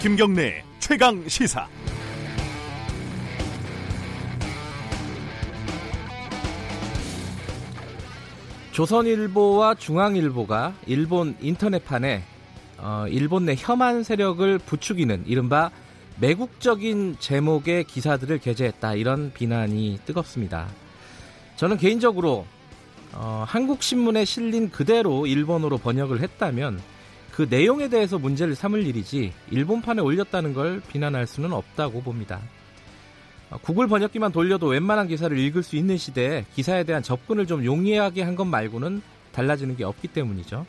김경래 0.00 0.62
최강 0.78 1.28
시사. 1.28 1.66
조선일보와 8.70 9.74
중앙일보가 9.74 10.74
일본 10.86 11.34
인터넷판에 11.40 12.22
어, 12.78 13.06
일본 13.08 13.44
내 13.44 13.56
혐한 13.58 14.04
세력을 14.04 14.60
부추기는 14.60 15.24
이른바 15.26 15.72
매국적인 16.20 17.16
제목의 17.18 17.82
기사들을 17.82 18.38
게재했다 18.38 18.94
이런 18.94 19.32
비난이 19.32 19.98
뜨겁습니다. 20.06 20.68
저는 21.56 21.76
개인적으로 21.76 22.46
어, 23.14 23.44
한국 23.48 23.82
신문에 23.82 24.24
실린 24.24 24.70
그대로 24.70 25.26
일본어로 25.26 25.78
번역을 25.78 26.20
했다면 26.20 26.80
그 27.38 27.46
내용에 27.48 27.88
대해서 27.88 28.18
문제를 28.18 28.56
삼을 28.56 28.84
일이지 28.84 29.32
일본판에 29.52 30.02
올렸다는 30.02 30.54
걸 30.54 30.82
비난할 30.88 31.28
수는 31.28 31.52
없다고 31.52 32.02
봅니다. 32.02 32.40
어, 33.48 33.58
구글 33.58 33.86
번역기만 33.86 34.32
돌려도 34.32 34.66
웬만한 34.66 35.06
기사를 35.06 35.38
읽을 35.38 35.62
수 35.62 35.76
있는 35.76 35.96
시대에 35.96 36.46
기사에 36.56 36.82
대한 36.82 37.00
접근을 37.00 37.46
좀 37.46 37.64
용이하게 37.64 38.22
한 38.22 38.34
것 38.34 38.44
말고는 38.44 39.02
달라지는 39.30 39.76
게 39.76 39.84
없기 39.84 40.08
때문이죠. 40.08 40.66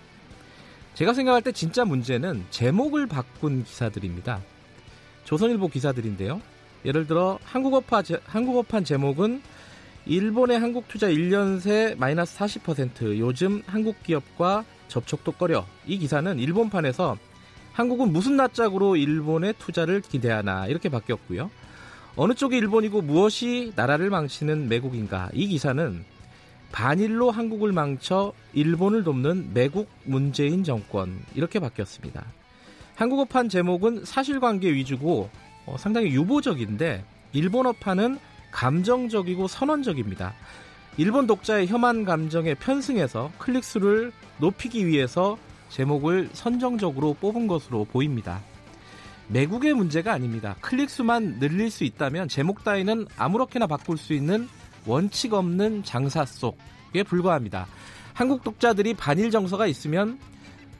제가 0.93 1.15
생각할 1.15 1.41
때 1.41 1.51
진짜 1.51 1.85
문제는 1.85 2.45
제목을 2.51 3.07
바꾼 3.07 3.63
기사들입니다. 3.63 4.39
조선일보 5.23 5.69
기사들인데요. 5.69 6.39
예를 6.85 7.07
들어 7.07 7.39
한국어파 7.45 8.03
제, 8.03 8.19
한국어판 8.27 8.83
제목은 8.83 9.41
일본의 10.05 10.59
한국 10.59 10.87
투자 10.87 11.07
1년 11.07 11.59
새 11.61 11.95
마이너스 11.97 12.37
40% 12.37 13.17
요즘 13.17 13.63
한국 13.65 14.03
기업과 14.03 14.65
접촉도 14.89 15.31
꺼려. 15.33 15.65
이 15.87 15.97
기사는 15.97 16.37
일본판에서 16.37 17.17
한국은 17.71 18.11
무슨 18.11 18.35
낯짝으로 18.35 18.97
일본의 18.97 19.53
투자를 19.57 20.01
기대하나 20.01 20.67
이렇게 20.67 20.89
바뀌었고요. 20.89 21.49
어느 22.17 22.33
쪽이 22.33 22.57
일본이고 22.57 23.01
무엇이 23.01 23.71
나라를 23.77 24.09
망치는 24.09 24.67
매국인가? 24.67 25.29
이 25.31 25.47
기사는 25.47 26.03
반일로 26.73 27.31
한국을 27.31 27.71
망쳐 27.71 28.33
일본을 28.53 29.03
돕는 29.03 29.51
매국 29.53 29.89
문재인 30.03 30.63
정권 30.63 31.19
이렇게 31.33 31.59
바뀌었습니다. 31.59 32.25
한국어판 32.95 33.47
제목은 33.47 34.03
사실관계 34.03 34.73
위주고 34.73 35.29
어, 35.65 35.77
상당히 35.79 36.07
유보적인데 36.07 37.05
일본어판은 37.31 38.19
감정적이고 38.51 39.47
선언적입니다. 39.47 40.33
일본 40.97 41.27
독자의 41.27 41.67
혐한 41.67 42.03
감정에 42.03 42.53
편승해서 42.55 43.31
클릭수를 43.37 44.11
높이기 44.39 44.85
위해서 44.85 45.37
제목을 45.69 46.29
선정적으로 46.33 47.13
뽑은 47.13 47.47
것으로 47.47 47.85
보입니다. 47.85 48.41
매국의 49.27 49.73
문제가 49.75 50.11
아닙니다. 50.13 50.55
클릭수만 50.61 51.39
늘릴 51.39 51.69
수 51.69 51.83
있다면 51.83 52.27
제목 52.27 52.63
따위는 52.63 53.05
아무렇게나 53.15 53.67
바꿀 53.67 53.97
수 53.97 54.13
있는 54.13 54.47
원칙 54.85 55.33
없는 55.33 55.83
장사 55.83 56.25
속에 56.25 57.03
불과합니다. 57.03 57.67
한국 58.13 58.43
독자들이 58.43 58.95
반일 58.95 59.29
정서가 59.29 59.67
있으면 59.67 60.19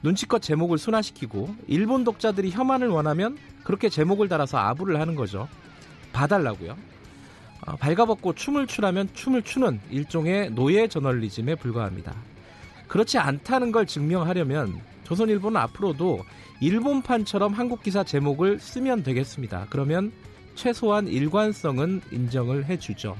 눈치껏 0.02 0.42
제목을 0.42 0.78
순화시키고 0.78 1.54
일본 1.68 2.04
독자들이 2.04 2.50
혐한을 2.50 2.88
원하면 2.88 3.38
그렇게 3.62 3.88
제목을 3.88 4.28
달아서 4.28 4.58
아부를 4.58 5.00
하는 5.00 5.14
거죠. 5.14 5.48
봐달라고요. 6.12 6.76
어, 7.66 7.76
발가벗고 7.76 8.34
춤을 8.34 8.66
추라면 8.66 9.08
춤을 9.12 9.42
추는 9.42 9.80
일종의 9.90 10.50
노예 10.52 10.88
저널리즘에 10.88 11.56
불과합니다. 11.56 12.14
그렇지 12.88 13.18
않다는 13.18 13.72
걸 13.72 13.86
증명하려면 13.86 14.80
조선일보는 15.04 15.60
앞으로도 15.60 16.24
일본판처럼 16.60 17.52
한국 17.52 17.82
기사 17.82 18.04
제목을 18.04 18.58
쓰면 18.60 19.02
되겠습니다. 19.02 19.66
그러면 19.70 20.12
최소한 20.54 21.08
일관성은 21.08 22.02
인정을 22.10 22.66
해주죠. 22.66 23.16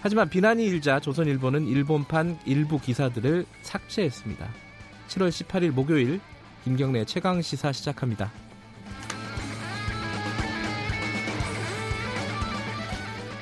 하지만 0.00 0.28
비난이 0.28 0.64
일자 0.64 0.98
조선일보는 0.98 1.66
일본판 1.66 2.38
일부 2.44 2.80
기사들을 2.80 3.46
삭제했습니다. 3.62 4.48
7월 5.08 5.28
18일 5.28 5.70
목요일 5.70 6.20
김경래 6.64 7.04
최강 7.04 7.40
시사 7.40 7.72
시작합니다. 7.72 8.30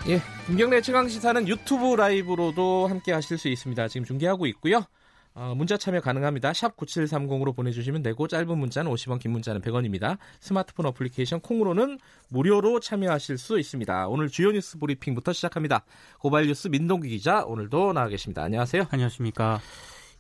예, 0.09 0.19
김경래 0.47 0.81
최강 0.81 1.09
시사는 1.09 1.47
유튜브 1.47 1.95
라이브로도 1.95 2.87
함께 2.87 3.13
하실 3.13 3.37
수 3.37 3.49
있습니다. 3.49 3.87
지금 3.89 4.07
중계하고 4.07 4.47
있고요. 4.47 4.85
어, 5.35 5.55
문자 5.55 5.77
참여 5.77 6.01
가능합니다. 6.01 6.55
샵 6.55 6.75
9730으로 6.77 7.55
보내주시면 7.55 8.03
되고 8.03 8.27
짧은 8.27 8.59
문자는 8.59 8.91
50원, 8.91 9.21
긴 9.21 9.33
문자는 9.33 9.61
100원입니다. 9.61 10.17
스마트폰 10.41 10.87
어플리케이션 10.87 11.41
콩으로는 11.41 11.99
무료로 12.31 12.81
참여하실 12.81 13.37
수 13.37 13.59
있습니다. 13.59 14.09
오늘 14.09 14.29
주요 14.29 14.51
뉴스 14.51 14.79
브리핑부터 14.79 15.35
시작합니다. 15.35 15.85
고발 16.19 16.47
뉴스 16.47 16.69
민동기 16.69 17.11
기자 17.11 17.45
오늘도 17.45 17.93
나와 17.93 18.09
계십니다. 18.09 18.43
안녕하세요. 18.43 18.87
안녕하십니까. 18.91 19.61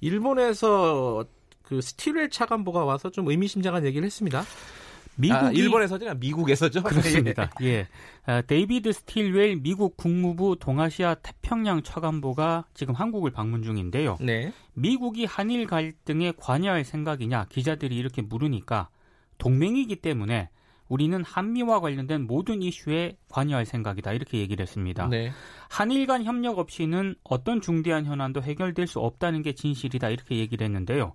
일본에서 0.02 1.24
그 1.62 1.80
스틸웰 1.80 2.28
차관보가 2.28 2.84
와서 2.84 3.10
좀 3.10 3.28
의미심장한 3.28 3.86
얘기를 3.86 4.04
했습니다. 4.04 4.44
미국이 5.20 5.46
아, 5.46 5.50
일본에서죠, 5.50 6.14
미국에서죠. 6.14 6.82
그렇습니다. 6.82 7.50
예, 7.62 7.86
아, 8.24 8.42
데이비드 8.42 8.92
스틸웰 8.92 9.56
미국 9.56 9.96
국무부 9.96 10.56
동아시아 10.58 11.14
태평양 11.14 11.82
차관보가 11.82 12.64
지금 12.74 12.94
한국을 12.94 13.30
방문 13.30 13.62
중인데요. 13.62 14.16
네. 14.20 14.52
미국이 14.74 15.24
한일 15.24 15.66
갈등에 15.66 16.32
관여할 16.36 16.84
생각이냐 16.84 17.46
기자들이 17.50 17.96
이렇게 17.96 18.22
물으니까 18.22 18.88
동맹이기 19.38 19.96
때문에 19.96 20.48
우리는 20.88 21.22
한미와 21.24 21.80
관련된 21.80 22.26
모든 22.26 22.62
이슈에 22.62 23.16
관여할 23.28 23.64
생각이다 23.64 24.12
이렇게 24.12 24.38
얘기를 24.38 24.62
했습니다. 24.62 25.06
네. 25.06 25.30
한일 25.68 26.06
간 26.06 26.24
협력 26.24 26.58
없이는 26.58 27.14
어떤 27.22 27.60
중대한 27.60 28.04
현안도 28.04 28.42
해결될 28.42 28.88
수 28.88 28.98
없다는 28.98 29.42
게 29.42 29.52
진실이다 29.52 30.10
이렇게 30.10 30.36
얘기를 30.36 30.64
했는데요. 30.64 31.14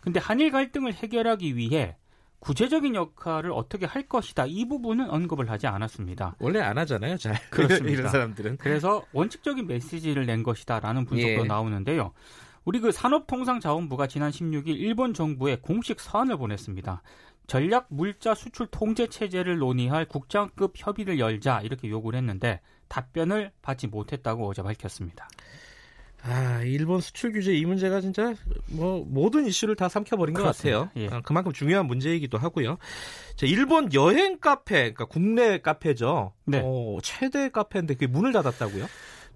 근데 0.00 0.18
한일 0.18 0.50
갈등을 0.50 0.94
해결하기 0.94 1.56
위해 1.56 1.96
구체적인 2.40 2.94
역할을 2.94 3.52
어떻게 3.52 3.86
할 3.86 4.08
것이다 4.08 4.46
이 4.46 4.66
부분은 4.66 5.10
언급을 5.10 5.50
하지 5.50 5.66
않았습니다. 5.66 6.36
원래 6.40 6.60
안 6.60 6.78
하잖아요, 6.78 7.16
잘 7.16 7.34
그렇습니다. 7.50 7.90
이런 7.90 8.08
사람들은. 8.10 8.56
그래서 8.56 9.04
원칙적인 9.12 9.66
메시지를 9.66 10.26
낸 10.26 10.42
것이다라는 10.42 11.04
분석도 11.04 11.42
예. 11.44 11.46
나오는데요. 11.46 12.12
우리 12.64 12.80
그 12.80 12.92
산업통상자원부가 12.92 14.06
지난 14.06 14.30
16일 14.30 14.68
일본 14.68 15.14
정부에 15.14 15.56
공식 15.56 16.00
서한을 16.00 16.36
보냈습니다. 16.36 17.02
전략 17.46 17.86
물자 17.88 18.34
수출 18.34 18.68
통제 18.70 19.06
체제를 19.06 19.58
논의할 19.58 20.04
국장급 20.06 20.74
협의를 20.76 21.18
열자 21.18 21.62
이렇게 21.62 21.88
요구를 21.88 22.18
했는데 22.18 22.60
답변을 22.88 23.50
받지 23.60 23.86
못했다고 23.86 24.48
어제 24.48 24.62
밝혔습니다. 24.62 25.28
아, 26.22 26.62
일본 26.62 27.00
수출 27.00 27.32
규제 27.32 27.52
이 27.54 27.64
문제가 27.64 28.00
진짜 28.00 28.34
뭐 28.68 29.04
모든 29.06 29.46
이슈를 29.46 29.76
다 29.76 29.88
삼켜버린 29.88 30.34
것. 30.34 30.42
같아요. 30.42 30.90
예. 30.96 31.08
아, 31.08 31.20
그만큼 31.22 31.52
중요한 31.52 31.86
문제이기도 31.86 32.38
하고요. 32.38 32.78
자, 33.36 33.46
일본 33.46 33.92
여행 33.94 34.38
카페, 34.38 34.92
그러니까 34.92 35.06
국내 35.06 35.58
카페죠. 35.58 36.32
네. 36.44 36.60
어, 36.62 36.98
최대 37.02 37.48
카페인데 37.48 37.94
그게 37.94 38.06
문을 38.06 38.32
닫았다고요? 38.32 38.86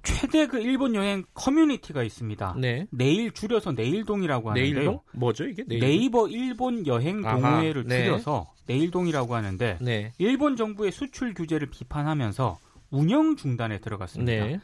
최대 0.03 0.47
그 0.47 0.59
일본 0.59 0.95
여행 0.95 1.25
커뮤니티가 1.33 2.03
있습니다. 2.03 2.57
네. 2.59 2.87
내일 2.91 3.33
줄여서 3.33 3.73
내일동이라고 3.73 4.51
하는데요. 4.51 4.75
내일동? 4.75 5.01
뭐죠 5.13 5.45
이게? 5.45 5.65
내일동? 5.67 5.89
네이버 5.89 6.29
일본 6.29 6.87
여행 6.87 7.23
동호회를 7.23 7.85
네. 7.87 8.05
줄여서 8.05 8.53
내일동이라고 8.67 9.35
하는데 9.35 9.79
네. 9.81 10.13
일본 10.19 10.57
정부의 10.57 10.93
수출 10.93 11.33
규제를 11.33 11.71
비판하면서 11.71 12.59
운영 12.91 13.37
중단에 13.37 13.79
들어갔습니다. 13.79 14.45
네. 14.45 14.61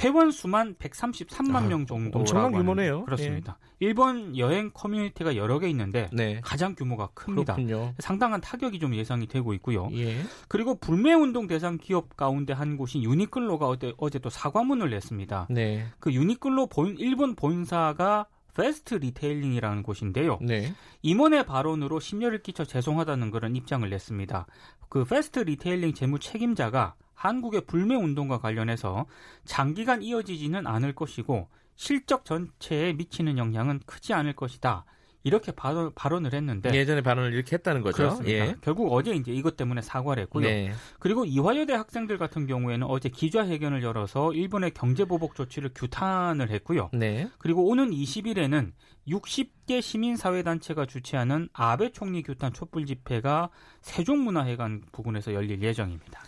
회원 0.00 0.30
수만 0.30 0.74
133만 0.76 1.56
아, 1.56 1.60
명 1.60 1.86
정도. 1.86 2.18
엄청난 2.18 2.52
규모네요. 2.52 3.04
그렇습니다. 3.04 3.58
예. 3.60 3.86
일본 3.86 4.36
여행 4.38 4.70
커뮤니티가 4.72 5.36
여러 5.36 5.58
개 5.58 5.68
있는데 5.68 6.08
네. 6.12 6.40
가장 6.42 6.74
규모가 6.74 7.08
큽니다. 7.14 7.54
그렇군요. 7.54 7.94
상당한 7.98 8.40
타격이 8.40 8.78
좀 8.78 8.94
예상이 8.94 9.26
되고 9.26 9.52
있고요. 9.54 9.88
예. 9.92 10.22
그리고 10.48 10.76
불매 10.76 11.12
운동 11.12 11.46
대상 11.46 11.78
기업 11.78 12.16
가운데 12.16 12.52
한 12.52 12.76
곳인 12.76 13.02
유니클로가 13.02 13.66
어제, 13.66 13.92
어제 13.98 14.18
또 14.18 14.30
사과문을 14.30 14.90
냈습니다. 14.90 15.48
네. 15.50 15.86
그 15.98 16.12
유니클로 16.12 16.68
본 16.68 16.96
일본 16.98 17.34
본사가 17.34 18.26
패스트 18.54 18.96
리테일링이라는 18.96 19.82
곳인데요. 19.82 20.38
네. 20.42 20.74
임원의 21.02 21.46
발언으로 21.46 22.00
심려를 22.00 22.42
끼쳐 22.42 22.64
죄송하다는 22.64 23.30
그런 23.30 23.56
입장을 23.56 23.88
냈습니다. 23.88 24.46
그 24.88 25.04
패스트 25.04 25.40
리테일링 25.40 25.94
재무 25.94 26.18
책임자가 26.18 26.94
한국의 27.22 27.62
불매 27.66 27.94
운동과 27.94 28.38
관련해서 28.38 29.06
장기간 29.44 30.02
이어지지는 30.02 30.66
않을 30.66 30.92
것이고 30.92 31.46
실적 31.76 32.24
전체에 32.24 32.94
미치는 32.94 33.38
영향은 33.38 33.82
크지 33.86 34.12
않을 34.12 34.32
것이다. 34.32 34.84
이렇게 35.22 35.52
발언, 35.52 35.92
발언 35.94 36.26
을 36.26 36.34
했는데 36.34 36.74
예전에 36.74 37.00
발언을 37.00 37.32
이렇게 37.32 37.54
했다는 37.54 37.82
거죠. 37.82 37.96
그렇습니다. 37.98 38.32
예. 38.32 38.56
결국 38.60 38.92
어제 38.92 39.12
이제 39.12 39.30
이것 39.30 39.56
때문에 39.56 39.82
사과를 39.82 40.24
했고요. 40.24 40.44
네. 40.44 40.72
그리고 40.98 41.24
이화여대 41.24 41.74
학생들 41.74 42.18
같은 42.18 42.48
경우에는 42.48 42.88
어제 42.88 43.08
기자회견을 43.08 43.84
열어서 43.84 44.32
일본의 44.32 44.72
경제 44.72 45.04
보복 45.04 45.36
조치를 45.36 45.70
규탄을 45.76 46.50
했고요. 46.50 46.90
네. 46.92 47.28
그리고 47.38 47.68
오는 47.68 47.90
20일에는 47.90 48.72
60개 49.06 49.80
시민사회단체가 49.80 50.86
주최하는 50.86 51.50
아베 51.52 51.92
총리 51.92 52.24
규탄 52.24 52.52
촛불 52.52 52.84
집회가 52.84 53.50
세종문화회관 53.82 54.82
부근에서 54.90 55.34
열릴 55.34 55.62
예정입니다. 55.62 56.20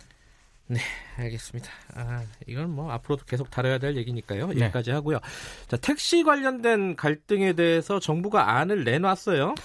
네, 0.67 0.79
알겠습니다. 1.17 1.69
아, 1.95 2.23
이건 2.47 2.71
뭐 2.71 2.91
앞으로도 2.91 3.25
계속 3.25 3.49
다뤄야 3.49 3.77
될 3.77 3.95
얘기니까요. 3.97 4.47
네. 4.47 4.61
여기까지 4.61 4.91
하고요. 4.91 5.19
자, 5.67 5.77
택시 5.77 6.23
관련된 6.23 6.95
갈등에 6.95 7.53
대해서 7.53 7.99
정부가 7.99 8.57
안을 8.57 8.83
내놨어요. 8.83 9.55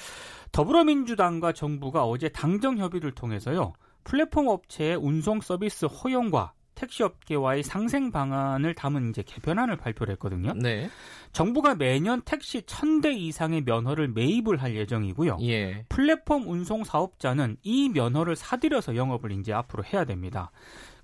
더불어민주당과 0.52 1.52
정부가 1.52 2.05
어제 2.05 2.29
당정 2.29 2.79
협의를 2.79 3.12
통해서요. 3.12 3.73
플랫폼 4.05 4.49
업체의 4.49 4.97
운송 4.97 5.41
서비스 5.41 5.87
허용과 5.87 6.52
택시 6.81 7.03
업계와의 7.03 7.62
상생 7.62 8.11
방안을 8.11 8.75
담은 8.75 9.11
이제 9.11 9.23
개편안을 9.23 9.76
발표를 9.76 10.12
했거든요. 10.12 10.55
네. 10.55 10.88
정부가 11.32 11.75
매년 11.75 12.23
택시 12.23 12.62
1000대 12.62 13.14
이상의 13.19 13.64
면허를 13.64 14.08
매입을 14.08 14.62
할 14.62 14.75
예정이고요. 14.75 15.38
예. 15.43 15.85
플랫폼 15.91 16.49
운송 16.49 16.85
사업자는 16.85 17.58
이 17.62 17.91
면허를 17.91 18.35
사들여서 18.35 18.96
영업을 18.96 19.32
이제 19.32 19.53
앞으로 19.53 19.85
해야 19.85 20.06
됩니다. 20.06 20.50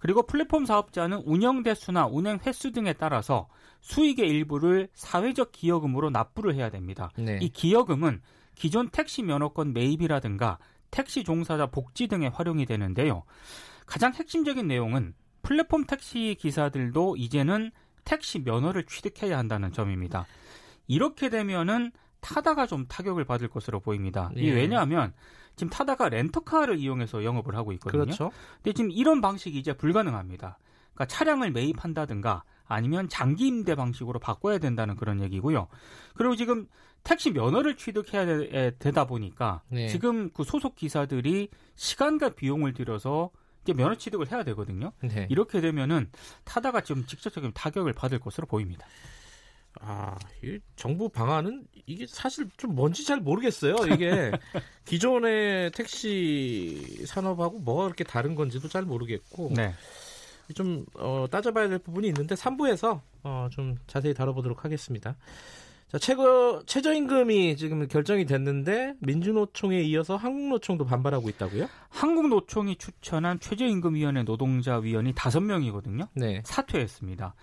그리고 0.06 0.23
플랫폼 0.23 0.67
사업자는 0.67 1.23
운영 1.25 1.64
대수나 1.64 2.06
운행 2.06 2.38
횟수 2.47 2.70
등에 2.70 2.93
따라서 2.93 3.49
수익의 3.81 4.29
일부를 4.29 4.87
사회적 4.94 5.50
기여금으로 5.50 6.11
납부를 6.11 6.55
해야 6.55 6.70
됩니다. 6.70 7.11
네. 7.17 7.41
이 7.43 7.49
기여금은 7.49 8.23
기존 8.55 8.88
택시 8.91 9.25
면허권 9.25 9.73
매입이라든가 9.73 10.58
택시 10.93 11.25
종사자 11.25 11.67
복지 11.67 12.06
등에 12.06 12.29
활용이 12.29 12.67
되는데요. 12.67 13.25
가장 13.85 14.14
핵심적인 14.14 14.69
내용은 14.69 15.12
플랫폼 15.43 15.87
택시 15.87 16.37
기사들도 16.38 17.17
이제는 17.17 17.73
택시 18.05 18.38
면허를 18.38 18.85
취득해야 18.87 19.37
한다는 19.37 19.73
점입니다. 19.73 20.25
이렇게 20.87 21.31
되면은 21.31 21.91
타다가 22.26 22.67
좀 22.67 22.87
타격을 22.88 23.25
받을 23.25 23.46
것으로 23.46 23.78
보입니다. 23.78 24.32
예. 24.34 24.50
왜냐하면 24.50 25.12
지금 25.55 25.70
타다가 25.70 26.08
렌터카를 26.08 26.76
이용해서 26.76 27.23
영업을 27.23 27.55
하고 27.55 27.73
있거든요. 27.75 28.02
그렇죠. 28.02 28.32
근데 28.56 28.73
지금 28.73 28.90
이런 28.90 29.20
방식이 29.20 29.56
이제 29.56 29.73
불가능합니다. 29.73 30.58
그러니까 30.93 31.06
차량을 31.06 31.52
매입한다든가 31.52 32.43
아니면 32.64 33.08
장기 33.08 33.46
임대 33.46 33.76
방식으로 33.76 34.19
바꿔야 34.19 34.58
된다는 34.58 34.96
그런 34.96 35.23
얘기고요. 35.23 35.69
그리고 36.14 36.34
지금 36.34 36.67
택시 37.05 37.31
면허를 37.31 37.76
취득해야 37.76 38.73
되, 38.73 38.90
다 38.90 39.05
보니까 39.05 39.62
네. 39.69 39.87
지금 39.87 40.31
그 40.31 40.43
소속 40.43 40.75
기사들이 40.75 41.49
시간과 41.76 42.31
비용을 42.31 42.75
들여서 42.75 43.31
이제 43.62 43.73
면허 43.73 43.94
취득을 43.94 44.32
해야 44.32 44.43
되거든요. 44.43 44.90
네. 45.00 45.28
이렇게 45.31 45.61
되면은 45.61 46.11
타다가 46.44 46.81
좀 46.81 47.06
직접적인 47.06 47.52
타격을 47.55 47.93
받을 47.93 48.19
것으로 48.19 48.49
보입니다. 48.49 48.84
아, 49.81 50.17
이 50.43 50.58
정부 50.76 51.08
방안은 51.08 51.67
이게 51.87 52.06
사실 52.08 52.49
좀 52.56 52.75
뭔지 52.75 53.05
잘 53.05 53.20
모르겠어요. 53.20 53.76
이게 53.93 54.31
기존의 54.84 55.70
택시 55.73 57.05
산업하고 57.06 57.61
뭐가 57.61 57.84
그렇게 57.84 58.05
다른 58.05 58.34
건지도 58.34 58.69
잘 58.69 58.82
모르겠고. 58.82 59.52
네. 59.55 59.73
좀 60.55 60.87
어, 60.94 61.26
따져봐야 61.31 61.69
될 61.69 61.78
부분이 61.78 62.06
있는데 62.08 62.34
3부에서 62.34 63.00
어, 63.25 63.49
좀 63.50 63.76
자세히 63.87 64.14
다뤄보도록 64.14 64.64
하겠습니다. 64.64 65.17
자, 65.88 65.99
최고 65.99 66.64
최저임금이 66.64 67.56
지금 67.56 67.87
결정이 67.87 68.26
됐는데 68.26 68.94
민주노총에 69.00 69.82
이어서 69.82 70.17
한국노총도 70.17 70.84
반발하고 70.84 71.28
있다고요? 71.28 71.69
한국노총이 71.90 72.76
추천한 72.76 73.38
최저임금위원회 73.38 74.25
노동자 74.25 74.78
위원이 74.78 75.14
5명이거든요. 75.14 76.08
네. 76.14 76.43
사퇴했습니다. 76.44 77.34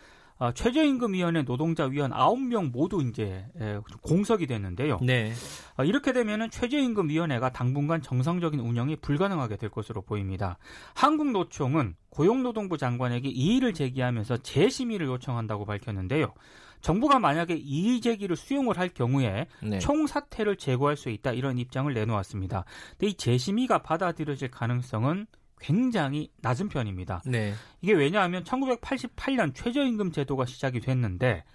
어, 0.44 0.52
최저임금위원회 0.52 1.44
노동자 1.44 1.86
위원 1.86 2.12
9명 2.12 2.74
모두 2.74 3.02
이제 3.02 3.46
에, 3.58 3.80
공석이 4.02 4.46
됐는데요. 4.46 5.00
네. 5.02 5.32
어, 5.78 5.86
이렇게 5.86 6.12
되면은 6.12 6.50
최저임금위원회가 6.50 7.54
당분간 7.54 8.02
정상적인 8.02 8.60
운영이 8.60 8.98
불가능하게 8.98 9.56
될 9.56 9.70
것으로 9.70 10.02
보입니다. 10.02 10.58
한국노총은 10.96 11.96
고용노동부 12.10 12.78
장관에게 12.78 13.30
이의를 13.30 13.74
제기하면서 13.74 14.38
재심의를 14.40 15.08
요청한다고 15.08 15.64
밝혔는데요. 15.64 16.34
정부가 16.82 17.20
만약에 17.20 17.56
이의 17.56 18.02
제기를 18.02 18.36
수용을 18.36 18.78
할 18.78 18.90
경우에 18.90 19.48
네. 19.62 19.80
총사퇴를 19.80 20.58
제고할 20.58 20.98
수 20.98 21.10
있다 21.10 21.32
이런 21.32 21.58
입장을 21.58 21.92
내놓았습니다. 21.94 22.66
근데 22.92 23.08
이 23.08 23.14
재심의가 23.14 23.78
받아들여질 23.82 24.52
가능성은 24.52 25.26
굉장히 25.64 26.30
낮은 26.42 26.68
편입니다. 26.68 27.22
네. 27.26 27.54
이게 27.82 27.94
왜냐하면 27.94 28.44
1988년 28.44 29.56
최저임금 29.56 30.12
제도가 30.12 30.46
시작이 30.46 30.82
됐는데 30.82 31.46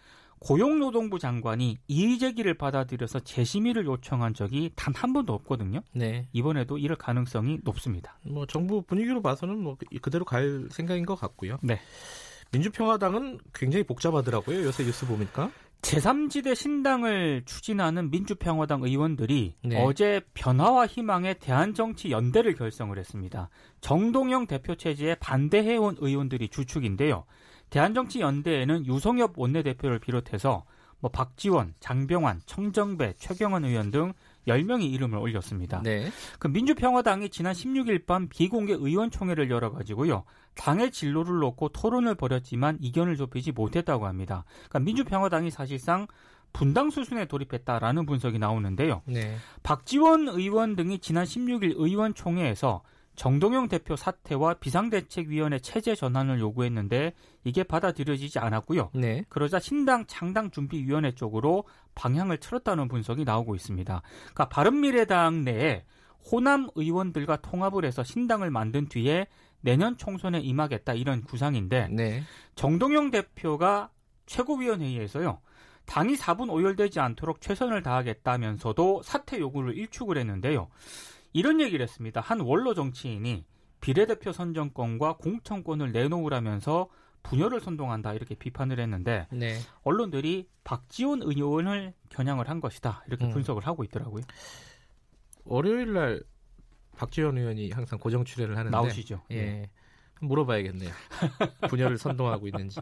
고용노동부 0.40 1.18
장관이 1.18 1.78
이의 1.88 2.18
제기를 2.18 2.54
받아들여서 2.54 3.20
재심의를 3.20 3.84
요청한 3.86 4.34
적이 4.34 4.70
단 4.76 4.94
한 4.94 5.12
번도 5.12 5.32
없거든요. 5.34 5.80
네. 5.92 6.26
이번에도 6.32 6.78
이럴 6.78 6.96
가능성이 6.96 7.58
높습니다. 7.62 8.18
뭐 8.24 8.46
정부 8.46 8.82
분위기로 8.82 9.20
봐서는 9.20 9.58
뭐 9.58 9.76
그대로 10.00 10.24
갈 10.24 10.68
생각인 10.70 11.04
것 11.04 11.14
같고요. 11.14 11.58
네. 11.62 11.78
민주평화당은 12.50 13.38
굉장히 13.52 13.84
복잡하더라고요. 13.84 14.64
요새 14.64 14.84
뉴스 14.84 15.06
보니까. 15.06 15.50
제3지대 15.82 16.54
신당을 16.54 17.42
추진하는 17.46 18.10
민주평화당 18.10 18.82
의원들이 18.82 19.54
네. 19.64 19.82
어제 19.82 20.20
변화와 20.34 20.86
희망의 20.86 21.38
대한정치 21.38 22.10
연대를 22.10 22.54
결성을 22.54 22.96
했습니다. 22.98 23.48
정동영 23.80 24.46
대표 24.46 24.74
체제에 24.74 25.14
반대해온 25.16 25.96
의원들이 26.00 26.48
주축인데요. 26.48 27.24
대한정치 27.70 28.20
연대에는 28.20 28.86
유성엽 28.86 29.38
원내대표를 29.38 29.98
비롯해서 29.98 30.64
뭐 31.00 31.10
박지원, 31.10 31.74
장병환, 31.80 32.40
청정배, 32.46 33.14
최경원 33.18 33.64
의원 33.64 33.90
등 33.90 34.12
10명의 34.48 34.90
이름을 34.92 35.18
올렸습니다. 35.18 35.80
네. 35.82 36.10
그 36.38 36.48
민주평화당이 36.48 37.28
지난 37.28 37.52
16일 37.52 38.06
밤 38.06 38.28
비공개 38.28 38.72
의원총회를 38.72 39.50
열어가지고요. 39.50 40.24
당의 40.58 40.90
진로를 40.90 41.38
놓고 41.38 41.70
토론을 41.70 42.16
벌였지만 42.16 42.78
이견을 42.80 43.16
좁히지 43.16 43.52
못했다고 43.52 44.06
합니다. 44.06 44.44
그러니까 44.68 44.80
민주평화당이 44.80 45.50
사실상 45.50 46.08
분당 46.52 46.90
수순에 46.90 47.26
돌입했다라는 47.26 48.04
분석이 48.04 48.38
나오는데요. 48.38 49.02
네. 49.06 49.36
박지원 49.62 50.28
의원 50.28 50.74
등이 50.74 50.98
지난 50.98 51.24
16일 51.24 51.74
의원총회에서 51.76 52.82
정동영 53.14 53.68
대표 53.68 53.96
사퇴와 53.96 54.54
비상대책위원회 54.54 55.58
체제 55.60 55.94
전환을 55.94 56.40
요구했는데 56.40 57.12
이게 57.44 57.62
받아들여지지 57.62 58.38
않았고요. 58.38 58.90
네. 58.94 59.24
그러자 59.28 59.60
신당 59.60 60.06
창당 60.06 60.50
준비위원회 60.50 61.12
쪽으로 61.12 61.64
방향을 61.94 62.38
틀었다는 62.38 62.88
분석이 62.88 63.24
나오고 63.24 63.54
있습니다. 63.54 64.02
그러니까 64.22 64.48
바른미래당 64.48 65.44
내에 65.44 65.84
호남 66.30 66.68
의원들과 66.74 67.36
통합을 67.38 67.84
해서 67.84 68.02
신당을 68.02 68.50
만든 68.50 68.88
뒤에 68.88 69.26
내년 69.60 69.96
총선에 69.96 70.40
임하겠다 70.40 70.94
이런 70.94 71.22
구상인데 71.22 71.88
네. 71.88 72.22
정동영 72.54 73.10
대표가 73.10 73.90
최고위원회의에서요. 74.26 75.40
당이 75.86 76.16
4분 76.16 76.52
오열되지 76.52 77.00
않도록 77.00 77.40
최선을 77.40 77.82
다하겠다면서도 77.82 79.02
사퇴 79.02 79.38
요구를 79.40 79.76
일축을 79.76 80.18
했는데요. 80.18 80.68
이런 81.32 81.60
얘기를 81.60 81.82
했습니다. 81.82 82.20
한 82.20 82.40
원로 82.40 82.74
정치인이 82.74 83.44
비례대표 83.80 84.32
선정권과 84.32 85.16
공천권을 85.16 85.92
내놓으라면서 85.92 86.88
분열을 87.22 87.60
선동한다 87.60 88.14
이렇게 88.14 88.34
비판을 88.34 88.80
했는데 88.80 89.26
네. 89.30 89.58
언론들이 89.82 90.48
박지원 90.64 91.22
의원을 91.22 91.94
겨냥을 92.10 92.48
한 92.48 92.60
것이다 92.60 93.04
이렇게 93.06 93.26
음. 93.26 93.30
분석을 93.30 93.66
하고 93.66 93.84
있더라고요. 93.84 94.22
월요일 95.44 95.92
날 95.94 96.22
박지원 96.98 97.38
의원이 97.38 97.70
항상 97.70 97.98
고정 97.98 98.24
출연을 98.24 98.56
하는데 98.56 98.76
나오시죠. 98.76 99.22
예. 99.30 99.42
네. 99.42 99.70
물어봐야겠네요. 100.20 100.90
분열을 101.70 101.96
선동하고 101.96 102.48
있는지. 102.48 102.80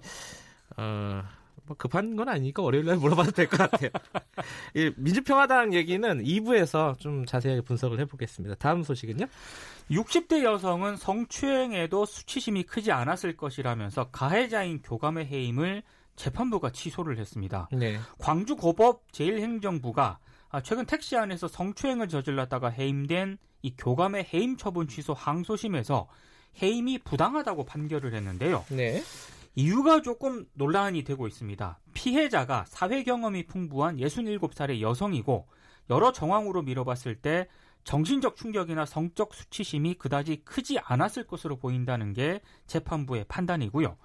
어, 0.79 1.23
뭐 1.67 1.77
급한 1.77 2.17
건 2.17 2.29
아니니까 2.29 2.63
월요일 2.63 2.87
날 2.87 2.97
물어봐도 2.97 3.33
될 3.33 3.47
것 3.47 3.59
같아요. 3.59 3.91
이 4.75 4.91
민주평화당 4.97 5.75
얘기는 5.75 6.23
2부에서 6.23 6.99
좀 6.99 7.27
자세하게 7.27 7.61
분석을 7.63 8.01
해보겠습니다. 8.01 8.55
다음 8.57 8.83
소식은요? 8.83 9.27
60대 9.91 10.43
여성은 10.45 10.97
성추행에도 10.97 12.07
수치심이 12.07 12.63
크지 12.65 12.93
않았을 12.93 13.37
것이라면서 13.37 14.11
가해자인 14.11 14.81
교감의 14.83 15.27
해임을 15.27 15.83
재판부가 16.17 16.71
취소를 16.71 17.19
했습니다. 17.19 17.69
네. 17.73 17.99
광주고법 18.19 19.13
제1행정부가 19.13 20.17
최근 20.65 20.87
택시 20.87 21.17
안에서 21.17 21.49
성추행을 21.49 22.09
저질렀다가 22.09 22.69
해임된 22.71 23.37
이 23.67 23.75
교감의 23.77 24.29
해임 24.33 24.57
처분 24.57 24.87
취소 24.87 25.13
항소심에서 25.13 26.07
해임이 26.63 26.99
부당하다고 26.99 27.65
판결을 27.65 28.15
했는데요. 28.15 28.65
네. 28.71 29.03
이유가 29.57 30.03
조금 30.03 30.47
논란이 30.55 31.03
되고 31.03 31.27
있습니다. 31.27 31.81
피해자가 31.93 32.65
사회 32.69 33.03
경험이 33.03 33.47
풍부한 33.47 33.97
67살의 33.97 34.81
여성이고 34.81 35.49
여러 35.91 36.13
정황으로 36.13 36.63
미뤄봤을 36.63 37.17
때 37.17 37.49
정신적 37.83 38.37
충격이나 38.37 38.87
성적 38.87 39.35
수치심이 39.35 39.95
그다지 39.95 40.43
크지 40.45 40.79
않았을 40.79 41.27
것으로 41.27 41.57
보인다는 41.57 42.13
게 42.13 42.41
재판부의 42.69 43.25
판단이고요. 43.27 43.97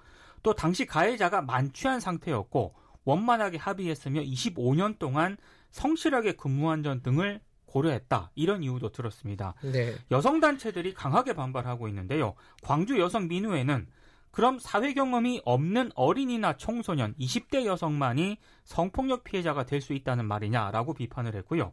또 0.42 0.54
당시 0.54 0.86
가해자가 0.86 1.42
만취한 1.42 2.00
상태였고 2.00 2.74
원만하게 3.04 3.58
합의했으며 3.58 4.22
25년 4.22 4.98
동안 4.98 5.36
성실하게 5.70 6.32
근무한 6.32 6.82
점 6.82 7.00
등을 7.02 7.40
고려했다. 7.72 8.30
이런 8.34 8.62
이유도 8.62 8.92
들었습니다. 8.92 9.54
네. 9.62 9.94
여성 10.10 10.40
단체들이 10.40 10.92
강하게 10.92 11.32
반발하고 11.32 11.88
있는데요. 11.88 12.34
광주 12.62 12.98
여성 13.00 13.28
민우회는 13.28 13.86
그럼 14.30 14.58
사회 14.58 14.94
경험이 14.94 15.42
없는 15.44 15.90
어린이나 15.94 16.56
청소년 16.56 17.14
20대 17.18 17.64
여성만이 17.66 18.38
성폭력 18.64 19.24
피해자가 19.24 19.64
될 19.64 19.80
수 19.82 19.92
있다는 19.94 20.26
말이냐라고 20.26 20.94
비판을 20.94 21.34
했고요. 21.36 21.72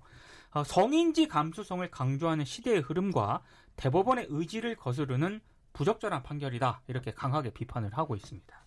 어, 0.52 0.64
성인지 0.64 1.28
감수성을 1.28 1.88
강조하는 1.92 2.44
시대의 2.44 2.82
흐름과 2.82 3.42
대법원의 3.76 4.28
의지를 4.30 4.76
거스르는 4.76 5.42
부적절한 5.74 6.24
판결이다. 6.24 6.82
이렇게 6.88 7.12
강하게 7.12 7.52
비판을 7.52 7.92
하고 7.94 8.16
있습니다. 8.16 8.66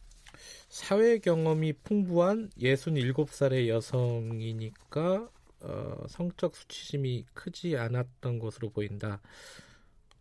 사회 0.68 1.18
경험이 1.18 1.74
풍부한 1.84 2.50
67살의 2.60 3.68
여성이니까 3.68 5.28
어, 5.62 6.04
성적 6.09 6.57
수치심이 6.57 7.26
크지 7.35 7.76
않았던 7.76 8.38
것으로 8.38 8.71
보인다. 8.71 9.21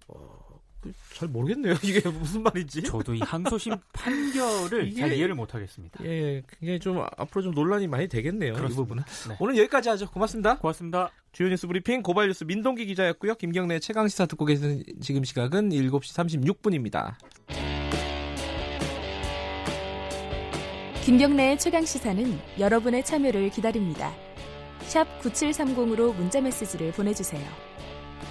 어, 0.08 0.52
잘 1.14 1.28
모르겠네요. 1.28 1.76
이게 1.84 2.08
무슨 2.10 2.44
말인지. 2.44 2.84
저도 2.84 3.14
이 3.14 3.20
항소심 3.20 3.76
판결을 3.94 4.88
이게, 4.88 5.02
잘 5.02 5.14
이해를 5.14 5.36
못하겠습니다. 5.36 6.04
예, 6.06 6.42
굉장히 6.48 6.80
좀 6.80 7.00
앞으로 7.18 7.44
좀 7.44 7.54
논란이 7.54 7.88
많이 7.88 8.08
되겠네요. 8.08 8.54
그렇습니다. 8.54 8.74
이 8.74 8.76
부분은. 8.76 9.04
네. 9.30 9.38
오늘 9.40 9.58
여기까지 9.58 9.90
하죠. 9.90 10.10
고맙습니다. 10.10 10.58
고맙습니다. 10.58 11.12
주요 11.32 11.50
뉴스 11.50 11.68
브리핑 11.68 12.02
고발 12.02 12.28
뉴스 12.28 12.44
민동기 12.44 12.86
기자였고요. 12.88 13.36
김경래 13.36 13.80
최강 13.80 14.08
시사 14.08 14.26
듣고 14.26 14.46
계신 14.46 14.84
지금 15.02 15.24
시각은 15.24 15.70
7시 15.70 16.54
36분입니다. 16.62 17.16
김경래의 21.04 21.58
최강 21.58 21.84
시사는 21.84 22.40
여러분의 22.60 23.04
참여를 23.04 23.50
기다립니다. 23.50 24.14
샵 24.92 25.08
9730으로 25.22 26.14
문자 26.14 26.42
메시지를 26.42 26.92
보내주세요. 26.92 27.42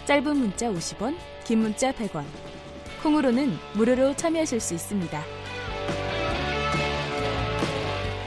짧은 0.05 0.37
문자 0.37 0.71
50원, 0.71 1.17
긴 1.43 1.61
문자 1.61 1.90
100원. 1.90 2.23
콩으로는 3.02 3.52
무료로 3.76 4.14
참여하실 4.14 4.61
수 4.61 4.75
있습니다. 4.75 5.23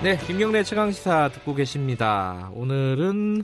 네, 0.02 0.18
김경래 0.26 0.64
최강 0.64 0.92
시사 0.92 1.30
듣고 1.30 1.54
계십니다. 1.54 2.50
오늘은 2.56 3.44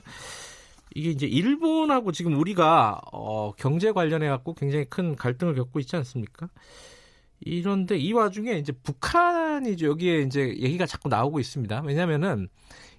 이게 0.95 1.11
이제 1.11 1.27
일본하고 1.27 2.11
지금 2.11 2.35
우리가 2.39 2.99
어, 3.11 3.51
경제 3.57 3.91
관련해 3.91 4.27
갖고 4.27 4.55
굉장히 4.55 4.85
큰 4.85 5.15
갈등을 5.15 5.53
겪고 5.53 5.79
있지 5.81 5.97
않습니까? 5.97 6.49
이런데 7.41 7.95
이 7.95 8.11
와중에 8.11 8.53
이제 8.53 8.71
북한이 8.71 9.75
여기에 9.79 10.21
이제 10.21 10.47
얘기가 10.47 10.87
자꾸 10.87 11.09
나오고 11.09 11.39
있습니다. 11.39 11.83
왜냐면은 11.85 12.49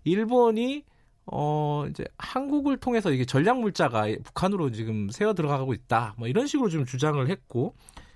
일본이 0.04 0.84
어, 1.32 1.84
이제 1.88 2.04
한국을 2.18 2.76
통해서 2.78 3.12
이게 3.12 3.24
전략 3.24 3.60
물자가 3.60 4.06
북한으로 4.24 4.70
지금 4.72 5.08
새어 5.10 5.32
들어가고 5.32 5.74
있다. 5.74 6.14
뭐 6.18 6.26
이런 6.26 6.46
식으로 6.46 6.68
좀 6.68 6.84
주장을 6.84 7.24
했고 7.28 7.74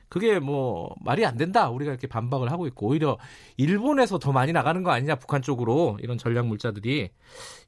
그게 0.08 0.40
뭐 0.40 0.94
말이 1.00 1.24
안 1.24 1.36
된다. 1.36 1.70
우리가 1.70 1.92
이렇게 1.92 2.08
반박을 2.08 2.50
하고 2.50 2.66
있고 2.66 2.88
오히려 2.88 3.18
일본에서 3.56 4.18
더 4.18 4.32
많이 4.32 4.52
나가는 4.52 4.82
거 4.82 4.90
아니냐 4.90 5.16
북한 5.16 5.42
쪽으로 5.42 5.98
이런 6.02 6.18
전략 6.18 6.46
물자들이 6.46 7.10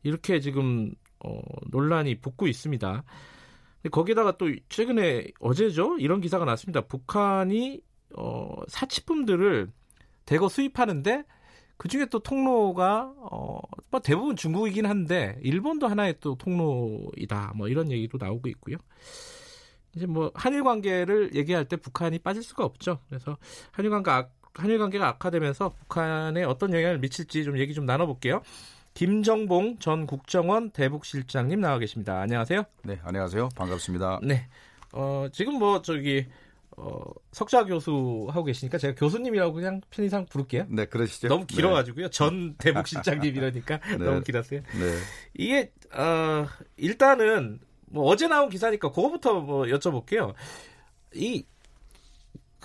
이렇게 0.03 0.41
지금 0.41 0.93
어, 1.25 1.41
논란이 1.71 2.21
붙고 2.21 2.49
있습니다. 2.49 3.05
거기다가 3.93 4.37
또 4.37 4.51
최근에 4.69 5.29
어제죠 5.39 5.97
이런 5.99 6.21
기사가 6.21 6.45
났습니다. 6.45 6.81
북한이 6.81 7.81
어, 8.17 8.49
사치품들을 8.67 9.71
대거 10.25 10.49
수입하는데 10.49 11.25
그 11.77 11.89
중에 11.89 12.07
또 12.07 12.19
통로가 12.19 13.13
어, 13.19 13.59
뭐 13.91 14.01
대부분 14.01 14.37
중국이긴 14.37 14.87
한데 14.87 15.39
일본도 15.43 15.89
하나의 15.89 16.17
또 16.21 16.37
통로이다. 16.37 17.53
뭐 17.55 17.69
이런 17.69 17.91
얘기도 17.91 18.19
나오고 18.19 18.49
있고요. 18.49 18.77
이제 19.95 20.07
뭐 20.07 20.31
한일 20.35 20.63
관계를 20.63 21.35
얘기할 21.35 21.67
때 21.67 21.77
북한이 21.77 22.19
빠질 22.21 22.43
수가 22.43 22.65
없죠. 22.65 22.99
그래서 23.09 23.37
한일 23.73 23.91
관계 23.91 24.11
악, 24.11 24.33
한일 24.55 24.79
관계가 24.79 25.09
악화되면서 25.09 25.75
북한에 25.75 26.45
어떤 26.45 26.73
영향을 26.73 26.99
미칠지 26.99 27.45
좀 27.45 27.59
얘기 27.59 27.75
좀 27.75 27.87
나눠볼게요. 27.87 28.43
김정봉 28.95 29.79
전 29.79 30.07
국정원 30.07 30.71
대북실장님 30.71 31.61
나와 31.61 31.79
계십니다. 31.79 32.19
안녕하세요. 32.21 32.65
네, 32.85 32.99
안녕하세요. 33.05 33.51
반갑습니다. 33.55 34.21
네. 34.23 34.49
어, 34.93 35.27
지금 35.33 35.59
뭐 35.59 35.83
저기 35.83 36.27
어, 36.77 37.03
석좌 37.33 37.65
교수 37.65 38.27
하고 38.31 38.45
계시니까 38.45 38.79
제가 38.79 38.95
교수님이라고 38.95 39.53
그냥 39.55 39.81
편의상 39.91 40.27
부를게요. 40.27 40.67
네, 40.69 40.87
그러시죠. 40.87 41.29
너무 41.29 41.47
길어가지고요. 41.47 42.07
네. 42.07 42.11
전 42.11 42.55
대북 42.57 42.87
실장님 42.87 43.35
이러니까 43.35 43.79
네. 43.89 43.97
너무 43.97 44.23
길었어요. 44.23 44.61
네. 44.61 44.99
이게 45.35 45.73
어, 45.93 46.47
일단은 46.77 47.61
뭐 47.87 48.05
어제 48.11 48.29
나온 48.29 48.49
기사니까 48.51 48.91
그거부터 48.91 49.41
뭐 49.41 49.65
여쭤볼게요. 49.67 50.35
이 51.15 51.45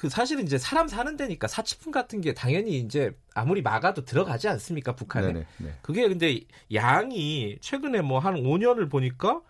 그 0.02 0.10
사실은 0.10 0.44
이제 0.46 0.58
사람 0.58 0.88
사는 0.88 1.16
데니까 1.16 1.48
사치품 1.48 1.92
같은 1.92 2.22
게 2.22 2.34
당연히 2.34 2.80
이제 2.80 3.16
아무리 3.36 3.62
막아도 3.62 4.04
들어가지 4.04 4.48
않습니까 4.48 4.96
북한에? 4.96 5.28
네네, 5.28 5.46
네. 5.60 5.74
그게 5.84 6.08
근데 6.08 6.40
양이 6.74 7.60
최근에 7.62 8.02
뭐 8.02 8.18
한 8.18 8.34
5년을 8.34 8.90
보니까 8.90 9.42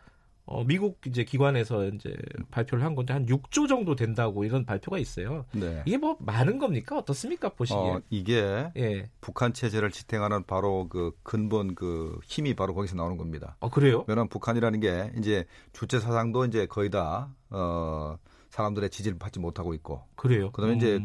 어, 0.51 0.65
미국 0.65 1.00
이제 1.08 1.24
기관에서 1.24 1.88
이제 1.88 2.13
발표를 2.51 2.84
한 2.84 2.93
건데 2.93 3.13
한 3.13 3.25
6조 3.25 3.70
정도 3.70 3.96
된다고 3.96 4.43
이런 4.43 4.65
발표가 4.65 5.00
있어요. 5.00 5.46
네. 5.53 5.81
이게 5.86 5.98
뭐 5.98 6.17
많은 6.20 6.60
겁니까? 6.60 6.98
어떻습니까? 6.98 7.50
보시기에. 7.50 7.79
어, 7.79 8.01
이게 8.10 8.70
예. 8.75 9.10
북한 9.22 9.53
체제를 9.53 9.91
지탱하는 9.91 10.43
바로 10.43 10.88
그 10.89 11.13
근본 11.24 11.74
그 11.74 12.20
힘이 12.25 12.53
바로 12.53 12.74
거기서 12.74 12.96
나오는 12.96 13.15
겁니다. 13.15 13.55
아, 13.62 13.70
그래요? 13.70 14.03
왜냐하면 14.08 14.27
북한이라는 14.27 14.81
게 14.81 15.13
이제 15.17 15.46
주체 15.72 16.00
사상도 16.00 16.43
이제 16.46 16.65
거의 16.65 16.89
다 16.89 17.34
어, 17.50 18.17
사람들의 18.50 18.89
지지를 18.89 19.17
받지 19.17 19.39
못하고 19.39 19.74
있고. 19.74 20.03
그래요? 20.15 20.51
그다음에 20.51 20.74
음. 20.74 20.77
이제 20.77 21.00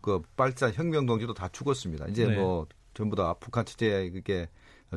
그 0.00 0.22
빨자 0.36 0.70
혁명 0.70 1.06
동지도 1.06 1.34
다 1.34 1.48
죽었습니다. 1.48 2.06
이제 2.06 2.26
네. 2.26 2.36
뭐 2.36 2.66
전부 2.94 3.16
다 3.16 3.34
북한 3.40 3.64
체제에 3.64 4.10
그게 4.10 4.48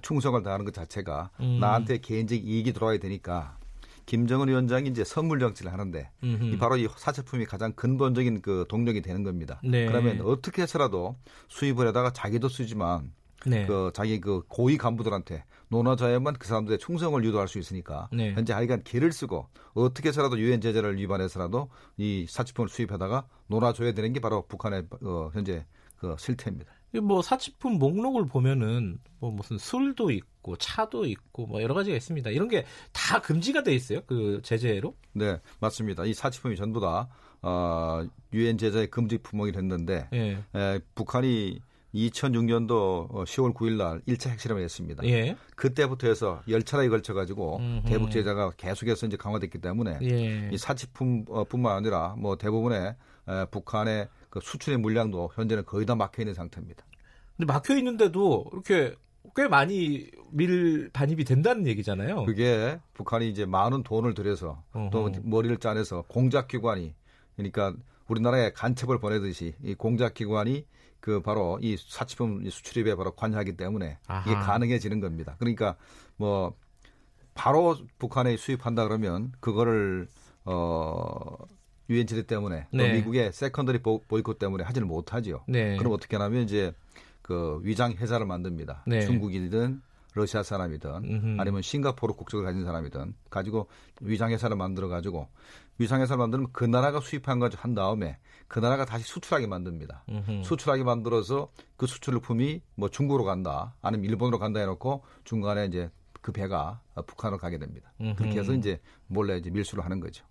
충성을 0.04 0.42
다하는 0.44 0.66
것 0.66 0.74
자체가 0.76 1.32
음. 1.40 1.58
나한테 1.60 1.98
개인적 1.98 2.38
이익이 2.38 2.74
들어와야 2.74 3.00
되니까 3.00 3.58
김정은 4.08 4.48
위원장이 4.48 4.90
이제 4.90 5.04
선물 5.04 5.40
정치를 5.40 5.72
하는데 5.72 6.10
이 6.24 6.58
바로 6.58 6.78
이 6.78 6.88
사채품이 6.96 7.46
가장 7.46 7.74
근본적인 7.74 8.42
그 8.42 8.66
동력이 8.68 9.02
되는 9.02 9.22
겁니다. 9.22 9.62
네. 9.64 9.86
그러면 9.86 10.22
어떻게 10.22 10.64
해서라도 10.64 11.18
수입을 11.50 11.86
하다가 11.88 12.14
자기도 12.14 12.50
쓰지만 12.50 13.12
네. 13.46 13.66
그 13.66 13.92
자기 13.94 14.20
그 14.20 14.42
고위 14.48 14.78
간부들한테 14.78 15.44
논하자야만 15.70 16.36
그 16.40 16.48
사람들의 16.48 16.80
충성을 16.80 17.22
유도할 17.24 17.48
수 17.48 17.60
있으니까 17.60 18.10
네. 18.12 18.34
현재 18.34 18.54
하여간 18.54 18.84
길을 18.84 19.12
쓰고 19.12 19.50
어떻게 19.74 20.10
해서라도 20.10 20.40
유엔 20.40 20.62
제재를 20.62 20.98
위반해서라도 20.98 21.70
이 21.98 22.26
사치품을 22.30 22.70
수입하다가 22.70 23.28
논아줘야 23.48 23.92
되는 23.92 24.14
게 24.14 24.22
바로 24.22 24.48
북한의 24.48 24.86
어, 25.04 25.30
현재 25.34 25.66
그 25.98 26.16
실태입니다. 26.18 26.72
뭐 27.02 27.22
사치품 27.22 27.80
목록을 27.80 28.26
보면은 28.26 29.00
뭐 29.20 29.32
무슨 29.32 29.58
술도 29.58 30.12
있고 30.12 30.56
차도 30.58 31.06
있고 31.06 31.46
뭐 31.48 31.62
여러 31.62 31.74
가지가 31.74 31.96
있습니다. 31.96 32.30
이런 32.32 32.48
게 32.48 32.66
다 32.94 33.22
금지가 33.22 33.64
돼 33.64 33.74
있어요. 33.74 34.02
그 34.06 34.42
제재로? 34.44 34.96
네, 35.14 35.40
맞습니다. 35.60 36.06
이 36.06 36.14
사치품이 36.14 36.56
전부 36.56 36.80
다 36.82 37.08
어, 37.42 38.04
유엔 38.34 38.58
제재의 38.58 38.88
금지 38.88 39.18
품목이 39.18 39.52
됐는데 39.52 40.10
예. 40.14 40.44
에, 40.56 40.80
북한이 40.96 41.60
2006년도 41.96 43.10
10월 43.10 43.54
9일 43.54 43.78
날 43.78 44.02
1차 44.08 44.30
핵실험을 44.32 44.64
했습니다. 44.64 45.04
예. 45.06 45.36
그때부터 45.56 46.08
해서 46.08 46.42
열 46.50 46.64
차례에 46.64 46.90
걸쳐 46.90 47.14
가지고 47.14 47.60
대북 47.86 48.12
제재가 48.12 48.52
계속해서 48.58 49.08
이제 49.08 49.18
강화됐기 49.18 49.60
때문에 49.60 50.00
예. 50.02 50.50
이 50.52 50.58
사치품뿐만 50.58 51.76
아니라 51.76 52.16
뭐 52.18 52.36
대부분의 52.38 52.96
에, 53.30 53.46
북한의 53.52 54.08
그 54.30 54.40
수출의 54.42 54.80
물량도 54.80 55.32
현재는 55.36 55.66
거의 55.66 55.86
다 55.86 55.96
막혀 55.96 56.22
있는 56.24 56.34
상태입니다. 56.34 56.84
근데 57.38 57.52
막혀 57.52 57.78
있는데도 57.78 58.46
이렇게 58.52 58.96
꽤 59.36 59.48
많이 59.48 60.10
밀 60.32 60.90
반입이 60.92 61.24
된다는 61.24 61.68
얘기잖아요. 61.68 62.26
그게 62.26 62.80
북한이 62.94 63.30
이제 63.30 63.46
많은 63.46 63.84
돈을 63.84 64.14
들여서 64.14 64.64
어허. 64.74 64.90
또 64.90 65.12
머리를 65.24 65.56
짜내서 65.58 66.04
공작 66.08 66.48
기관이 66.48 66.94
그러니까 67.36 67.74
우리나라에 68.08 68.52
간첩을 68.54 69.00
보내듯이 69.00 69.54
이 69.64 69.76
공작 69.76 70.16
기관이 70.16 70.66
그 71.00 71.22
바로 71.22 71.60
이 71.62 71.78
사치품 71.78 72.50
수출입에 72.50 72.96
바로 72.96 73.12
관여하기 73.12 73.58
때문에 73.58 74.00
아하. 74.08 74.24
이게 74.30 74.34
가능해지는 74.34 75.00
겁니다. 75.00 75.36
그러니까 75.38 75.76
뭐 76.16 76.56
바로 77.36 77.78
북한에 78.00 78.36
수입한다 78.36 78.86
그러면 78.88 79.32
그거를 79.40 80.08
어 80.46 81.38
유엔 81.90 82.08
제재 82.08 82.24
때문에 82.24 82.68
네. 82.72 82.88
또 82.88 82.94
미국의 82.96 83.32
secondary 83.32 83.80
보이콧 83.80 84.40
때문에 84.40 84.64
하지는 84.64 84.88
못하지요. 84.88 85.44
네. 85.48 85.78
그럼 85.78 85.94
어떻게 85.94 86.18
하냐면 86.18 86.44
이제 86.44 86.74
그 87.28 87.60
위장 87.64 87.92
회사를 87.92 88.26
만듭니다. 88.26 88.84
네. 88.88 89.02
중국이든 89.02 89.82
러시아 90.14 90.44
사람이든 90.44 90.90
음흠. 90.90 91.42
아니면 91.42 91.62
싱가포르 91.62 92.14
국적을 92.14 92.46
가진 92.46 92.64
사람이든 92.64 93.14
가지고 93.30 93.68
위장 94.02 94.32
회사를 94.32 94.56
만들어 94.56 94.88
가지고 94.88 95.28
위장 95.78 96.02
회사를 96.02 96.18
만들면 96.20 96.48
그 96.54 96.64
나라가 96.64 97.02
수입한 97.02 97.40
걸한 97.40 97.76
다음에 97.76 98.18
그 98.48 98.60
나라가 98.60 98.86
다시 98.86 99.04
수출하게 99.04 99.46
만듭니다. 99.48 100.06
음흠. 100.10 100.44
수출하게 100.44 100.86
만들어서 100.86 101.52
그 101.76 101.86
수출품이 101.86 102.62
뭐 102.76 102.90
중국으로 102.90 103.26
간다 103.26 103.76
아니면 103.82 104.06
일본으로 104.06 104.40
간다 104.40 104.62
해놓고 104.62 105.04
중간에 105.26 105.66
이제 105.66 105.92
그 106.22 106.32
배가 106.32 106.80
북한으로 107.06 107.38
가게 107.38 107.60
됩니다. 107.60 107.92
음흠. 108.00 108.16
그렇게 108.16 108.40
해서 108.40 108.54
이제 108.54 108.80
몰래 109.08 109.38
이제 109.38 109.50
밀수를 109.50 109.84
하는 109.84 110.00
거죠. 110.00 110.26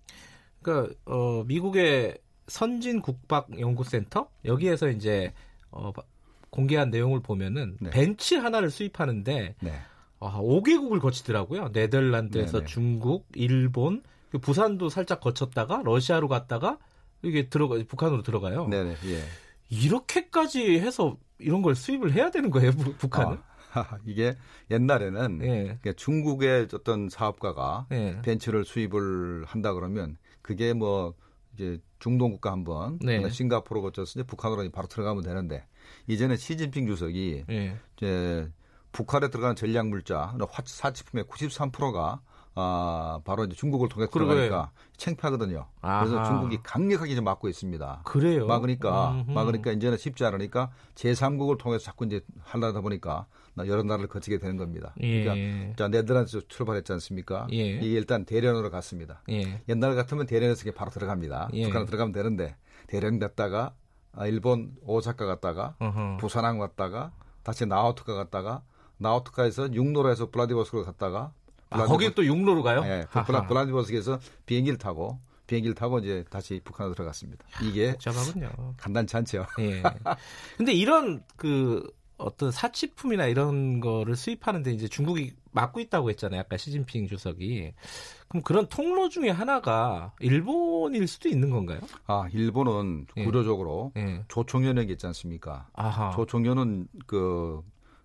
그러니까 0.63 0.95
어, 1.05 1.45
미국의 1.45 2.19
선진 2.49 3.03
국박 3.03 3.61
연구센터 3.61 4.31
여기에서 4.47 4.89
이제 4.89 5.35
어, 5.71 5.93
공개한 6.51 6.91
내용을 6.91 7.21
보면은 7.21 7.77
네. 7.81 7.91
벤치 7.91 8.37
하나를 8.37 8.71
수입하는데 8.71 9.55
네. 9.61 9.81
아, 10.19 10.41
5개국을 10.41 11.01
거치더라고요. 11.01 11.71
네덜란드에서 11.73 12.53
네네. 12.53 12.65
네. 12.65 12.73
중국, 12.73 13.27
일본, 13.35 14.03
그 14.31 14.39
부산도 14.39 14.89
살짝 14.89 15.21
거쳤다가 15.21 15.83
러시아로 15.85 16.29
갔다가 16.29 16.79
이게 17.23 17.49
들어가 17.49 17.77
북한으로 17.87 18.23
들어가요. 18.23 18.69
네네. 18.69 18.97
예. 19.07 19.25
이렇게까지 19.69 20.79
해서 20.79 21.17
이런 21.39 21.63
걸 21.63 21.75
수입을 21.75 22.13
해야 22.13 22.31
되는 22.31 22.51
거예요, 22.51 22.73
북한은? 22.73 23.39
아, 23.73 23.99
이게 24.07 24.35
옛날에는 24.71 25.41
예. 25.43 25.93
중국의 25.93 26.69
어떤 26.73 27.09
사업가가 27.09 27.87
예. 27.93 28.21
벤츠를 28.23 28.65
수입을 28.65 29.45
한다 29.47 29.75
그러면 29.75 30.17
그게 30.43 30.73
뭐 30.73 31.15
이제 31.55 31.79
중동 31.99 32.31
국가 32.33 32.53
한번 32.53 32.99
네. 33.01 33.29
싱가포르 33.29 33.81
거쳐서 33.81 34.21
이제 34.21 34.23
북한으로 34.23 34.69
바로 34.71 34.87
들어가면 34.87 35.23
되는데 35.23 35.67
이제는 36.07 36.37
시진핑 36.37 36.87
주석이 36.87 37.45
네. 37.49 37.77
이제 37.97 38.51
북한에 38.93 39.29
들어가는 39.29 39.57
전략 39.57 39.89
물자 39.89 40.37
사치품의 40.65 41.25
93%가 41.25 42.21
아, 42.59 43.21
바로 43.25 43.45
이제 43.45 43.55
중국을 43.55 43.91
통해 43.91 44.07
들어가니까 44.11 44.71
창피하거든요. 44.97 45.67
아하. 45.83 46.05
그래서 46.05 46.25
중국이 46.25 46.59
강력하게 46.63 47.15
좀 47.15 47.25
막고 47.25 47.49
있습니다. 47.51 48.01
그래요. 48.07 48.47
막으니까 48.47 49.11
음흠. 49.13 49.31
막으니까 49.31 49.73
이제는 49.73 49.99
쉽지 49.99 50.25
않으니까 50.25 50.71
제3국을 50.95 51.59
통해서 51.59 51.85
자꾸 51.85 52.07
이제 52.07 52.23
하려다 52.45 52.81
보니까 52.81 53.27
여러 53.67 53.83
나라를 53.83 54.09
거치게 54.09 54.39
되는 54.39 54.57
겁니다. 54.57 54.95
예. 55.03 55.25
그러니까 55.25 55.77
자 55.77 55.89
네덜란드에서 55.89 56.47
출발했지 56.49 56.93
않습니까? 56.95 57.47
예. 57.53 57.73
이게 57.73 57.91
일단 57.91 58.25
대련으로 58.25 58.71
갔습니다. 58.71 59.23
예. 59.29 59.63
옛날 59.69 59.95
같으면 59.95 60.25
대련에서 60.25 60.71
바로 60.73 60.91
들어갑니다. 60.91 61.51
예. 61.53 61.65
북한으로 61.65 61.87
들어가면 61.87 62.13
되는데 62.13 62.57
대련 62.87 63.19
갔다가 63.19 63.59
아, 63.67 63.86
일본 64.25 64.75
오사카 64.83 65.27
갔다가 65.27 65.75
어허. 65.79 66.17
부산항 66.19 66.59
갔다가 66.59 67.13
다시 67.43 67.67
나우트카 67.67 68.15
갔다가 68.15 68.63
나우트카에서 68.99 69.73
육로로해서 69.73 70.31
블라디보스크로 70.31 70.85
갔다가 70.85 71.33
아, 71.71 71.85
거기 71.85 72.15
또 72.15 72.25
육로로 72.25 72.63
가요? 72.63 72.81
네, 72.83 73.05
블라, 73.27 73.47
블라디보스크에서 73.47 74.19
비행기를 74.47 74.79
타고 74.79 75.19
비행기를 75.47 75.75
타고 75.75 75.99
이제 75.99 76.25
다시 76.31 76.61
북한으로 76.65 76.95
들어갔습니다. 76.95 77.45
이게 77.63 77.93
복잡하군요. 77.93 78.75
간단치 78.79 79.17
않죠. 79.17 79.47
예. 79.61 79.83
근데 80.57 80.73
이런 80.73 81.23
그 81.37 81.89
어떤 82.19 82.51
사치품이나 82.51 83.27
이런 83.27 83.81
거를 83.81 84.17
수입하는데 84.17 84.71
이제 84.73 84.89
중국이 84.89 85.33
막고 85.53 85.81
있다고 85.81 86.11
했잖아요. 86.11 86.41
아까 86.41 86.57
시진핑 86.57 87.09
주석이. 87.09 87.73
그럼 88.29 88.43
그런 88.43 88.69
통로 88.69 89.09
중에 89.09 89.31
하나가 89.31 90.13
일본일 90.21 91.07
수도 91.09 91.29
있는 91.29 91.51
건가요? 91.51 91.81
아, 92.07 92.29
일본은 92.33 93.07
예. 93.17 93.25
구조적으로 93.25 93.93
예. 93.97 94.25
조총련이 94.29 94.91
있지 94.93 95.07
않습니까? 95.07 95.69
아하. 95.75 96.11
조총련은 96.11 96.89
그 97.07 97.61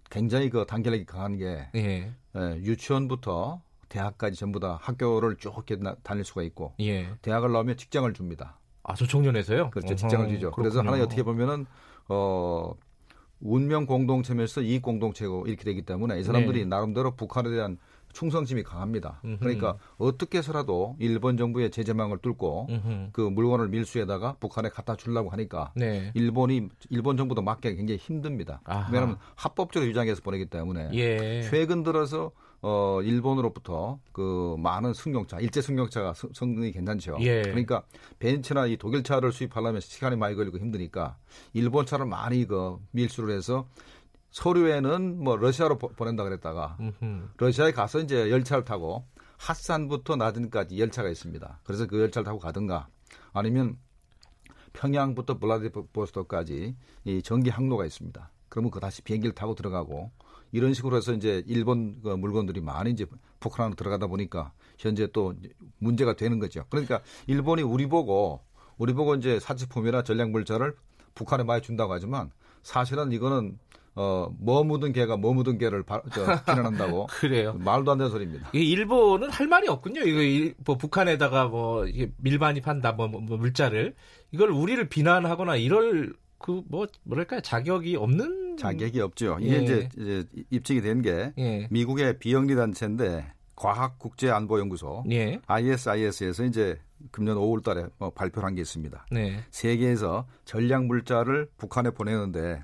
굉장히 0.10 0.50
그 0.50 0.66
단결력이 0.66 1.06
강한 1.06 1.38
게 1.38 1.70
예. 1.76 2.14
예, 2.36 2.56
유치원부터 2.58 3.62
대학까지 3.90 4.38
전부 4.38 4.60
다 4.60 4.78
학교를 4.82 5.38
쭉 5.38 5.54
이렇게 5.68 5.78
다닐 6.04 6.24
수가 6.24 6.44
있고 6.44 6.74
예. 6.80 7.10
대학을 7.22 7.52
나오면 7.52 7.78
직장을 7.78 8.12
줍니다. 8.14 8.58
아, 8.84 8.94
조총련에서요? 8.96 9.70
그렇죠. 9.72 9.96
직장을 9.96 10.28
주죠. 10.30 10.52
그렇군요. 10.52 10.70
그래서 10.70 10.80
하나 10.80 11.04
어떻게 11.04 11.24
보면은 11.24 11.66
어 12.08 12.74
운명 13.42 13.86
공동체면서 13.86 14.62
이익 14.62 14.82
공동체고 14.82 15.46
이렇게 15.48 15.64
되기 15.64 15.82
때문에 15.82 16.20
이 16.20 16.24
사람들이 16.24 16.60
네. 16.60 16.66
나름대로 16.66 17.16
북한에 17.16 17.50
대한 17.50 17.78
충성심이 18.14 18.64
강합니다. 18.64 19.22
음흠. 19.24 19.40
그러니까 19.40 19.78
어떻게 19.98 20.40
해서라도 20.40 20.96
일본 21.00 21.38
정부의 21.38 21.72
제재망을 21.72 22.18
뚫고 22.18 22.68
음흠. 22.70 23.10
그 23.14 23.22
물건을 23.22 23.70
밀수에다가 23.70 24.36
북한에 24.40 24.70
갖다 24.70 24.96
주려고 24.96 25.30
하니까 25.30 25.72
네. 25.76 26.12
일본이 26.14 26.68
일본 26.90 27.18
정부도 27.18 27.42
막기 27.42 27.76
굉장히 27.76 27.98
힘듭니다. 27.98 28.62
아하. 28.66 28.92
왜냐하면 28.92 29.18
합법적으로 29.36 29.90
유장해서 29.90 30.22
보내기 30.22 30.48
때문에 30.48 30.90
예. 30.94 31.42
최근 31.44 31.84
들어서 31.84 32.32
어 32.64 33.02
일본으로부터 33.02 34.00
그 34.12 34.56
많은 34.60 34.94
승용차, 34.94 35.40
일제 35.40 35.62
승용차가 35.62 36.14
성능이 36.34 36.72
괜찮죠. 36.72 37.18
예. 37.22 37.42
그러니까 37.42 37.84
벤츠나 38.20 38.68
이 38.68 38.78
독일차를 38.78 39.32
수입하려면 39.32 39.82
시간이 39.82 40.16
많이 40.16 40.36
걸리고 40.36 40.60
힘드니까 40.60 41.18
일본 41.54 41.86
차를 41.86 42.06
많이 42.06 42.46
그 42.46 42.78
밀수를 42.92 43.36
해서 43.36 43.68
서류에는 44.30 45.24
뭐 45.24 45.36
러시아로 45.38 45.78
보, 45.78 46.06
낸다 46.06 46.24
그랬다가 46.24 46.78
음흠. 46.80 47.30
러시아에 47.38 47.72
가서 47.72 48.00
이제 48.00 48.30
열차를 48.30 48.64
타고 48.64 49.06
핫산부터 49.38 50.16
나든까지 50.16 50.80
열차가 50.80 51.10
있습니다. 51.10 51.60
그래서 51.64 51.88
그 51.88 52.00
열차를 52.00 52.26
타고 52.26 52.38
가든가 52.38 52.88
아니면 53.34 53.78
평양부터 54.74 55.40
블라디보스토크까지 55.40 56.76
이 57.06 57.22
전기 57.24 57.50
항로가 57.50 57.86
있습니다. 57.86 58.30
그러면 58.50 58.72
그 58.72 58.80
다시 58.80 59.02
비행기를 59.02 59.34
타고 59.34 59.56
들어가고 59.56 60.12
이런 60.52 60.74
식으로 60.74 60.98
해서 60.98 61.14
이제 61.14 61.44
일본 61.48 62.02
그 62.02 62.10
물건들이 62.10 62.62
많이 62.62 62.92
이제 62.92 63.06
북한으로 63.40 63.76
들어가다 63.76 64.08
보니까 64.08 64.52
현재 64.78 65.08
또 65.12 65.34
문제가 65.80 66.16
되는 66.16 66.40
거죠. 66.40 66.66
그러니까 66.70 67.02
일본이 67.28 67.62
우리 67.62 67.88
보고 67.88 68.42
우리 68.78 68.94
보고 68.94 69.16
이제 69.16 69.40
사치품이나 69.40 70.04
전략물자를 70.04 70.76
북한에 71.16 71.44
많이 71.44 71.62
준다고 71.62 71.94
하지만 71.94 72.32
사실은 72.64 73.12
이거는 73.12 73.60
어, 73.94 74.34
뭐 74.40 74.64
묻은 74.64 74.94
개가 74.94 75.18
뭐 75.18 75.34
묻은 75.34 75.58
개를 75.58 75.84
바, 75.84 76.02
저, 76.14 76.26
비난한다고. 76.46 77.08
그래요. 77.12 77.54
말도 77.60 77.92
안 77.92 77.98
되는 77.98 78.10
소리입니다. 78.10 78.50
이 78.54 78.60
일본은 78.72 79.30
할 79.30 79.48
말이 79.48 79.68
없군요. 79.68 80.02
이거 80.02 80.22
일, 80.22 80.56
뭐 80.66 80.78
북한에다가 80.78 81.48
뭐 81.48 81.86
밀반입한다 82.18 82.94
뭐, 82.94 83.10
뭐, 83.10 83.20
뭐 83.20 83.38
물자를 83.38 83.94
이걸 84.32 84.50
우리를 84.50 84.88
비난하거나 84.88 85.58
이럴 85.58 86.14
그 86.42 86.62
뭐 86.68 86.88
뭐랄까요 87.04 87.42
자격이 87.42 87.96
없는 87.96 88.41
자격이 88.58 89.02
없죠. 89.02 89.38
이게 89.40 89.58
예. 89.58 89.62
이제, 89.62 89.90
이제 89.98 90.26
입증이 90.50 90.82
된게 90.82 91.34
예. 91.38 91.68
미국의 91.70 92.20
비영리 92.20 92.56
단체인데 92.56 93.32
과학국제안보연구소 93.56 95.04
예. 95.12 95.40
ISIS에서 95.48 96.44
이제 96.46 96.80
금년 97.12 97.38
5월달에 97.38 97.92
뭐 97.98 98.10
발표한 98.12 98.56
게 98.56 98.62
있습니다. 98.62 99.06
네. 99.12 99.40
세계에서 99.52 100.28
전략 100.46 100.86
물자를 100.86 101.50
북한에 101.58 101.92
보내는데 101.92 102.64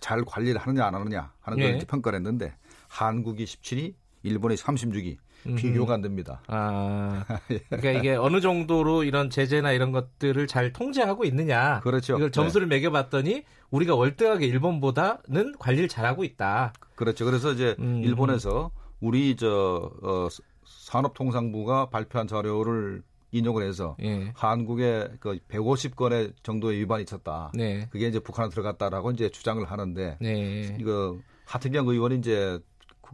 잘 0.00 0.22
관리를 0.24 0.60
하느냐 0.60 0.86
안 0.86 0.94
하느냐 0.94 1.32
하는 1.40 1.58
걸 1.58 1.74
예. 1.74 1.78
평가를 1.78 2.18
했는데 2.18 2.54
한국이 2.88 3.44
17위, 3.44 3.94
일본이 4.22 4.54
36위 4.54 5.16
비교가 5.56 5.94
안 5.94 6.00
됩니다. 6.00 6.42
아, 6.46 7.24
그러니까 7.68 7.92
이게 7.92 8.14
어느 8.14 8.40
정도로 8.40 9.04
이런 9.04 9.30
제재나 9.30 9.72
이런 9.72 9.92
것들을 9.92 10.46
잘 10.46 10.72
통제하고 10.72 11.24
있느냐. 11.24 11.80
그렇죠. 11.80 12.16
이걸 12.16 12.30
점수를 12.30 12.68
네. 12.68 12.76
매겨봤더니 12.76 13.44
우리가 13.70 13.94
월등하게 13.94 14.46
일본보다는 14.46 15.54
관리를 15.58 15.88
잘하고 15.88 16.24
있다. 16.24 16.72
그렇죠. 16.94 17.24
그래서 17.24 17.52
이제 17.52 17.76
음. 17.78 18.02
일본에서 18.02 18.70
우리 19.00 19.36
저 19.36 19.90
어, 20.02 20.28
산업통상부가 20.64 21.86
발표한 21.86 22.26
자료를 22.26 23.02
인용을 23.30 23.66
해서 23.66 23.96
예. 24.02 24.32
한국에 24.34 25.08
그 25.20 25.38
150건의 25.48 26.32
정도의 26.42 26.78
위반이 26.80 27.02
있었다. 27.02 27.52
네. 27.54 27.86
그게 27.90 28.08
이제 28.08 28.18
북한에 28.18 28.48
들어갔다라고 28.48 29.10
이제 29.10 29.28
주장을 29.28 29.62
하는데 29.64 30.16
네. 30.20 30.76
이거 30.80 31.18
하태경 31.44 31.88
의원이 31.88 32.16
이제 32.16 32.58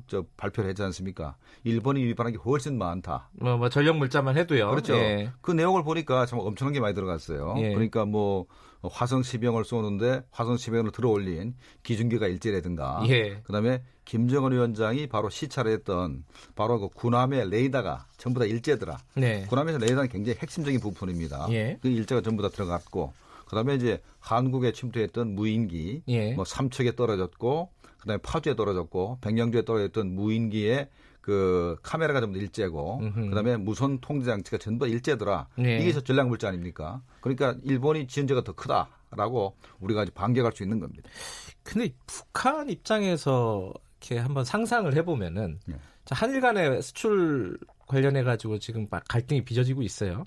저 0.07 0.25
발표를 0.37 0.71
했지 0.71 0.83
않습니까? 0.83 1.37
일본이 1.65 2.05
위반한 2.05 2.33
게 2.33 2.39
훨씬 2.39 2.79
많다. 2.79 3.31
뭐, 3.33 3.57
뭐 3.57 3.69
전력 3.69 3.97
물자만 3.97 4.37
해도요. 4.37 4.71
그렇죠. 4.71 4.95
예. 4.95 5.33
그 5.41 5.51
내용을 5.53 5.83
보니까 5.83 6.27
참 6.27 6.39
엄청난 6.41 6.73
게 6.73 6.81
많이 6.81 6.95
들어갔어요. 6.95 7.55
예. 7.59 7.73
그러니까 7.73 8.05
뭐 8.05 8.47
화성 8.83 9.23
10병을 9.23 9.65
쏘는데 9.65 10.23
화성 10.31 10.57
10병을 10.57 10.93
들어올린 10.93 11.55
기준기가 11.83 12.27
일제라든가 12.27 13.03
예. 13.09 13.41
그다음에 13.45 13.83
김정은 14.05 14.53
위원장이 14.53 15.07
바로 15.07 15.31
시찰을 15.31 15.73
했던 15.73 16.25
바로 16.55 16.79
그 16.79 16.89
군함의 16.89 17.49
레이더가 17.49 18.07
전부 18.19 18.41
다 18.41 18.47
일제더라. 18.47 18.99
네. 19.15 19.47
군함에서 19.49 19.79
레이더는 19.79 20.09
굉장히 20.09 20.39
핵심적인 20.41 20.81
부분입니다. 20.81 21.47
예. 21.51 21.79
그 21.81 21.89
일제가 21.89 22.21
전부 22.21 22.43
다 22.43 22.51
들어갔고 22.51 23.13
그다음에 23.47 23.75
이제 23.75 24.01
한국에 24.21 24.73
침투했던 24.73 25.35
무인기 25.35 26.03
예. 26.09 26.35
뭐 26.35 26.45
삼척에 26.45 26.97
떨어졌고 26.97 27.71
그다음에 28.05 28.19
파주에 28.23 28.55
떨어졌고 28.55 29.19
백령주에 29.21 29.65
떨어졌던 29.65 30.15
무인기에 30.15 30.89
그 31.21 31.77
카메라가 31.83 32.21
전부 32.21 32.39
일제고 32.39 32.99
음흠. 33.01 33.31
그다음에 33.31 33.57
무선 33.57 33.99
통제 34.01 34.27
장치가 34.27 34.59
전부 34.59 34.87
일제더라. 34.87 35.49
네. 35.57 35.79
이게 35.79 35.93
전략 35.93 36.29
물자 36.29 36.49
아닙니까? 36.49 37.01
그러니까 37.23 37.57
일본이 37.65 38.07
지은 38.07 38.27
죄가 38.27 38.45
더 38.45 38.53
크다라고 38.53 39.57
우리가 39.81 40.05
반격할 40.15 40.53
수 40.53 40.63
있는 40.63 40.79
겁니다. 40.81 41.09
근데 41.63 41.95
북한 42.07 42.69
입장에서 42.69 43.73
이렇게 44.01 44.19
한번 44.19 44.45
상상을 44.45 44.95
해보면은 44.95 45.59
네. 45.67 45.77
자, 46.05 46.15
한일 46.15 46.43
간의 46.43 46.83
수출 46.83 47.59
관련해 47.87 48.23
가지고 48.23 48.59
지금 48.59 48.87
막 48.91 49.03
갈등이 49.09 49.47
빚어지고 49.47 49.83
있어요. 49.83 50.25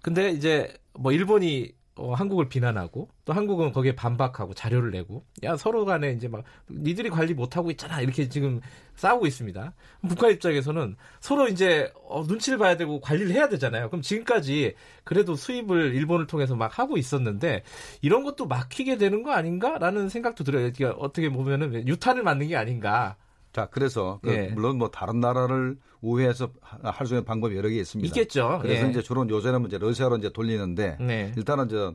근데 0.00 0.30
이제 0.30 0.72
뭐 0.94 1.12
일본이 1.12 1.70
어, 1.98 2.14
한국을 2.14 2.48
비난하고 2.48 3.08
또 3.24 3.32
한국은 3.32 3.72
거기에 3.72 3.94
반박하고 3.94 4.54
자료를 4.54 4.92
내고 4.92 5.24
야 5.42 5.56
서로 5.56 5.84
간에 5.84 6.12
이제 6.12 6.28
막 6.28 6.44
니들이 6.70 7.10
관리 7.10 7.34
못하고 7.34 7.70
있잖아 7.70 8.00
이렇게 8.00 8.28
지금 8.28 8.60
싸우고 8.94 9.26
있습니다. 9.26 9.74
북한 10.08 10.32
입장에서는 10.32 10.96
서로 11.20 11.48
이제 11.48 11.92
어, 12.08 12.24
눈치를 12.26 12.58
봐야 12.58 12.76
되고 12.76 13.00
관리를 13.00 13.32
해야 13.32 13.48
되잖아요. 13.48 13.90
그럼 13.90 14.02
지금까지 14.02 14.74
그래도 15.04 15.34
수입을 15.34 15.94
일본을 15.94 16.26
통해서 16.26 16.56
막 16.56 16.78
하고 16.78 16.96
있었는데 16.96 17.62
이런 18.00 18.22
것도 18.24 18.46
막히게 18.46 18.96
되는 18.96 19.22
거 19.22 19.32
아닌가라는 19.32 20.08
생각도 20.08 20.44
들어요. 20.44 20.72
그러니까 20.72 21.00
어떻게 21.00 21.28
보면은 21.28 21.86
유탄을 21.86 22.22
맞는 22.22 22.48
게 22.48 22.56
아닌가. 22.56 23.16
자, 23.52 23.66
그래서 23.66 24.20
그 24.22 24.30
예. 24.30 24.48
물론 24.48 24.78
뭐 24.78 24.90
다른 24.90 25.20
나라를 25.20 25.78
우회해서 26.00 26.50
할 26.82 27.06
수 27.06 27.14
있는 27.14 27.24
방법이 27.24 27.56
여러 27.56 27.68
개 27.68 27.76
있습니다. 27.76 28.06
있겠죠. 28.06 28.58
그래서 28.62 28.86
예. 28.86 28.90
이제 28.90 29.02
주로 29.02 29.28
요새는 29.28 29.66
이제 29.66 29.78
러시아로 29.78 30.16
이제 30.18 30.30
돌리는데 30.30 30.98
네. 31.00 31.32
일단은 31.36 31.68
저, 31.68 31.94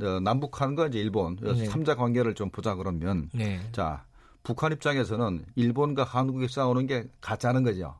저 0.00 0.20
남북한과 0.20 0.88
이제 0.88 0.98
일본 0.98 1.36
네. 1.40 1.66
3자 1.68 1.96
관계를 1.96 2.34
좀 2.34 2.50
보자 2.50 2.74
그러면 2.74 3.30
네. 3.32 3.60
자 3.72 4.04
북한 4.42 4.72
입장에서는 4.72 5.44
일본과 5.54 6.04
한국이 6.04 6.48
싸우는 6.48 6.86
게 6.86 7.04
가짜는 7.20 7.62
거죠. 7.62 7.94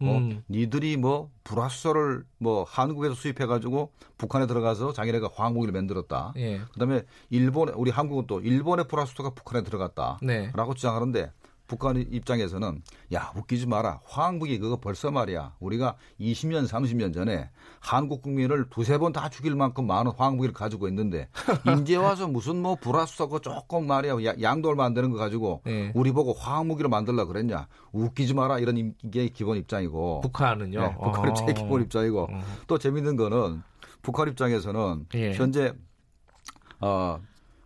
어, 0.00 0.18
음. 0.18 0.42
니들이 0.50 0.96
뭐 0.96 1.30
불화수소를 1.44 2.24
뭐 2.38 2.64
한국에서 2.68 3.14
수입해 3.14 3.46
가지고 3.46 3.92
북한에 4.18 4.46
들어가서 4.46 4.92
자기네가 4.92 5.30
화학무기를 5.34 5.72
만들었다. 5.72 6.32
예. 6.36 6.60
그다음에 6.72 7.02
일본 7.30 7.68
우리 7.70 7.90
한국은 7.90 8.26
또 8.26 8.40
일본의 8.40 8.88
불화수소가 8.88 9.30
북한에 9.30 9.62
들어갔다라고 9.62 10.26
네. 10.26 10.50
주장하는데 10.74 11.32
북한 11.66 11.96
입장에서는 11.96 12.82
야 13.14 13.32
웃기지 13.36 13.66
마라 13.66 14.00
화학무기 14.04 14.58
그거 14.58 14.76
벌써 14.76 15.10
말이야 15.10 15.54
우리가 15.60 15.96
20년 16.20 16.68
30년 16.68 17.14
전에 17.14 17.48
한국 17.80 18.20
국민을 18.22 18.68
두세 18.68 18.98
번 18.98 19.14
다 19.14 19.28
죽일 19.28 19.54
만큼 19.54 19.86
많은 19.86 20.10
화학무기를 20.16 20.52
가지고 20.52 20.88
있는데 20.88 21.28
이제 21.80 21.96
와서 21.96 22.26
무슨 22.26 22.60
뭐 22.60 22.74
불화수소고 22.74 23.38
조금 23.40 23.86
말이야 23.86 24.16
양돌 24.42 24.74
만드는 24.74 25.10
거 25.10 25.18
가지고 25.18 25.62
네. 25.64 25.92
우리 25.94 26.10
보고 26.10 26.32
화학무기로 26.32 26.88
만들라 26.88 27.24
그랬냐 27.26 27.68
웃기지 27.92 28.34
마라 28.34 28.58
이런 28.58 28.94
게 29.10 29.28
기본 29.28 29.56
입장이고 29.56 30.20
북한은요 30.22 30.80
네, 30.80 30.94
북한의 30.94 31.30
어. 31.30 31.34
제 31.34 31.52
기본 31.52 31.82
입장이고 31.82 32.28
어. 32.30 32.40
또 32.66 32.76
재밌는 32.78 33.16
거는 33.16 33.62
북한 34.02 34.28
입장에서는 34.28 35.06
예. 35.14 35.32
현재 35.34 35.72
어 36.80 37.20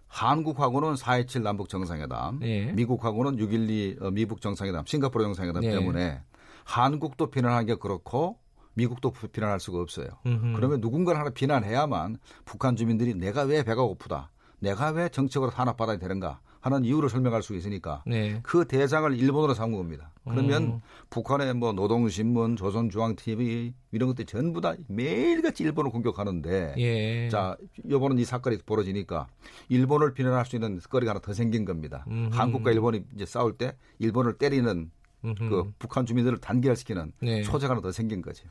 한국하고는 0.08 0.94
4.27 0.94 1.42
남북 1.42 1.68
정상회담, 1.68 2.40
예. 2.42 2.72
미국하고는 2.72 3.36
6.12 3.36 4.02
어, 4.02 4.10
미북 4.10 4.40
정상회담, 4.40 4.84
싱가포르 4.86 5.22
정상회담 5.24 5.64
예. 5.64 5.70
때문에 5.70 6.22
한국도 6.64 7.30
비난한 7.30 7.66
게 7.66 7.74
그렇고 7.76 8.38
미국도 8.74 9.12
비난할 9.32 9.60
수가 9.60 9.78
없어요. 9.80 10.08
음흠. 10.26 10.56
그러면 10.56 10.80
누군가를 10.80 11.20
하나 11.20 11.30
비난해야만 11.30 12.18
북한 12.44 12.76
주민들이 12.76 13.14
내가 13.14 13.42
왜 13.42 13.62
배가 13.62 13.82
고프다, 13.82 14.30
내가 14.60 14.90
왜 14.90 15.08
정책으로 15.08 15.50
탄압받아야 15.50 15.98
되는가 15.98 16.40
하는 16.60 16.84
이유를 16.84 17.08
설명할 17.08 17.42
수 17.42 17.54
있으니까 17.54 18.02
네. 18.06 18.40
그 18.42 18.66
대상을 18.66 19.16
일본으로 19.16 19.54
삼은 19.54 19.76
겁니다. 19.76 20.10
그러면 20.24 20.62
음. 20.62 20.80
북한의 21.10 21.54
뭐 21.54 21.72
노동신문, 21.72 22.56
조선중앙TV 22.56 23.72
이런 23.92 24.08
것들이 24.08 24.26
전부 24.26 24.60
다 24.60 24.74
매일같이 24.88 25.62
일본을 25.62 25.90
공격하는데 25.90 26.74
예. 26.76 27.28
자 27.28 27.56
이번은 27.84 28.18
이 28.18 28.24
사건이 28.24 28.58
벌어지니까 28.66 29.26
일본을 29.68 30.14
비난할 30.14 30.44
수 30.44 30.56
있는 30.56 30.80
거리가 30.80 31.10
하나 31.10 31.20
더 31.20 31.32
생긴 31.32 31.64
겁니다. 31.64 32.04
음흠. 32.08 32.36
한국과 32.36 32.72
일본이 32.72 33.04
이제 33.14 33.24
싸울 33.24 33.56
때 33.56 33.76
일본을 33.98 34.34
때리는 34.34 34.90
음흠. 35.24 35.48
그 35.48 35.72
북한 35.78 36.06
주민들을 36.06 36.38
단결시키는 36.38 37.12
네. 37.20 37.42
소재가 37.42 37.72
하나 37.72 37.80
더 37.80 37.90
생긴 37.92 38.22
거죠. 38.22 38.46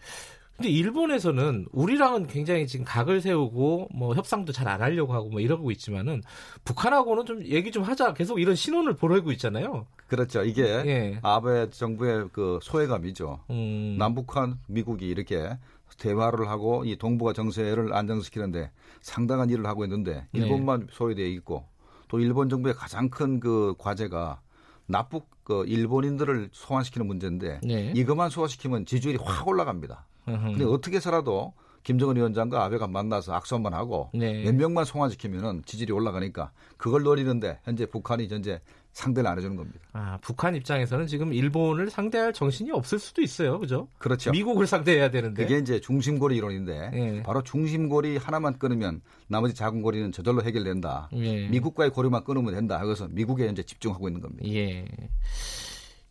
근데 0.58 0.70
일본에서는 0.72 1.68
우리랑은 1.72 2.26
굉장히 2.28 2.66
지금 2.66 2.84
각을 2.84 3.22
세우고 3.22 3.90
뭐 3.94 4.16
협상도 4.16 4.52
잘 4.52 4.68
안 4.68 4.82
하려고 4.82 5.14
하고 5.14 5.30
뭐 5.30 5.40
이러고 5.40 5.72
있지만은 5.72 6.22
북한하고는 6.66 7.26
좀 7.26 7.46
얘기 7.46 7.72
좀 7.72 7.84
하자 7.84 8.14
계속 8.14 8.42
이런 8.42 8.56
신호를 8.56 8.96
보내고 8.96 9.32
있잖아요. 9.34 9.86
그렇죠. 10.08 10.44
이게 10.44 10.64
예. 10.64 11.20
아베 11.22 11.70
정부의 11.70 12.30
그 12.34 12.60
소외감이죠. 12.64 13.40
음. 13.52 13.96
남북한 13.98 14.60
미국이 14.68 15.08
이렇게 15.08 15.58
대화를 16.00 16.50
하고 16.50 16.84
이 16.86 16.98
동북아 16.98 17.32
정세를 17.34 17.94
안정시키는데 17.94 18.72
상당한 19.02 19.50
일을 19.50 19.66
하고 19.68 19.86
있는데 19.86 20.28
네. 20.32 20.42
일본만 20.42 20.82
네. 20.82 20.88
소외되어 20.92 21.26
있고 21.28 21.66
또 22.10 22.20
일본 22.20 22.50
정부의 22.50 22.74
가장 22.74 23.10
큰 23.10 23.40
그 23.40 23.76
과제가 23.78 24.42
납북 24.88 25.30
그 25.44 25.66
일본인들을 25.66 26.50
소환시키는 26.52 27.08
문제인데 27.08 27.62
네. 27.64 27.94
이것만 27.96 28.30
소화시키면 28.32 28.86
지지율이 28.86 29.20
확 29.22 29.48
올라갑니다. 29.48 30.06
근데 30.36 30.66
어떻게 30.66 30.98
해서라도 30.98 31.54
김정은 31.84 32.18
위원장과 32.18 32.66
아베가 32.66 32.88
만나서 32.88 33.34
악수 33.34 33.56
한번 33.56 33.74
하고 33.74 34.10
네. 34.14 34.44
몇 34.44 34.54
명만 34.54 34.84
송환시키면은 34.84 35.64
지지율이 35.66 35.94
올라가니까 35.94 36.52
그걸 36.76 37.04
노리는데 37.04 37.60
현재 37.64 37.86
북한이 37.86 38.28
현재 38.28 38.60
상대를 38.92 39.30
안 39.30 39.38
해주는 39.38 39.56
겁니다. 39.56 39.80
아, 39.94 40.18
북한 40.22 40.56
입장에서는 40.56 41.06
지금 41.08 41.32
일본을 41.32 41.90
상대할 41.90 42.34
정신이 42.34 42.72
없을 42.72 42.98
수도 42.98 43.22
있어요, 43.22 43.60
그죠? 43.60 43.88
그렇죠. 44.00 44.32
미국을 44.32 44.66
상대해야 44.66 45.12
되는데. 45.12 45.44
그게 45.44 45.60
이제 45.60 45.80
중심고리 45.80 46.36
이론인데 46.36 46.92
예. 46.94 47.24
바로 47.24 47.44
중심고리 47.44 48.18
하나만 48.18 48.58
끊으면 48.58 49.02
나머지 49.28 49.54
작은 49.54 49.82
고리는 49.82 50.12
저절로 50.12 50.42
해결된다. 50.44 51.10
예. 51.14 51.48
미국과의 51.48 51.92
고리만 51.92 52.24
끊으면 52.24 52.54
된다. 52.54 52.80
그래서 52.84 53.08
미국에 53.10 53.46
이제 53.48 53.64
집중하고 53.64 54.10
있는 54.10 54.20
겁니다. 54.20 54.44
예. 54.50 54.86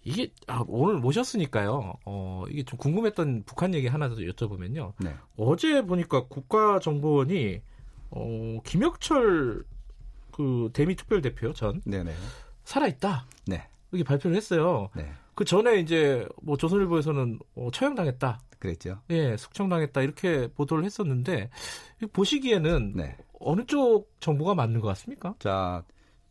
이게 0.07 0.31
아, 0.47 0.65
오늘 0.69 0.99
모셨으니까요. 1.01 1.95
어, 2.05 2.45
이게 2.49 2.63
좀 2.63 2.79
궁금했던 2.79 3.43
북한 3.45 3.75
얘기 3.75 3.89
하나 3.89 4.09
더 4.09 4.15
여쭤보면요. 4.15 4.93
네. 5.01 5.13
어제 5.37 5.83
보니까 5.83 6.27
국가정보원이 6.29 7.61
어, 8.11 8.59
김혁철 8.63 9.65
그 10.31 10.71
대미 10.73 10.95
특별 10.95 11.21
대표 11.23 11.53
전 11.53 11.83
네네. 11.85 12.15
살아 12.63 12.87
있다. 12.87 13.27
네. 13.49 13.67
이렇게 13.91 14.05
발표를 14.05 14.37
했어요. 14.37 14.91
네. 14.95 15.11
그 15.35 15.45
전에 15.45 15.81
이제 15.81 16.25
뭐 16.41 16.57
조선일보에서는 16.57 17.41
어, 17.57 17.71
처형당했다. 17.73 18.41
그랬죠. 18.61 19.01
예, 19.11 19.37
숙청당했다 19.37 20.03
이렇게 20.03 20.47
보도를 20.49 20.85
했었는데 20.85 21.51
보시기에는 22.13 22.93
네. 22.95 23.17
어느 23.41 23.67
쪽 23.67 24.09
정보가 24.21 24.55
맞는 24.55 24.81
것 24.81 24.87
같습니까? 24.89 25.35
자, 25.41 25.83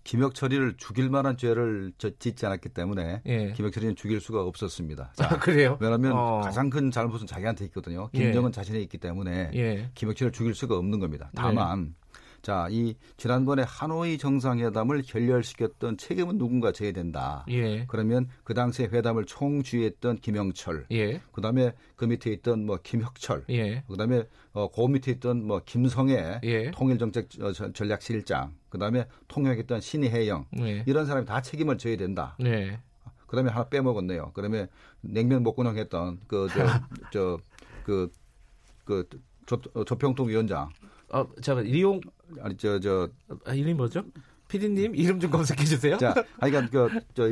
김혁철이를 0.06 0.76
죽일 0.78 1.10
만한 1.10 1.36
죄를 1.36 1.92
짓지 1.98 2.46
않았기 2.46 2.70
때문에 2.70 3.24
예. 3.26 3.52
김혁철이는 3.52 3.96
죽일 3.96 4.22
수가 4.22 4.44
없었습니다. 4.44 5.12
자, 5.16 5.26
아, 5.26 5.40
그래요? 5.40 5.78
왜냐하면 5.82 6.14
어. 6.14 6.42
가장 6.42 6.70
큰 6.70 6.92
잘못은 6.92 7.28
자기한테 7.28 7.66
있거든요. 7.66 8.08
김정은 8.14 8.50
예. 8.50 8.52
자신에 8.52 8.80
있기 8.82 9.00
때문에 9.00 9.52
예. 9.56 9.90
김혁철을 9.96 10.32
죽일 10.32 10.54
수가 10.54 10.78
없는 10.78 11.00
겁니다. 11.00 11.32
다만 11.36 11.86
네. 11.86 12.06
자, 12.46 12.68
이 12.70 12.94
지난번에 13.18 13.64
하노이 13.66 14.20
정상회담을 14.20 15.02
결렬시켰던 15.02 15.98
책임은 15.98 16.38
누군가 16.38 16.72
져야 16.72 16.92
된다. 16.92 17.44
예. 17.50 17.86
그러면 17.88 18.28
그 18.44 18.54
당시에 18.54 18.86
회담을 18.86 19.26
총주의했던 19.26 20.18
김영철, 20.18 20.86
예. 20.92 21.22
그다음에 21.32 21.74
그 21.96 22.06
밑에 22.06 22.32
있던 22.34 22.68
뭐 22.68 22.78
김혁철, 22.84 23.46
예. 23.50 23.84
그다음에 23.90 24.26
어, 24.54 24.70
그 24.70 24.82
밑에 24.86 25.14
있던 25.14 25.48
뭐 25.48 25.60
김성애 25.66 26.40
예. 26.44 26.70
통일정책 26.70 27.30
어, 27.42 27.52
전략실장, 27.52 28.54
그다음에 28.76 29.08
통역했던 29.28 29.82
신희혜영 29.82 30.46
예. 30.60 30.84
이런 30.86 31.06
사람이 31.06 31.26
다 31.26 31.42
책임을 31.42 31.78
져야 31.78 31.96
된다. 31.98 32.36
네. 32.40 32.80
그다음에 33.28 33.50
하나 33.50 33.68
빼먹었네요. 33.70 34.32
그러면 34.34 34.68
냉면 35.02 35.44
목구멍 35.44 35.78
했던 35.78 36.20
그 36.28 36.48
저 36.54 36.66
저그그 38.86 39.10
조평통 39.86 40.28
위원장 40.30 40.70
어, 41.10 41.26
잠깐 41.42 41.66
리용 41.66 42.02
아니 42.42 42.58
저저 42.58 43.10
아, 43.46 43.54
이름이 43.54 43.74
뭐죠? 43.76 44.04
피디님 44.48 44.96
이름 44.96 45.20
좀 45.20 45.32
검색해 45.32 45.64
주세요. 45.66 45.98
자, 45.98 46.14
아니 46.40 46.52
그러니까 46.52 46.88
그저 47.08 47.28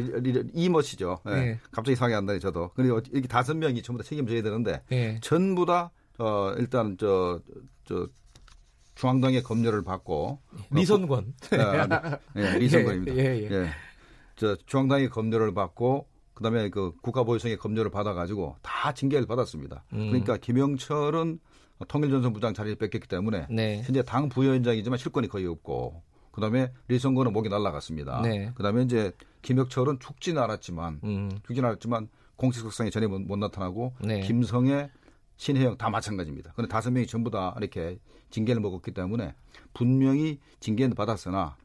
이모시죠. 0.53 1.19
예. 1.27 1.31
네. 1.31 1.59
갑자기 1.71 1.97
안 2.13 2.25
나요, 2.25 2.39
저도. 2.39 2.71
그리고 2.75 3.01
이렇게 3.11 3.27
다섯 3.27 3.55
명이 3.55 3.83
전부 3.83 4.01
다 4.01 4.07
책임져야 4.09 4.41
되는데 4.41 4.81
네. 4.89 5.19
전부 5.21 5.65
다 5.65 5.91
어, 6.17 6.53
일단 6.57 6.97
저 6.97 7.39
저 7.85 8.07
중앙당의 8.95 9.43
검열을 9.43 9.83
받고 9.83 10.39
리선권. 10.71 11.33
아, 11.51 12.19
네, 12.33 12.59
리선권입니다. 12.59 13.15
예, 13.17 13.37
예, 13.37 13.49
예. 13.51 13.69
저 14.35 14.55
중앙당의 14.65 15.09
검열을 15.09 15.53
받고 15.53 16.07
그다음에 16.33 16.69
그 16.69 16.93
국가보위성의 17.01 17.57
검열을 17.57 17.91
받아가지고 17.91 18.57
다 18.61 18.93
징계를 18.93 19.27
받았습니다. 19.27 19.83
음. 19.93 20.07
그러니까 20.07 20.37
김영철은 20.37 21.39
통일전선 21.87 22.33
부장 22.33 22.53
자리를 22.53 22.77
뺏겼기 22.77 23.07
때문에 23.07 23.47
네. 23.49 23.81
현재 23.83 24.03
당 24.03 24.29
부위원장이지만 24.29 24.97
실권이 24.97 25.27
거의 25.27 25.45
없고 25.47 26.01
그다음에 26.31 26.71
리성건은 26.87 27.33
목이 27.33 27.49
날라갔습니다. 27.49 28.21
네. 28.21 28.51
그다음에 28.55 28.83
이제 28.83 29.11
김혁철은 29.43 29.99
죽지는 29.99 30.41
않았지만 30.41 31.01
음. 31.03 31.29
죽지는 31.45 31.69
않았지만 31.69 32.09
공식석상에 32.35 32.89
전혀 32.89 33.07
못, 33.07 33.21
못 33.21 33.37
나타나고 33.37 33.93
네. 34.01 34.21
김성애 34.21 34.89
신혜영 35.43 35.77
다 35.77 35.89
마찬가지입니다. 35.89 36.53
그런데 36.55 36.71
다섯 36.71 36.89
명이 36.91 37.05
전부 37.05 37.29
다 37.29 37.53
이렇게 37.57 37.99
징계를 38.29 38.61
먹었기 38.61 38.91
때문에 38.91 39.35
분명히 39.73 40.39
징계는 40.61 40.95
받았으나 40.95 41.57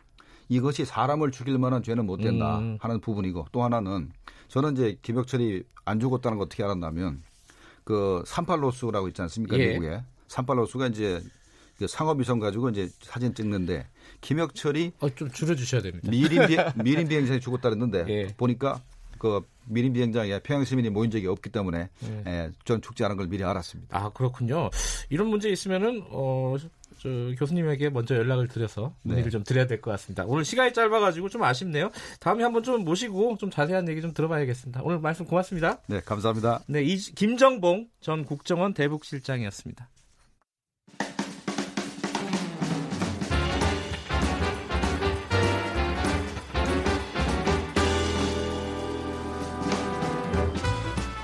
이것이 0.49 0.85
사람을 0.85 1.31
죽일 1.31 1.59
만한 1.59 1.85
죄는 1.85 2.05
못 2.05 2.17
된다 2.17 2.59
음. 2.59 2.79
하는 2.81 3.01
부분이고 3.01 3.47
또 3.53 3.63
하나는 3.63 4.11
저는 4.49 4.73
이제 4.73 4.99
김혁철이 5.03 5.63
안 5.85 6.01
죽었다는 6.01 6.39
거 6.39 6.45
어떻게 6.45 6.65
알았냐면 6.65 7.23
그 7.85 8.25
삼팔로스라고 8.27 9.07
있지 9.09 9.23
않습니까 9.23 9.57
예. 9.59 9.69
미국에 9.69 10.03
삼팔로스가 10.27 10.89
이제 10.89 11.23
그 11.79 11.87
상업위성 11.87 12.41
가지고 12.41 12.71
이제 12.71 12.89
사진 13.01 13.33
찍는데 13.33 13.87
김혁철이 14.23 14.93
어, 14.99 15.09
좀 15.11 15.31
줄여주셔야 15.31 15.83
됩니다. 15.83 16.11
미린 16.11 16.49
비 16.49 16.57
미린 16.83 17.07
비행장에 17.07 17.39
죽었다 17.39 17.71
그랬는데 17.71 18.05
예. 18.09 18.27
보니까 18.37 18.83
그 19.19 19.43
미린 19.69 19.93
비행장에 19.93 20.41
평양 20.41 20.65
시민이 20.65 20.91
모인 20.91 21.11
적이 21.11 21.29
없기 21.29 21.51
때문에 21.51 21.89
예. 22.05 22.23
예, 22.27 22.51
전 22.65 22.81
죽지 22.83 23.05
않은 23.05 23.17
걸 23.17 23.29
미리 23.29 23.45
알았습니다. 23.45 23.97
아 23.99 24.11
그렇군요. 24.11 24.71
이런 25.11 25.29
문제 25.29 25.49
있으면은 25.49 26.03
어. 26.11 26.57
저 27.01 27.09
교수님에게 27.39 27.91
먼저 27.91 28.17
연락을 28.17 28.49
드려서 28.49 28.93
문의를 29.03 29.31
네. 29.31 29.31
좀 29.31 29.45
드려야 29.45 29.69
될 29.69 29.81
것 29.81 29.93
같습니다. 29.93 30.25
오늘 30.27 30.45
시간이 30.45 30.73
짧아가지고 30.73 31.29
좀 31.29 31.45
아쉽네요. 31.45 31.91
다음에 32.19 32.43
한번 32.43 32.65
좀 32.65 32.85
모시고 32.85 33.37
좀 33.39 33.51
자세한 33.53 33.89
얘기 33.89 34.01
좀 34.03 34.13
들어봐야겠습니다. 34.13 34.81
오늘 34.83 34.99
말씀 34.99 35.25
고맙습니다. 35.25 35.79
네, 35.87 36.01
감사합니다. 36.01 36.65
네, 36.67 36.83
이, 36.83 36.97
김정봉 36.97 37.87
전 38.01 38.25
국정원 38.25 38.75
대북실장이었습니다. 38.75 39.89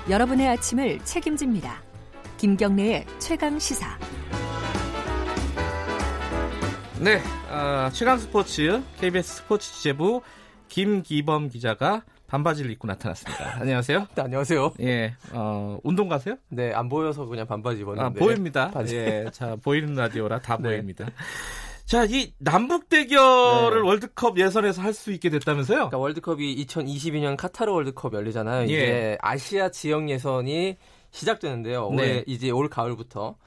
여러분의 0.09 0.47
아침을 0.49 0.99
책임집니다. 0.99 1.81
김경래의 2.37 3.05
최강 3.17 3.57
시사. 3.57 3.97
네, 6.99 7.19
어, 7.49 7.89
최강 7.91 8.17
스포츠 8.17 8.81
KBS 8.99 9.37
스포츠 9.37 9.71
취재부 9.73 10.21
김기범 10.69 11.49
기자가 11.49 12.03
반바지를 12.27 12.71
입고 12.71 12.87
나타났습니다. 12.87 13.57
안녕하세요. 13.61 14.07
네, 14.15 14.21
안녕하세요. 14.21 14.73
예, 14.81 15.15
어, 15.31 15.79
운동 15.83 16.07
가세요? 16.07 16.35
네, 16.49 16.71
안 16.73 16.87
보여서 16.89 17.25
그냥 17.25 17.47
반바지 17.47 17.81
입었는데. 17.81 18.19
아, 18.19 18.23
보입니다. 18.25 18.71
바지. 18.71 18.95
예, 18.97 19.25
자, 19.31 19.55
보이는 19.61 19.93
라디오라 19.95 20.39
다 20.39 20.57
네. 20.61 20.69
보입니다. 20.69 21.05
자, 21.85 22.03
이 22.05 22.33
남북 22.39 22.89
대결을 22.89 23.81
네. 23.81 23.87
월드컵 23.87 24.39
예선에서 24.39 24.81
할 24.81 24.93
수 24.93 25.11
있게 25.11 25.29
됐다면서요? 25.29 25.75
그러니까 25.77 25.97
월드컵이 25.97 26.65
2022년 26.65 27.37
카타르 27.37 27.71
월드컵 27.71 28.13
열리잖아요. 28.13 28.61
예. 28.61 28.65
이제 28.65 29.17
아시아 29.21 29.69
지역 29.69 30.09
예선이 30.09 30.77
시작되는데요. 31.11 31.87
올해 31.87 32.07
네. 32.07 32.23
이제 32.27 32.49
올 32.49 32.69
가을부터 32.69 33.37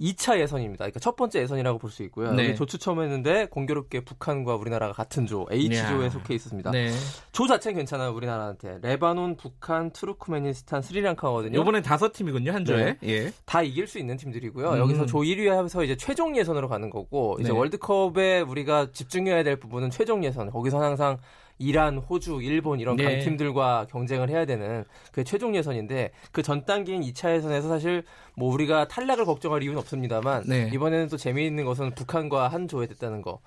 2차 0.00 0.38
예선입니다. 0.40 0.84
그러니까 0.84 1.00
첫 1.00 1.16
번째 1.16 1.40
예선이라고 1.40 1.78
볼 1.78 1.90
수 1.90 2.02
있고요. 2.04 2.32
네. 2.32 2.54
조추 2.54 2.78
처음 2.78 3.00
했는데 3.02 3.46
공교롭게 3.46 4.00
북한과 4.04 4.54
우리나라가 4.56 4.92
같은 4.92 5.26
조 5.26 5.46
H조에 5.50 6.04
야. 6.06 6.10
속해 6.10 6.34
있었습니다. 6.34 6.70
네. 6.70 6.90
조 7.32 7.46
자체는 7.46 7.76
괜찮아요. 7.78 8.12
우리나라한테. 8.12 8.78
레바논, 8.82 9.36
북한, 9.36 9.90
투르크메니스탄, 9.90 10.82
스리랑카거든요. 10.82 11.60
이번엔 11.60 11.82
다섯 11.82 12.12
팀이군요. 12.12 12.52
한 12.52 12.64
조에. 12.64 12.96
네. 13.00 13.08
예. 13.08 13.32
다 13.44 13.62
이길 13.62 13.86
수 13.86 13.98
있는 13.98 14.16
팀들이고요. 14.16 14.70
음. 14.70 14.78
여기서 14.78 15.06
조 15.06 15.18
1위 15.18 15.48
하면서 15.48 15.82
이제 15.84 15.96
최종 15.96 16.36
예선으로 16.36 16.68
가는 16.68 16.88
거고 16.88 17.36
이제 17.40 17.50
네. 17.52 17.58
월드컵에 17.58 18.40
우리가 18.40 18.92
집중해야 18.92 19.42
될 19.42 19.56
부분은 19.56 19.90
최종 19.90 20.22
예선. 20.24 20.50
거기서 20.50 20.80
항상 20.80 21.18
이란, 21.60 21.98
호주, 21.98 22.40
일본 22.42 22.80
이런 22.80 22.96
네. 22.96 23.04
강팀들과 23.04 23.86
경쟁을 23.90 24.30
해야 24.30 24.46
되는 24.46 24.84
그 25.12 25.22
최종 25.24 25.54
예선인데 25.54 26.10
그 26.32 26.42
전 26.42 26.64
단계인 26.64 27.02
2차 27.02 27.34
예선에서 27.36 27.68
사실 27.68 28.02
뭐 28.34 28.50
우리가 28.52 28.88
탈락을 28.88 29.26
걱정할 29.26 29.62
이유는 29.62 29.78
없습니다만 29.78 30.44
네. 30.48 30.70
이번에는 30.72 31.08
또 31.08 31.16
재미있는 31.18 31.64
것은 31.66 31.94
북한과 31.94 32.48
한 32.48 32.66
조에 32.66 32.86
됐다는 32.86 33.20
거. 33.22 33.40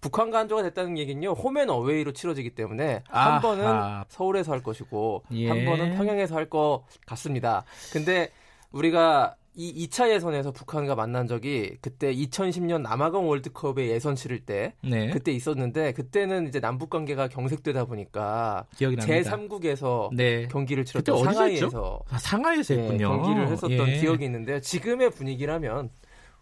북한과 0.00 0.38
한 0.40 0.48
조가 0.48 0.62
됐다는 0.62 0.98
얘기는요 0.98 1.32
홈앤 1.32 1.70
어웨이로 1.70 2.12
치러지기 2.12 2.54
때문에 2.56 3.02
아하. 3.08 3.34
한 3.34 3.40
번은 3.42 4.02
서울에서 4.08 4.50
할 4.52 4.62
것이고 4.62 5.22
예. 5.32 5.48
한 5.48 5.64
번은 5.64 5.96
평양에서 5.96 6.34
할 6.34 6.48
것 6.50 6.82
같습니다. 7.06 7.62
근데 7.92 8.30
우리가 8.72 9.36
이 9.54 9.86
2차 9.88 10.08
예선에서 10.10 10.52
북한과 10.52 10.94
만난 10.94 11.26
적이 11.26 11.76
그때 11.80 12.14
2010년 12.14 12.82
남아공 12.82 13.28
월드컵에 13.28 13.88
예선 13.88 14.14
치를 14.14 14.40
때 14.40 14.74
네. 14.82 15.10
그때 15.10 15.32
있었는데 15.32 15.92
그때는 15.92 16.46
이제 16.46 16.60
남북 16.60 16.88
관계가 16.90 17.28
경색되다 17.28 17.84
보니까 17.86 18.66
제3국에서 18.76 20.14
네. 20.14 20.46
경기를 20.46 20.84
치렀던 20.84 21.24
상하이에서 21.24 22.00
아, 22.08 22.18
상하이에서 22.18 22.74
네, 22.74 22.80
했군요. 22.82 23.08
경기를 23.22 23.48
했었던 23.48 23.88
예. 23.88 23.98
기억이 24.00 24.24
있는데요. 24.24 24.60
지금의 24.60 25.10
분위기라면 25.10 25.90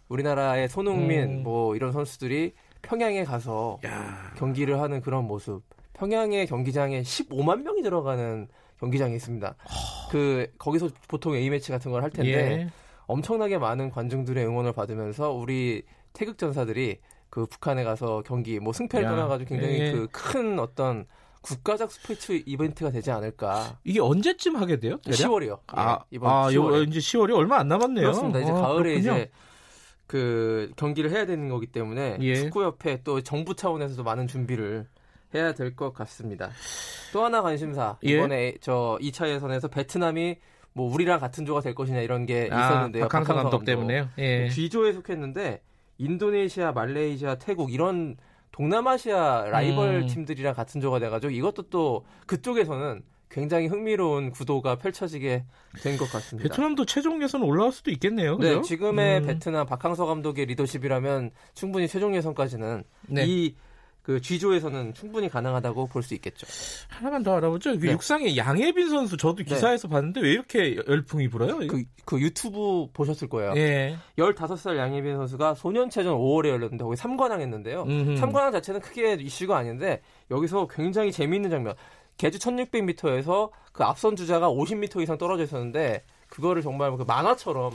우리나라의 0.07 0.69
손흥민 0.69 1.21
음. 1.39 1.43
뭐 1.43 1.75
이런 1.75 1.91
선수들이 1.91 2.53
평양에 2.83 3.23
가서 3.23 3.79
야. 3.85 4.31
경기를 4.37 4.79
하는 4.79 5.01
그런 5.01 5.25
모습. 5.25 5.63
평양의 5.93 6.45
경기장에 6.47 7.01
15만 7.01 7.63
명이 7.63 7.81
들어가는 7.81 8.47
경기장이 8.79 9.15
있습니다. 9.15 9.47
허. 9.47 10.09
그 10.11 10.47
거기서 10.57 10.89
보통 11.07 11.35
A 11.35 11.49
매치 11.49 11.71
같은 11.71 11.91
걸 11.91 12.01
할 12.03 12.09
텐데 12.11 12.31
예. 12.61 12.69
엄청나게 13.09 13.57
많은 13.57 13.89
관중들의 13.89 14.45
응원을 14.45 14.71
받으면서 14.73 15.31
우리 15.31 15.81
태극 16.13 16.37
전사들이 16.37 16.99
그 17.29 17.45
북한에 17.47 17.83
가서 17.83 18.21
경기 18.25 18.59
뭐 18.59 18.71
승패를 18.71 19.05
야, 19.05 19.09
떠나가지고 19.09 19.49
굉장히 19.49 19.79
예. 19.79 19.91
그큰 19.93 20.59
어떤 20.59 21.05
국가적 21.41 21.91
스포츠 21.91 22.43
이벤트가 22.45 22.91
되지 22.91 23.09
않을까. 23.11 23.77
이게 23.83 23.99
언제쯤 23.99 24.55
하게 24.57 24.79
돼요? 24.79 24.97
대략? 25.03 25.17
10월이요. 25.17 25.59
아, 25.67 25.99
예, 26.01 26.05
이번 26.11 26.31
아, 26.31 26.49
10월. 26.49 26.87
이제 26.87 26.99
10월이 26.99 27.35
얼마 27.35 27.57
안 27.57 27.67
남았네요. 27.67 28.03
그렇습니다. 28.03 28.39
이제 28.41 28.51
아, 28.51 28.55
가을에 28.55 28.93
그렇군요. 28.99 28.99
이제 28.99 29.31
그 30.05 30.71
경기를 30.75 31.11
해야 31.11 31.25
되는 31.25 31.49
거기 31.49 31.67
때문에 31.67 32.17
예. 32.19 32.35
축구협회 32.35 33.01
또 33.03 33.21
정부 33.21 33.55
차원에서도 33.55 34.03
많은 34.03 34.27
준비를 34.27 34.87
해야 35.33 35.53
될 35.53 35.75
것 35.75 35.93
같습니다. 35.93 36.49
또 37.13 37.23
하나 37.23 37.41
관심사. 37.41 37.97
예. 38.05 38.09
이번에 38.17 38.55
저 38.61 38.97
2차 39.01 39.29
예선에서 39.29 39.67
베트남이 39.67 40.37
뭐 40.73 40.91
우리랑 40.93 41.19
같은 41.19 41.45
조가 41.45 41.61
될 41.61 41.75
것이냐 41.75 41.99
이런 42.01 42.25
게 42.25 42.49
아, 42.51 42.67
있었는데요. 42.67 43.03
박항서 43.07 43.33
감독, 43.33 43.65
때문에요. 43.65 44.09
예. 44.17 44.49
G조에 44.49 44.93
속했는데 44.93 45.61
인도네시아, 45.97 46.71
말레이시아, 46.71 47.35
태국 47.35 47.73
이런 47.73 48.15
동남아시아 48.51 49.45
라이벌 49.49 50.03
음. 50.03 50.07
팀들이랑 50.07 50.53
같은 50.53 50.81
조가 50.81 50.99
돼가지고 50.99 51.31
이것도 51.31 51.63
또 51.69 52.05
그쪽에서는 52.27 53.01
굉장히 53.29 53.67
흥미로운 53.67 54.31
구도가 54.31 54.77
펼쳐지게 54.77 55.45
된 55.83 55.97
것 55.97 56.11
같습니다. 56.11 56.49
베트남도 56.49 56.85
최종 56.85 57.21
예선 57.21 57.43
올라올 57.43 57.71
수도 57.71 57.91
있겠네요. 57.91 58.37
그죠? 58.37 58.55
네, 58.55 58.61
지금의 58.61 59.19
음. 59.19 59.25
베트남 59.27 59.65
박항서 59.67 60.05
감독의 60.07 60.45
리더십이라면 60.47 61.31
충분히 61.53 61.87
최종 61.87 62.15
예선까지는 62.15 62.83
네. 63.07 63.25
이 63.27 63.55
그 64.09 64.19
G조에서는 64.19 64.95
충분히 64.95 65.29
가능하다고 65.29 65.85
볼 65.85 66.01
수 66.01 66.15
있겠죠. 66.15 66.47
하나만 66.87 67.21
더 67.21 67.35
알아보죠. 67.35 67.77
그 67.77 67.85
네. 67.85 67.91
육상의 67.91 68.35
양혜빈 68.37 68.89
선수 68.89 69.17
저도 69.17 69.35
네. 69.35 69.43
기사에서 69.43 69.87
네. 69.87 69.91
봤는데 69.91 70.21
왜 70.21 70.31
이렇게 70.31 70.77
열풍이 70.87 71.27
불어요? 71.27 71.59
그, 71.67 71.83
그 72.05 72.19
유튜브 72.19 72.87
보셨을 72.91 73.29
거예요. 73.29 73.53
예. 73.57 73.97
15살 74.17 74.77
양혜빈 74.77 75.15
선수가 75.17 75.53
소년체전 75.53 76.15
5월에 76.15 76.47
열렸는데 76.47 76.83
거기 76.83 76.95
3관왕 76.95 77.39
했는데요. 77.39 77.85
3관왕 77.85 78.51
자체는 78.53 78.81
크게 78.81 79.17
이슈가 79.19 79.57
아닌데 79.57 80.01
여기서 80.31 80.67
굉장히 80.67 81.11
재미있는 81.11 81.51
장면. 81.51 81.75
개주 82.17 82.39
1600m에서 82.39 83.51
그 83.71 83.83
앞선 83.83 84.15
주자가 84.15 84.49
50m 84.49 85.03
이상 85.03 85.19
떨어져 85.19 85.43
있었는데 85.43 86.03
그거를 86.29 86.61
정말 86.61 86.95
그 86.95 87.03
만화처럼 87.03 87.71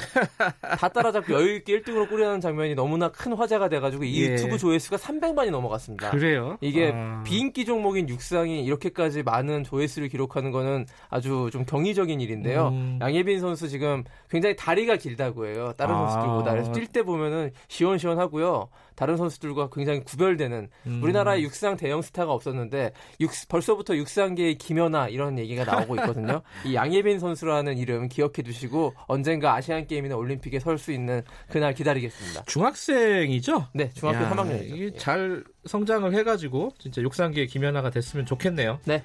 다 0.78 0.88
따라잡고 0.88 1.32
여유 1.32 1.56
있게 1.56 1.80
1등으로 1.80 2.08
꾸려는 2.08 2.40
장면이 2.40 2.74
너무나 2.74 3.08
큰 3.08 3.32
화제가 3.32 3.68
돼가지고 3.68 4.04
이 4.04 4.22
예. 4.22 4.32
유튜브 4.32 4.58
조회수가 4.58 4.96
300만이 4.96 5.50
넘어갔습니다. 5.50 6.10
그래요? 6.10 6.56
이게 6.60 6.92
아. 6.94 7.22
비인기 7.24 7.64
종목인 7.64 8.08
육상이 8.08 8.64
이렇게까지 8.64 9.22
많은 9.22 9.64
조회수를 9.64 10.08
기록하는 10.08 10.52
거는 10.52 10.86
아주 11.10 11.48
좀 11.52 11.64
경이적인 11.64 12.20
일인데요. 12.20 12.68
음. 12.68 12.98
양예빈 13.00 13.40
선수 13.40 13.68
지금 13.68 14.04
굉장히 14.30 14.56
다리가 14.56 14.96
길다고 14.96 15.46
해요. 15.46 15.74
다른 15.76 15.94
아. 15.94 16.08
선수들보다. 16.08 16.52
그래서 16.52 16.72
뛸 16.72 16.90
때 16.92 17.02
보면은 17.02 17.50
시원시원하고요. 17.68 18.68
다른 18.94 19.16
선수들과 19.16 19.70
굉장히 19.72 20.04
구별되는 20.04 20.68
음. 20.86 21.02
우리나라에 21.02 21.40
육상 21.42 21.76
대형 21.76 22.02
스타가 22.02 22.32
없었는데 22.32 22.92
육, 23.20 23.30
벌써부터 23.48 23.96
육상계의 23.96 24.58
김연아 24.58 25.08
이런 25.08 25.38
얘기가 25.38 25.64
나오고 25.64 25.96
있거든요. 25.96 26.42
이 26.64 26.74
양예빈 26.74 27.18
선수라는 27.18 27.78
이름 27.78 28.08
기억해 28.08 28.42
두시고 28.44 28.94
언젠가 29.06 29.54
아시안 29.54 29.86
게임이나 29.86 30.16
올림픽에 30.16 30.60
설 30.60 30.74
수 30.78 30.92
있는 30.92 31.22
그날 31.48 31.72
기다리겠습니다. 31.72 32.44
중학생이죠? 32.46 33.68
네, 33.74 33.90
중학교 33.94 34.24
야, 34.24 34.30
3학년이죠. 34.30 34.76
이게 34.76 34.96
잘 34.96 35.44
성장을 35.66 36.12
해가지고 36.12 36.72
진짜 36.78 37.00
육상계의 37.00 37.46
김연아가 37.46 37.90
됐으면 37.90 38.26
좋겠네요. 38.26 38.80
네. 38.84 39.02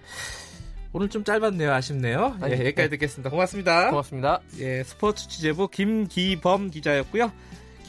오늘 0.91 1.07
좀 1.09 1.23
짧았네요. 1.23 1.71
아쉽네요. 1.71 2.37
아니, 2.41 2.53
예, 2.53 2.59
여기까지 2.59 2.89
네. 2.89 2.97
듣겠습니다. 2.97 3.29
고맙습니다. 3.29 3.89
고맙습니다. 3.91 4.41
예, 4.57 4.83
스포츠 4.83 5.27
취재부 5.27 5.67
김기범 5.67 6.71
기자였고요. 6.71 7.31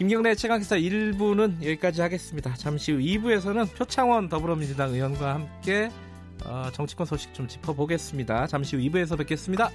김경래 0.01 0.35
최강기사 0.35 0.77
1부는 0.77 1.57
여기까지 1.63 2.01
하겠습니다. 2.01 2.55
잠시 2.55 2.91
후 2.91 3.01
2부에서는 3.01 3.71
표창원 3.75 4.31
더불어민주당 4.31 4.95
의원과 4.95 5.35
함께 5.35 5.91
어, 6.43 6.71
정치권 6.73 7.07
소식 7.07 7.35
좀 7.35 7.47
짚어보겠습니다. 7.47 8.47
잠시 8.47 8.77
후 8.77 8.83
2부에서 8.85 9.19
뵙겠습니다. 9.19 9.69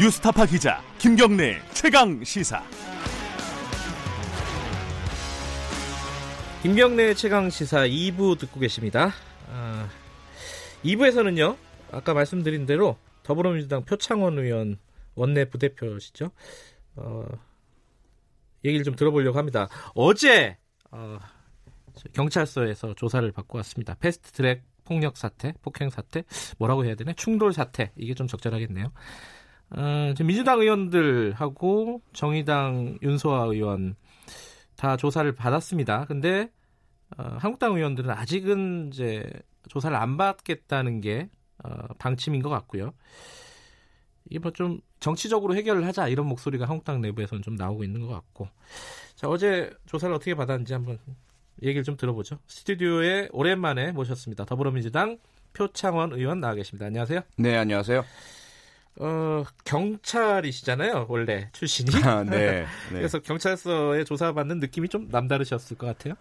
뉴스타파 0.00 0.46
기자 0.46 0.80
김경래 0.98 1.58
최강 1.72 2.22
시사. 2.22 2.62
김경래 6.62 7.14
최강 7.14 7.50
시사 7.50 7.78
2부 7.88 8.38
듣고 8.38 8.60
계십니다. 8.60 9.12
아, 9.50 9.88
2부에서는요. 10.84 11.56
아까 11.90 12.14
말씀드린 12.14 12.66
대로 12.66 12.96
더불어민주당 13.22 13.84
표창원 13.84 14.38
의원 14.38 14.78
원내 15.14 15.46
부대표시죠. 15.46 16.30
어, 16.96 17.26
얘기를 18.64 18.84
좀 18.84 18.94
들어보려고 18.94 19.38
합니다. 19.38 19.68
어제 19.94 20.56
어, 20.90 21.18
경찰서에서 22.12 22.94
조사를 22.94 23.30
받고 23.32 23.58
왔습니다. 23.58 23.94
패스트트랙 23.94 24.62
폭력 24.84 25.16
사태, 25.16 25.52
폭행 25.62 25.90
사태, 25.90 26.24
뭐라고 26.58 26.84
해야 26.84 26.94
되나? 26.94 27.12
충돌 27.12 27.52
사태 27.52 27.92
이게 27.96 28.14
좀 28.14 28.26
적절하겠네요. 28.26 28.90
어, 29.70 30.14
민주당 30.24 30.60
의원들하고 30.60 32.00
정의당 32.12 32.98
윤소아 33.02 33.44
의원 33.46 33.96
다 34.76 34.96
조사를 34.96 35.30
받았습니다. 35.32 36.06
근데 36.06 36.50
어, 37.16 37.36
한국당 37.38 37.74
의원들은 37.74 38.10
아직은 38.10 38.90
이제 38.92 39.28
조사를 39.68 39.96
안 39.96 40.16
받겠다는 40.16 41.00
게 41.00 41.28
어, 41.64 41.70
방침인 41.98 42.42
것 42.42 42.48
같고요. 42.50 42.92
이게 44.30 44.38
뭐 44.38 44.52
좀 44.52 44.80
정치적으로 45.00 45.54
해결을 45.54 45.86
하자 45.86 46.08
이런 46.08 46.26
목소리가 46.26 46.66
한국당 46.68 47.00
내부에서는 47.00 47.42
좀 47.42 47.54
나오고 47.54 47.84
있는 47.84 48.00
것 48.00 48.08
같고. 48.08 48.48
자 49.14 49.28
어제 49.28 49.70
조사를 49.86 50.14
어떻게 50.14 50.34
받았는지 50.34 50.72
한번 50.72 50.98
얘기를 51.62 51.82
좀 51.82 51.96
들어보죠. 51.96 52.38
스튜디오에 52.46 53.28
오랜만에 53.32 53.92
모셨습니다. 53.92 54.44
더불어민주당 54.44 55.18
표창원 55.52 56.12
의원 56.12 56.40
나와 56.40 56.54
계십니다. 56.54 56.86
안녕하세요. 56.86 57.20
네, 57.36 57.56
안녕하세요. 57.56 58.04
어, 59.00 59.44
경찰이시잖아요, 59.64 61.06
원래 61.08 61.50
출신이. 61.52 61.90
아, 62.04 62.22
네, 62.24 62.62
네. 62.62 62.66
그래서 62.90 63.20
경찰서에 63.20 64.04
조사받는 64.04 64.58
느낌이 64.60 64.88
좀 64.88 65.08
남다르셨을 65.10 65.76
것 65.78 65.86
같아요. 65.86 66.14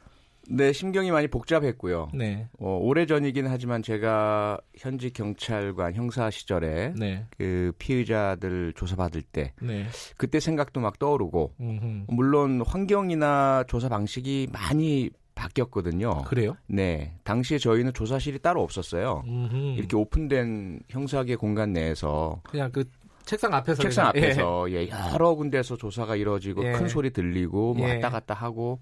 네, 0.50 0.72
심경이 0.72 1.12
많이 1.12 1.28
복잡했고요. 1.28 2.10
네. 2.14 2.48
어, 2.60 2.78
오래 2.82 3.06
전이긴 3.06 3.48
하지만 3.48 3.84
제가 3.84 4.58
현직 4.78 5.14
경찰관 5.14 5.94
형사 5.94 6.30
시절에 6.30 6.94
네. 6.98 7.26
그 7.38 7.74
피의자들 7.78 8.74
조사받을 8.76 9.22
때 9.24 9.54
네. 9.62 9.86
그때 10.16 10.40
생각도 10.40 10.80
막 10.80 11.00
떠오르고 11.00 11.54
음흠. 11.60 12.06
물론 12.08 12.62
환경이나 12.66 13.66
조사 13.68 13.90
방식이 13.90 14.48
많이 14.52 15.10
바뀌었거든요. 15.36 16.24
그래요? 16.24 16.56
네. 16.68 17.14
당시에 17.24 17.58
저희는 17.58 17.94
조사실이 17.94 18.40
따로 18.40 18.64
없었어요. 18.64 19.24
음흠. 19.28 19.56
이렇게 19.78 19.96
오픈된 19.96 20.80
형사계 20.90 21.36
공간 21.36 21.74
내에서 21.74 22.42
그냥 22.50 22.72
그 22.72 22.86
책상 23.26 23.54
앞에서 23.54 23.84
책상 23.84 24.08
앞에서 24.08 24.72
예. 24.72 24.88
예, 24.88 24.90
여러 25.14 25.36
군데서 25.36 25.76
조사가 25.76 26.16
이루어지고 26.16 26.66
예. 26.66 26.72
큰 26.72 26.88
소리 26.88 27.12
들리고 27.12 27.74
뭐 27.74 27.88
예. 27.88 27.96
왔다 27.96 28.10
갔다 28.10 28.34
하고 28.34 28.80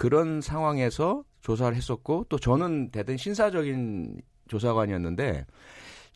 그런 0.00 0.40
상황에서 0.40 1.24
조사를 1.42 1.76
했었고 1.76 2.24
또 2.30 2.38
저는 2.38 2.90
대단히 2.90 3.18
신사적인 3.18 4.22
조사관이었는데 4.48 5.44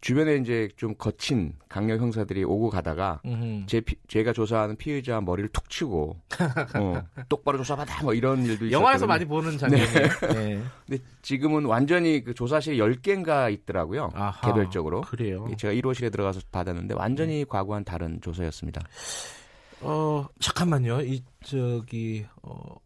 주변에 0.01 0.37
이제 0.37 0.71
좀 0.77 0.95
거친 0.95 1.53
강력 1.69 2.01
형사들이 2.01 2.45
오고 2.45 2.71
가다가 2.71 3.21
제 3.67 3.83
피, 3.83 3.97
제가 4.09 4.33
조사하는 4.33 4.77
피의자 4.77 5.21
머리를 5.21 5.51
툭 5.51 5.69
치고 5.69 6.17
어, 6.81 7.03
똑바로 7.29 7.59
조사받아 7.59 8.05
뭐 8.05 8.15
이런 8.15 8.39
일도 8.39 8.65
있었거든요. 8.65 8.79
영화에서 8.79 9.07
많이 9.07 9.27
보는 9.27 9.59
장면이에요. 9.59 9.93
네. 9.93 10.29
네. 10.33 10.63
근데 10.89 11.05
지금은 11.21 11.67
완전히 11.67 12.25
그 12.25 12.33
조사실 12.33 12.79
10개인가 12.79 13.53
있더라고요. 13.53 14.09
아하, 14.15 14.47
개별적으로. 14.47 15.03
그래요. 15.03 15.47
제가 15.59 15.75
1호실에 15.75 16.11
들어가서 16.11 16.41
받았는데 16.51 16.95
완전히 16.95 17.41
네. 17.41 17.45
과거와는 17.45 17.85
다른 17.85 18.19
조사였습니다. 18.23 18.81
어, 19.83 20.27
잠깐만요. 20.41 21.03
이 21.03 21.23
저기 21.43 22.25
어 22.41 22.77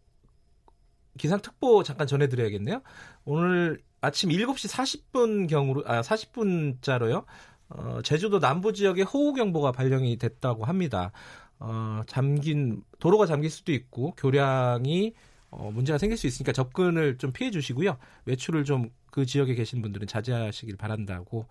기상 1.18 1.40
특보 1.40 1.82
잠깐 1.82 2.06
전해드려야겠네요. 2.06 2.80
오늘 3.24 3.82
아침 4.00 4.30
7시 4.30 4.70
40분 5.12 5.48
경으로 5.48 5.82
아 5.86 6.00
40분자로요. 6.00 7.24
어, 7.70 8.00
제주도 8.02 8.38
남부 8.40 8.72
지역에 8.72 9.02
호우 9.02 9.34
경보가 9.34 9.72
발령이 9.72 10.16
됐다고 10.16 10.64
합니다. 10.64 11.12
어, 11.58 12.00
잠긴 12.06 12.82
도로가 12.98 13.26
잠길 13.26 13.50
수도 13.50 13.72
있고 13.72 14.12
교량이 14.16 15.12
어, 15.50 15.70
문제가 15.72 15.98
생길 15.98 16.16
수 16.16 16.26
있으니까 16.26 16.52
접근을 16.52 17.18
좀 17.18 17.32
피해 17.32 17.50
주시고요. 17.50 17.98
외출을 18.24 18.64
좀 18.64 18.90
그 19.10 19.26
지역에 19.26 19.54
계신 19.54 19.82
분들은 19.82 20.06
자제하시길 20.06 20.76
바란다고. 20.76 21.46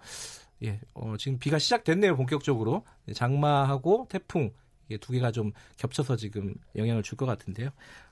예, 0.63 0.79
어, 0.93 1.15
지금 1.17 1.37
비가 1.37 1.59
시작됐네요, 1.59 2.15
본격적으로. 2.15 2.83
장마하고 3.13 4.07
태풍, 4.09 4.51
이게 4.87 4.97
두 4.97 5.11
개가 5.11 5.31
좀 5.31 5.51
겹쳐서 5.77 6.15
지금 6.15 6.55
영향을 6.75 7.03
줄 7.03 7.17
것 7.17 7.25
같은데요. 7.25 7.69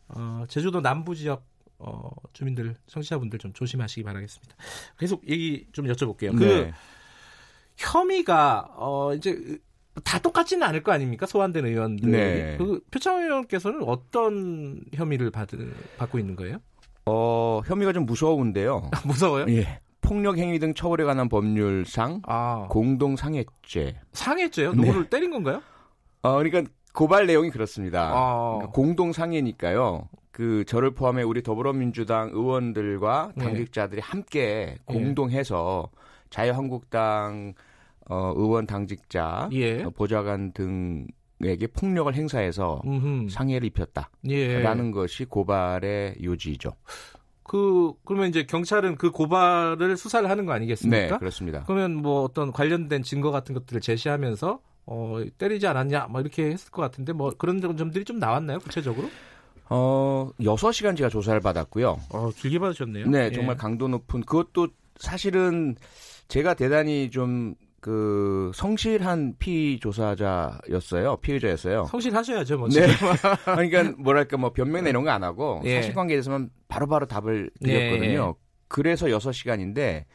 어, 0.09 0.45
제주도 0.47 0.81
남부 0.81 1.15
지역 1.15 1.45
어, 1.77 2.09
주민들, 2.33 2.75
청취자분들 2.87 3.39
좀 3.39 3.53
조심하시기 3.53 4.03
바라겠습니다. 4.03 4.55
계속 4.97 5.27
얘기 5.29 5.67
좀 5.71 5.85
여쭤볼게요. 5.85 6.37
그 6.37 6.43
네. 6.43 6.71
그 6.71 6.71
혐의가 7.77 8.69
어, 8.77 9.13
이제 9.13 9.59
다 10.03 10.19
똑같지는 10.19 10.65
않을 10.67 10.83
거 10.83 10.91
아닙니까? 10.91 11.25
소환된 11.25 11.65
의원들. 11.65 12.11
네. 12.11 12.57
그 12.57 12.81
표창 12.91 13.21
의원께서는 13.21 13.83
어떤 13.83 14.81
혐의를 14.93 15.31
받, 15.31 15.49
받고 15.97 16.19
있는 16.19 16.35
거예요? 16.35 16.59
어, 17.05 17.61
혐의가 17.65 17.93
좀 17.93 18.05
무서운데요. 18.05 18.89
무서워요? 19.05 19.45
예. 19.49 19.79
폭력 20.01 20.37
행위 20.37 20.59
등 20.59 20.73
처벌에 20.73 21.03
관한 21.03 21.29
법률상 21.29 22.21
아. 22.27 22.67
공동 22.69 23.15
상해죄. 23.15 23.99
상해죄요? 24.13 24.73
누구를 24.73 25.03
네. 25.03 25.09
때린 25.09 25.31
건가요? 25.31 25.61
어, 26.21 26.37
그러니까 26.37 26.71
고발 26.95 27.27
내용이 27.27 27.49
그렇습니다. 27.51 28.11
아. 28.13 28.53
그러니까 28.55 28.71
공동 28.71 29.11
상해니까요. 29.11 30.07
그 30.31 30.65
저를 30.65 30.91
포함해 30.91 31.23
우리 31.23 31.43
더불어민주당 31.43 32.29
의원들과 32.33 33.33
네. 33.35 33.45
당직자들이 33.45 34.01
네. 34.01 34.05
함께 34.05 34.77
공동해서 34.85 35.89
자유한국당 36.29 37.53
어, 38.09 38.33
의원 38.35 38.67
당직자, 38.67 39.49
예. 39.53 39.83
어, 39.83 39.89
보좌관 39.89 40.51
등에게 40.51 41.67
폭력을 41.67 42.13
행사해서 42.13 42.81
음흠. 42.85 43.29
상해를 43.29 43.65
입혔다라는 43.67 44.87
예. 44.87 44.91
것이 44.91 45.25
고발의 45.25 46.17
요지죠. 46.21 46.73
그 47.43 47.93
그러면 48.03 48.29
이제 48.29 48.43
경찰은 48.43 48.97
그 48.97 49.11
고발을 49.11 49.97
수사를 49.97 50.29
하는 50.29 50.45
거 50.45 50.51
아니겠습니까? 50.53 51.13
네, 51.13 51.17
그렇습니다. 51.17 51.63
그러면 51.65 51.95
뭐 51.95 52.23
어떤 52.23 52.51
관련된 52.51 53.03
증거 53.03 53.31
같은 53.31 53.55
것들을 53.55 53.81
제시하면서 53.81 54.59
어 54.87 55.21
때리지 55.37 55.65
않았냐, 55.67 56.07
뭐 56.09 56.21
이렇게 56.21 56.51
했을 56.51 56.71
것 56.71 56.81
같은데 56.81 57.13
뭐 57.13 57.31
그런 57.37 57.59
점들이 57.61 58.05
좀 58.05 58.19
나왔나요, 58.19 58.59
구체적으로? 58.59 59.09
어, 59.69 60.29
6시간 60.39 60.95
제가 60.95 61.09
조사를 61.09 61.39
받았고요. 61.39 61.99
어, 62.09 62.29
길게 62.35 62.59
받으셨네요. 62.59 63.07
네, 63.07 63.25
예. 63.25 63.31
정말 63.31 63.57
강도 63.57 63.87
높은 63.87 64.21
그것도 64.21 64.67
사실은 64.97 65.75
제가 66.27 66.53
대단히 66.53 67.09
좀그 67.09 68.51
성실한 68.53 69.35
피의 69.39 69.79
조사자였어요. 69.79 71.17
피의자였어요. 71.17 71.85
성실하셔야죠, 71.85 72.57
뭐. 72.59 72.69
네. 72.69 72.85
그러니까 73.45 73.91
뭐랄까 73.97 74.37
뭐 74.37 74.51
변명이나 74.53 74.89
이런 74.89 75.03
거 75.03 75.09
안 75.09 75.23
하고 75.23 75.61
예. 75.65 75.81
사실관계에 75.81 76.15
대해서만 76.17 76.49
바로바로 76.67 77.05
답을 77.07 77.49
드렸거든요. 77.61 78.35
예. 78.37 78.41
그래서 78.67 79.07
6시간인데 79.07 80.05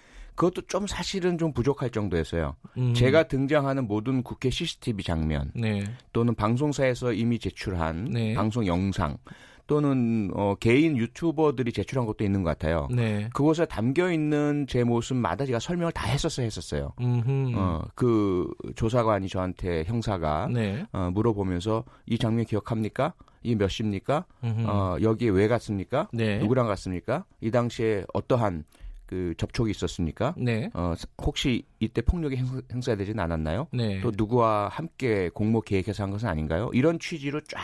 그것도 0.40 0.62
좀 0.68 0.86
사실은 0.86 1.36
좀 1.36 1.52
부족할 1.52 1.90
정도였어요. 1.90 2.56
음. 2.78 2.94
제가 2.94 3.24
등장하는 3.24 3.86
모든 3.86 4.22
국회 4.22 4.48
CCTV 4.48 5.04
장면 5.04 5.52
네. 5.54 5.84
또는 6.14 6.34
방송사에서 6.34 7.12
이미 7.12 7.38
제출한 7.38 8.06
네. 8.06 8.32
방송 8.32 8.66
영상 8.66 9.18
또는 9.66 10.30
어, 10.32 10.54
개인 10.58 10.96
유튜버들이 10.96 11.74
제출한 11.74 12.06
것도 12.06 12.24
있는 12.24 12.42
것 12.42 12.48
같아요. 12.48 12.88
네. 12.90 13.28
그곳에 13.34 13.66
담겨 13.66 14.10
있는 14.10 14.66
제 14.66 14.82
모습마다 14.82 15.44
제가 15.44 15.58
설명을 15.58 15.92
다 15.92 16.08
했었어야 16.08 16.44
했었어요. 16.44 16.94
어, 17.54 17.82
그 17.94 18.50
조사관이 18.76 19.28
저한테 19.28 19.84
형사가 19.84 20.48
네. 20.50 20.86
어, 20.92 21.10
물어보면서 21.12 21.84
이 22.06 22.16
장면 22.16 22.46
기억합니까? 22.46 23.12
이몇 23.42 23.70
시입니까? 23.70 24.24
어, 24.66 24.96
여기에 25.02 25.28
왜 25.30 25.48
갔습니까? 25.48 26.08
네. 26.14 26.38
누구랑 26.38 26.66
갔습니까? 26.66 27.26
이 27.42 27.50
당시에 27.50 28.04
어떠한 28.14 28.64
그 29.10 29.34
접촉이 29.36 29.72
있었습니까? 29.72 30.36
네. 30.38 30.70
어, 30.72 30.94
혹시 31.20 31.64
이때 31.80 32.00
폭력이 32.00 32.36
행사 32.72 32.94
되지는 32.94 33.18
않았나요? 33.18 33.66
네. 33.72 34.00
또 34.02 34.12
누구와 34.16 34.68
함께 34.68 35.28
공모 35.34 35.62
계획해서 35.62 36.04
한 36.04 36.12
것은 36.12 36.28
아닌가요? 36.28 36.70
이런 36.74 37.00
취지로 37.00 37.40
쫙 37.40 37.58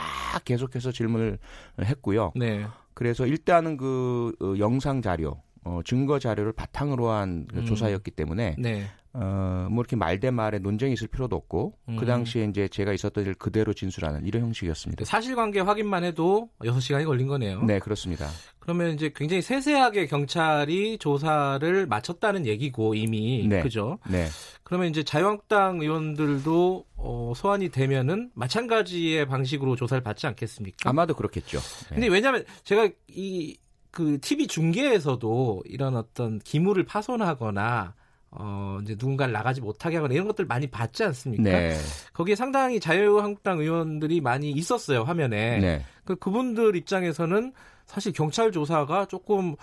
계속해서 0.45 0.91
질문을 0.91 1.39
했고요. 1.81 2.33
네. 2.35 2.67
그래서 2.95 3.27
일단은 3.27 3.77
그 3.77 4.35
어, 4.43 4.55
영상 4.59 5.01
자료, 5.03 5.41
어, 5.63 5.83
증거 5.85 6.19
자료를 6.19 6.53
바탕으로 6.53 7.11
한그 7.11 7.59
음. 7.59 7.65
조사였기 7.65 8.11
때문에 8.11 8.57
네. 8.59 8.87
어, 9.19 9.69
뭐 9.71 9.83
이렇게 9.83 9.97
말대 9.97 10.31
말에 10.31 10.59
논쟁이 10.59 10.93
있을 10.93 11.09
필요도 11.09 11.35
없고 11.35 11.73
그 11.87 11.93
음. 11.93 11.97
그 11.97 12.05
당시에 12.05 12.45
이제 12.45 12.69
제가 12.69 12.93
있었던 12.93 13.25
일 13.25 13.35
그대로 13.35 13.73
진술하는 13.73 14.27
이런 14.27 14.43
형식이었습니다. 14.43 15.07
사실관계 15.07 15.61
확인만 15.61 16.05
해도 16.05 16.51
6시간이 16.61 17.07
걸린 17.07 17.27
거네요. 17.27 17.63
네, 17.63 17.79
그렇습니다. 17.79 18.29
그러면 18.59 18.93
이제 18.93 19.11
굉장히 19.17 19.41
세세하게 19.41 20.07
경찰이 20.07 20.99
조사를 20.99 21.87
마쳤다는 21.87 22.45
얘기고 22.45 22.95
이미 22.95 23.47
네. 23.49 23.63
그죠? 23.63 23.99
네. 24.11 24.27
그러면 24.65 24.89
이제 24.89 25.03
자유한국당 25.03 25.81
의원들도 25.81 26.85
어, 26.97 27.33
소환이 27.35 27.71
되면은 27.71 28.33
마찬가지의 28.35 29.27
방식으로 29.27 29.77
조사를 29.77 30.03
받지 30.03 30.27
않겠습니까? 30.27 30.91
아마도 30.91 31.15
그렇겠죠. 31.15 31.59
네. 31.89 31.95
근데 31.95 32.09
왜냐하면 32.09 32.45
제가 32.65 32.91
이그 33.09 34.19
TV 34.21 34.47
중계에서도 34.47 35.63
이런 35.67 35.97
어떤 35.97 36.39
기물을 36.41 36.85
파손하거나 36.85 37.95
어, 38.39 38.79
이제 38.83 38.95
누군가를 38.99 39.33
나가지 39.33 39.61
못하게 39.61 39.97
하거나 39.97 40.15
이런 40.15 40.27
것들 40.27 40.45
많이 40.45 40.67
봤지 40.67 41.05
않습니까? 41.05 41.43
네. 41.43 41.77
거기에 42.13 42.35
상당히 42.35 42.79
자유한국당 42.81 43.59
의원들이 43.59 44.21
많이 44.21 44.51
있었어요, 44.51 45.03
화면에. 45.03 45.59
네. 45.59 45.85
그, 46.05 46.17
그분들 46.17 46.77
입장에서는 46.77 47.53
사실 47.87 48.13
경찰 48.13 48.53
조사가 48.53 49.07
조금 49.07 49.57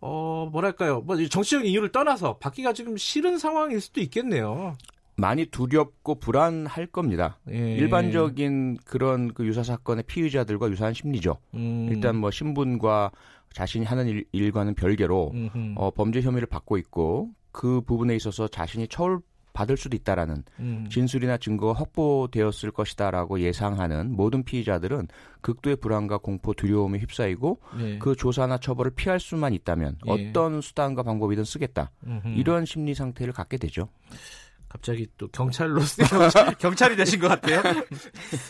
어, 0.00 0.48
뭐랄까요. 0.52 1.00
뭐 1.00 1.16
정치적인 1.16 1.70
이유를 1.70 1.90
떠나서 1.90 2.38
받기가 2.38 2.72
지금 2.72 2.96
싫은 2.96 3.38
상황일 3.38 3.80
수도 3.80 4.00
있겠네요. 4.00 4.76
많이 5.16 5.46
두렵고 5.46 6.16
불안할 6.20 6.86
겁니다. 6.86 7.38
예. 7.50 7.74
일반적인 7.74 8.78
그런 8.84 9.34
그 9.34 9.44
유사 9.46 9.64
사건의 9.64 10.04
피의자들과 10.06 10.70
유사한 10.70 10.94
심리죠. 10.94 11.38
음. 11.54 11.88
일단 11.90 12.16
뭐 12.16 12.30
신분과 12.30 13.10
자신이 13.52 13.84
하는 13.84 14.24
일, 14.32 14.52
과는 14.52 14.74
별개로 14.74 15.32
어, 15.74 15.90
범죄 15.90 16.20
혐의를 16.20 16.46
받고 16.46 16.76
있고 16.78 17.30
그 17.58 17.80
부분에 17.80 18.14
있어서 18.14 18.46
자신이 18.46 18.86
처울 18.86 19.18
받을 19.52 19.76
수도 19.76 19.96
있다라는 19.96 20.44
음. 20.60 20.86
진술이나 20.88 21.38
증거가 21.38 21.72
확보되었을 21.72 22.70
것이다라고 22.70 23.40
예상하는 23.40 24.12
모든 24.14 24.44
피의자들은 24.44 25.08
극도의 25.40 25.74
불안과 25.74 26.18
공포, 26.18 26.54
두려움에 26.54 27.00
휩싸이고 27.00 27.60
네. 27.76 27.98
그 27.98 28.14
조사나 28.14 28.58
처벌을 28.58 28.92
피할 28.94 29.18
수만 29.18 29.54
있다면 29.54 29.96
예. 30.06 30.10
어떤 30.30 30.60
수단과 30.60 31.02
방법이든 31.02 31.42
쓰겠다 31.42 31.90
음흠. 32.06 32.28
이런 32.36 32.64
심리 32.64 32.94
상태를 32.94 33.32
갖게 33.32 33.56
되죠. 33.56 33.88
갑자기 34.68 35.08
또 35.16 35.26
경찰로 35.26 35.80
경찰이 36.60 36.94
되신 36.94 37.18
것 37.18 37.26
같아요. 37.26 37.60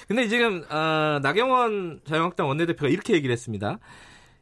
근데 0.06 0.28
지금 0.28 0.62
어, 0.68 1.18
나경원 1.22 2.02
자유한국당 2.04 2.46
원내대표가 2.46 2.88
이렇게 2.88 3.14
얘기를 3.14 3.32
했습니다. 3.32 3.78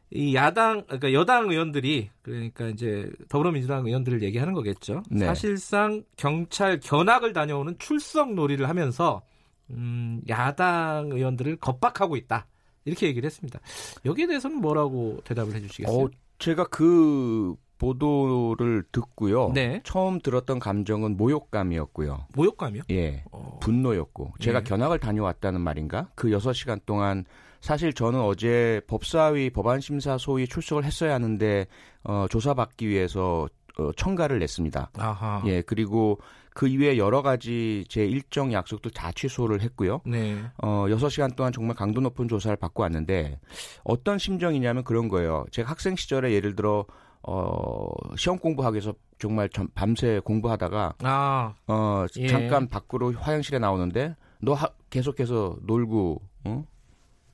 이 0.09 0.35
야당 0.35 0.83
그러니까 0.85 1.11
여당 1.13 1.49
의원들이 1.49 2.09
그러니까 2.21 2.67
이제 2.67 3.11
더불어민주당 3.27 3.85
의원들을 3.85 4.23
얘기하는 4.23 4.53
거겠죠. 4.53 5.03
네. 5.09 5.25
사실상 5.25 6.03
경찰 6.15 6.79
견학을 6.79 7.33
다녀오는 7.33 7.75
출석 7.77 8.33
놀이를 8.33 8.69
하면서 8.69 9.21
음, 9.69 10.21
야당 10.29 11.09
의원들을 11.11 11.57
겁박하고 11.57 12.15
있다. 12.15 12.47
이렇게 12.85 13.07
얘기를 13.07 13.25
했습니다. 13.25 13.59
여기에 14.05 14.27
대해서는 14.27 14.61
뭐라고 14.61 15.19
대답을 15.25 15.53
해 15.55 15.59
주시겠어요? 15.59 16.05
어, 16.05 16.09
제가 16.39 16.65
그 16.67 17.55
보도를 17.77 18.83
듣고요. 18.91 19.51
네. 19.53 19.81
처음 19.83 20.19
들었던 20.19 20.59
감정은 20.59 21.17
모욕감이었고요. 21.17 22.27
모욕감이요? 22.33 22.83
예. 22.91 23.23
어... 23.31 23.59
분노였고. 23.61 24.33
제가 24.39 24.59
예. 24.59 24.63
견학을 24.63 24.99
다녀왔다는 24.99 25.61
말인가? 25.61 26.09
그 26.15 26.29
6시간 26.29 26.79
동안 26.85 27.25
사실 27.67 27.91
저는 27.91 28.21
어제 28.21 28.79
법사위 28.87 29.49
법안심사 29.49 30.17
소위 30.17 30.47
출석을 30.47 30.85
했어야 30.85 31.13
하는데 31.15 31.67
어, 32.05 32.25
조사받기 32.29 32.87
위해서 32.87 33.49
어, 33.77 33.91
청가를 33.97 34.39
냈습니다. 34.39 34.91
아하. 34.97 35.43
예, 35.47 35.61
그리고 35.63 36.17
그 36.53 36.69
이외에 36.69 36.97
여러 36.97 37.21
가지 37.21 37.83
제 37.89 38.05
일정 38.05 38.53
약속들 38.53 38.91
다 38.91 39.11
취소를 39.11 39.59
했고요. 39.59 39.99
네. 40.05 40.37
어, 40.63 40.85
6시간 40.87 41.35
동안 41.35 41.51
정말 41.51 41.75
강도 41.75 41.99
높은 41.99 42.29
조사를 42.29 42.55
받고 42.55 42.83
왔는데 42.83 43.37
어떤 43.83 44.17
심정이냐면 44.17 44.85
그런 44.85 45.09
거예요. 45.09 45.45
제가 45.51 45.69
학생 45.69 45.97
시절에 45.97 46.31
예를 46.31 46.55
들어 46.55 46.85
어, 47.21 47.89
시험 48.15 48.39
공부하기 48.39 48.75
위해서 48.75 48.93
정말 49.19 49.49
밤새 49.75 50.21
공부하다가 50.23 50.93
아, 51.03 51.53
어, 51.67 52.05
예. 52.15 52.27
잠깐 52.27 52.69
밖으로 52.69 53.11
화장실에 53.11 53.59
나오는데 53.59 54.15
너 54.39 54.53
하, 54.53 54.69
계속해서 54.89 55.57
놀고 55.63 56.21
어? 56.45 56.63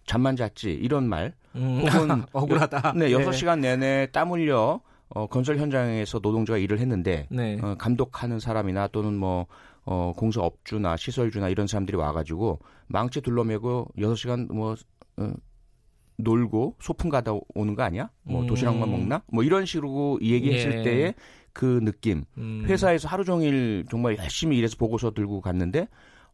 잠만 0.05 0.35
잤지 0.35 0.71
이런 0.71 1.07
말 1.07 1.33
음, 1.55 1.81
혹은 1.87 2.23
억울하다. 2.31 2.93
네, 2.97 3.09
6시간 3.09 3.59
내내 3.59 4.07
땀 4.11 4.31
흘려 4.31 4.81
어, 5.09 5.27
건설 5.27 5.57
현장에서 5.57 6.19
노동자가 6.19 6.57
일을 6.57 6.79
했는데 6.79 7.27
네. 7.29 7.59
어, 7.61 7.75
감독하는 7.77 8.39
사람이나 8.39 8.87
또는 8.87 9.15
뭐 9.15 9.45
어, 9.85 10.13
공사 10.15 10.41
업주나 10.41 10.97
시설주나 10.97 11.49
이런 11.49 11.67
사람들이 11.67 11.97
와가지고 11.97 12.59
망치 12.87 13.21
둘러매고 13.21 13.89
6시간 13.97 14.51
뭐 14.51 14.75
어, 15.17 15.33
놀고 16.17 16.77
소풍 16.79 17.09
가다 17.09 17.33
오는 17.53 17.75
거 17.75 17.83
아니야? 17.83 18.09
뭐 18.23 18.41
음. 18.41 18.47
도시락만 18.47 18.89
먹나? 18.89 19.23
뭐 19.27 19.43
이런 19.43 19.65
식으로 19.65 20.19
얘기했을 20.21 20.79
예. 20.79 20.83
때의 20.83 21.13
그 21.53 21.79
느낌. 21.83 22.23
음. 22.37 22.63
회사에서 22.67 23.07
하루 23.07 23.23
종일 23.23 23.85
정말 23.89 24.17
열심히 24.17 24.57
일해서 24.57 24.75
보고서 24.77 25.11
들고 25.11 25.41
갔는데 25.41 25.87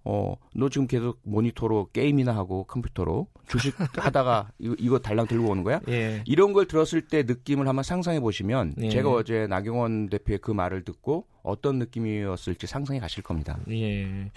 어, 0.06 0.36
너 0.56 0.70
지금 0.70 0.88
계속 0.88 1.20
모니터로 1.24 1.90
게임이나 1.94 2.36
하고 2.36 2.64
컴퓨터로 2.64 3.28
주식 3.48 3.76
하다가 3.98 4.52
이거, 4.60 4.76
이거 4.80 5.00
달랑 5.00 5.28
들고 5.28 5.50
오는 5.50 5.64
거야? 5.64 5.82
예. 5.90 6.24
이런 6.26 6.54
걸 6.54 6.66
들었을 6.68 7.02
때 7.02 7.24
느낌을 7.24 7.68
한번 7.68 7.84
상상해 7.84 8.20
보시면 8.20 8.76
예. 8.82 8.90
제가 8.90 9.10
어제 9.12 9.46
나경원 9.48 10.10
대표의 10.10 10.40
그 10.40 10.52
말을 10.52 10.84
듣고 10.84 11.28
어떤 11.44 11.80
느낌이었을지 11.80 12.66
상상해 12.68 13.00
가실 13.00 13.24
겁니다. 13.24 13.60
예. 13.70 14.32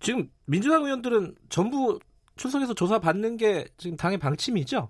지금 0.00 0.28
민주당 0.44 0.84
의원들은 0.84 1.34
전부 1.48 1.98
출석해서 2.36 2.74
조사 2.74 2.98
받는 2.98 3.36
게 3.38 3.66
지금 3.78 3.96
당의 3.96 4.18
방침이죠? 4.18 4.88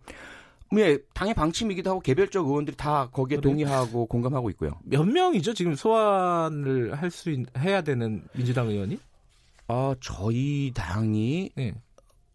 예, 0.78 0.98
당의 1.12 1.34
방침이기도 1.34 1.90
하고 1.90 2.00
개별적 2.00 2.46
의원들이 2.46 2.76
다 2.76 3.08
거기에 3.12 3.38
동의하고 3.40 4.06
공감하고 4.06 4.50
있고요. 4.50 4.72
몇 4.82 5.04
명이죠? 5.04 5.54
지금 5.54 5.74
소환을 5.76 6.94
할 6.94 7.10
수 7.10 7.30
해야 7.58 7.82
되는 7.82 8.24
민주당 8.34 8.68
의원이? 8.68 8.98
아, 9.68 9.94
저희 10.00 10.72
당이 10.74 11.50
네. 11.54 11.74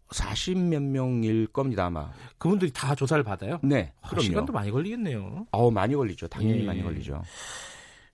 40몇 0.08 0.82
명일 0.82 1.46
겁니다, 1.46 1.86
아마. 1.86 2.10
그분들이 2.38 2.72
다 2.72 2.94
조사를 2.94 3.22
받아요? 3.22 3.60
네. 3.62 3.92
아, 4.02 4.08
그럼 4.08 4.24
시간도 4.24 4.52
많이 4.52 4.70
걸리겠네요. 4.70 5.46
어, 5.52 5.70
많이 5.70 5.94
걸리죠. 5.94 6.26
당연히 6.28 6.62
예. 6.62 6.66
많이 6.66 6.82
걸리죠. 6.82 7.22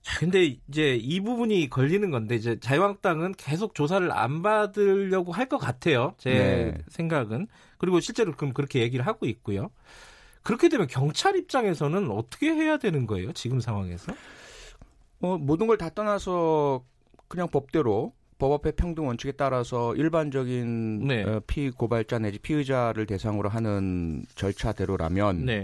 자, 0.03 0.19
근데 0.19 0.57
이제 0.69 0.95
이 0.95 1.19
부분이 1.19 1.69
걸리는 1.69 2.11
건데 2.11 2.35
이제 2.35 2.59
자유한국당은 2.59 3.33
계속 3.33 3.73
조사를 3.73 4.09
안 4.11 4.41
받으려고 4.43 5.31
할 5.33 5.49
것 5.49 5.57
같아요. 5.57 6.13
제 6.19 6.29
네. 6.75 6.77
생각은. 6.89 7.47
그리고 7.79 7.99
실제로 7.99 8.31
그럼 8.33 8.53
그렇게 8.53 8.81
얘기를 8.81 9.05
하고 9.07 9.25
있고요. 9.25 9.71
그렇게 10.43 10.69
되면 10.69 10.87
경찰 10.87 11.35
입장에서는 11.35 12.09
어떻게 12.11 12.51
해야 12.51 12.77
되는 12.77 13.07
거예요? 13.07 13.33
지금 13.33 13.59
상황에서? 13.59 14.13
어, 15.19 15.37
모든 15.37 15.65
걸 15.67 15.77
다 15.77 15.89
떠나서 15.89 16.85
그냥 17.27 17.47
법대로 17.49 18.13
법 18.37 18.51
앞에 18.53 18.71
평등 18.71 19.07
원칙에 19.07 19.31
따라서 19.31 19.95
일반적인 19.95 21.07
네. 21.07 21.23
어, 21.23 21.41
피고발자 21.47 22.19
내지 22.19 22.39
피의자를 22.39 23.05
대상으로 23.05 23.49
하는 23.49 24.25
절차대로라면 24.35 25.45
네. 25.45 25.63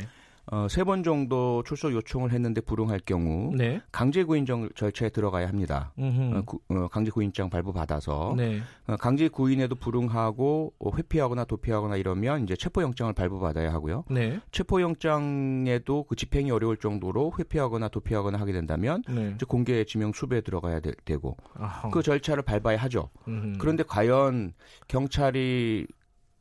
어, 0.51 0.67
세 0.69 0.83
번 0.83 1.03
정도 1.03 1.63
출석 1.65 1.93
요청을 1.93 2.31
했는데 2.33 2.59
불응할 2.59 2.99
경우 3.05 3.55
네. 3.55 3.81
강제 3.93 4.23
구인정 4.25 4.69
절차에 4.75 5.09
들어가야 5.09 5.47
합니다. 5.47 5.93
어, 5.97 6.41
구, 6.45 6.59
어, 6.69 6.89
강제 6.89 7.11
구인장 7.11 7.49
발부받아서 7.49 8.33
네. 8.35 8.59
어, 8.87 8.97
강제 8.97 9.29
구인에도 9.29 9.75
불응하고 9.75 10.73
어, 10.79 10.91
회피하거나 10.97 11.45
도피하거나 11.45 11.95
이러면 11.95 12.43
이제 12.43 12.57
체포영장을 12.57 13.13
발부받아야 13.13 13.71
하고요. 13.71 14.03
네. 14.09 14.41
체포영장에도 14.51 16.03
그 16.03 16.15
집행이 16.17 16.51
어려울 16.51 16.75
정도로 16.75 17.31
회피하거나 17.39 17.87
도피하거나 17.87 18.37
하게 18.37 18.51
된다면 18.51 19.01
네. 19.07 19.31
이제 19.35 19.45
공개 19.47 19.85
지명 19.85 20.11
수배에 20.11 20.41
들어가야 20.41 20.81
되, 20.81 20.91
고그 21.15 22.03
절차를 22.03 22.43
밟아야 22.43 22.77
하죠. 22.83 23.09
음흠. 23.29 23.57
그런데 23.59 23.83
과연 23.83 24.53
경찰이 24.89 25.87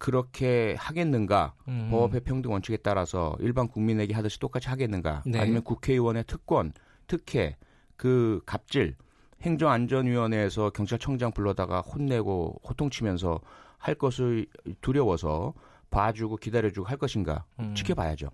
그렇게 0.02 0.74
하겠는가? 0.80 1.54
음. 1.68 1.86
법의 1.92 2.22
평등 2.22 2.50
원칙에 2.50 2.76
따라서 2.76 3.36
일반 3.38 3.68
국민에게 3.68 4.12
하듯이 4.14 4.40
똑같이 4.40 4.68
하겠는가? 4.68 5.22
네. 5.24 5.38
아니면 5.38 5.62
국회의원의 5.62 6.24
특권, 6.26 6.72
특혜, 7.06 7.56
그 7.96 8.42
갑질, 8.44 8.96
행정안전위원회에서 9.42 10.70
경찰청장 10.70 11.30
불러다가 11.30 11.82
혼내고 11.82 12.62
호통치면서 12.68 13.38
할 13.78 13.94
것을 13.94 14.48
두려워서 14.80 15.54
봐주고 15.90 16.38
기다려주고 16.38 16.88
할 16.88 16.96
것인가? 16.96 17.44
음. 17.60 17.72
지켜봐야죠. 17.76 18.28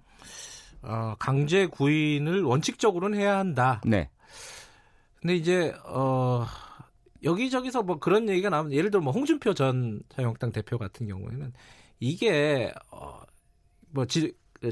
어, 0.80 1.16
강제 1.18 1.66
구인을 1.66 2.44
원칙적으로는 2.44 3.18
해야 3.18 3.36
한다. 3.36 3.82
네. 3.84 4.08
근데 5.20 5.36
이제 5.36 5.74
어 5.84 6.46
여기저기서 7.22 7.82
뭐 7.82 7.98
그런 7.98 8.28
얘기가 8.28 8.50
나오면 8.50 8.72
예를 8.72 8.90
들어 8.90 9.02
뭐 9.02 9.12
홍준표 9.12 9.54
전 9.54 10.00
자유한국당 10.08 10.52
대표 10.52 10.78
같은 10.78 11.06
경우에는 11.06 11.52
이게 12.00 12.72
어뭐 12.90 14.06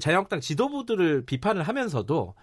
자유한국당 0.01 0.41
지도부들을 0.41 1.27
비판을 1.27 1.63
하면서도 1.63 2.35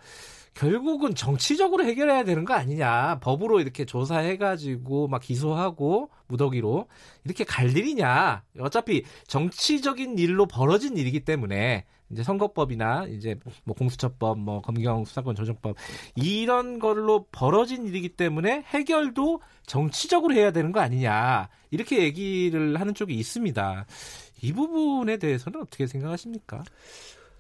결국은 0.54 1.16
정치적으로 1.16 1.84
해결해야 1.84 2.24
되는 2.24 2.46
거 2.46 2.54
아니냐. 2.54 3.20
법으로 3.22 3.60
이렇게 3.60 3.86
조사해가지고 3.86 5.08
막 5.08 5.22
기소하고 5.22 6.12
무더기로 6.28 6.88
이렇게 7.26 7.44
갈 7.44 7.76
일이냐. 7.76 8.44
어차피 8.60 9.04
정치적인 9.28 10.20
일로 10.20 10.46
벌어진 10.46 10.96
일이기 10.96 11.22
때문에 11.22 11.86
이제 12.12 12.24
선거법이나 12.24 13.08
이제 13.08 13.36
뭐 13.64 13.76
공수처법, 13.76 14.40
뭐 14.40 14.62
검경 14.62 15.06
수사권 15.06 15.36
조정법 15.36 15.76
이런 16.16 16.80
걸로 16.80 17.26
벌어진 17.32 17.88
일이기 17.88 18.10
때문에 18.10 18.64
해결도 18.68 19.42
정치적으로 19.66 20.34
해야 20.34 20.52
되는 20.52 20.72
거 20.72 20.80
아니냐. 20.80 21.50
이렇게 21.72 22.04
얘기를 22.04 22.80
하는 22.80 22.94
쪽이 22.94 23.14
있습니다. 23.16 23.86
이 24.42 24.54
부분에 24.54 25.18
대해서는 25.18 25.62
어떻게 25.62 25.88
생각하십니까? 25.88 26.64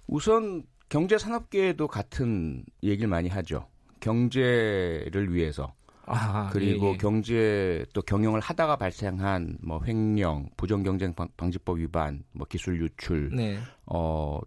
우선 0.07 0.64
경제 0.89 1.18
산업계에도 1.18 1.88
같은 1.88 2.64
얘기를 2.82 3.07
많이 3.07 3.30
하죠. 3.30 3.68
경제를 3.99 5.34
위해서 5.34 5.74
아, 6.05 6.49
그리고 6.51 6.88
예, 6.88 6.91
예. 6.91 6.97
경제 6.97 7.86
또 7.93 8.01
경영을 8.01 8.39
하다가 8.39 8.76
발생한 8.76 9.57
뭐 9.61 9.82
횡령, 9.86 10.49
부정 10.57 10.84
경쟁 10.84 11.14
방지법 11.38 11.80
위반, 11.80 12.24
뭐 12.34 12.45
기술 12.49 12.82
유출, 12.82 13.30
네. 13.34 13.57
어 13.86 14.39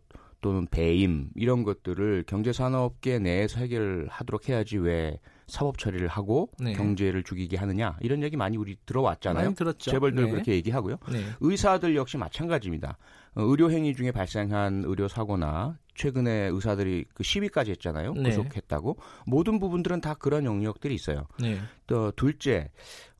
또는 0.46 0.64
배임 0.70 1.28
이런 1.34 1.64
것들을 1.64 2.22
경제 2.28 2.52
산업계 2.52 3.18
내에서 3.18 3.58
해결하도록 3.58 4.48
해야지 4.48 4.78
왜 4.78 5.18
사법 5.48 5.76
처리를 5.76 6.06
하고 6.06 6.50
네. 6.60 6.72
경제를 6.72 7.24
죽이게 7.24 7.56
하느냐 7.56 7.96
이런 8.00 8.22
얘기 8.22 8.36
많이 8.36 8.56
우리 8.56 8.76
들어왔잖아요. 8.86 9.42
많이. 9.44 9.90
재벌들 9.90 10.26
네. 10.26 10.30
그렇게 10.30 10.52
얘기하고요. 10.52 10.98
네. 11.10 11.24
의사들 11.40 11.96
역시 11.96 12.16
마찬가지입니다. 12.16 12.96
어, 13.34 13.42
의료 13.42 13.72
행위 13.72 13.92
중에 13.92 14.12
발생한 14.12 14.84
의료 14.86 15.08
사고나 15.08 15.78
최근에 15.96 16.48
의사들이 16.52 17.06
그 17.14 17.22
시위까지 17.22 17.72
했잖아요. 17.72 18.14
네. 18.14 18.30
구속했다고. 18.30 18.96
모든 19.26 19.58
부분들은 19.58 20.00
다 20.00 20.14
그런 20.14 20.44
영역들이 20.44 20.94
있어요. 20.94 21.26
네. 21.40 21.58
또 21.86 22.12
둘째, 22.12 22.70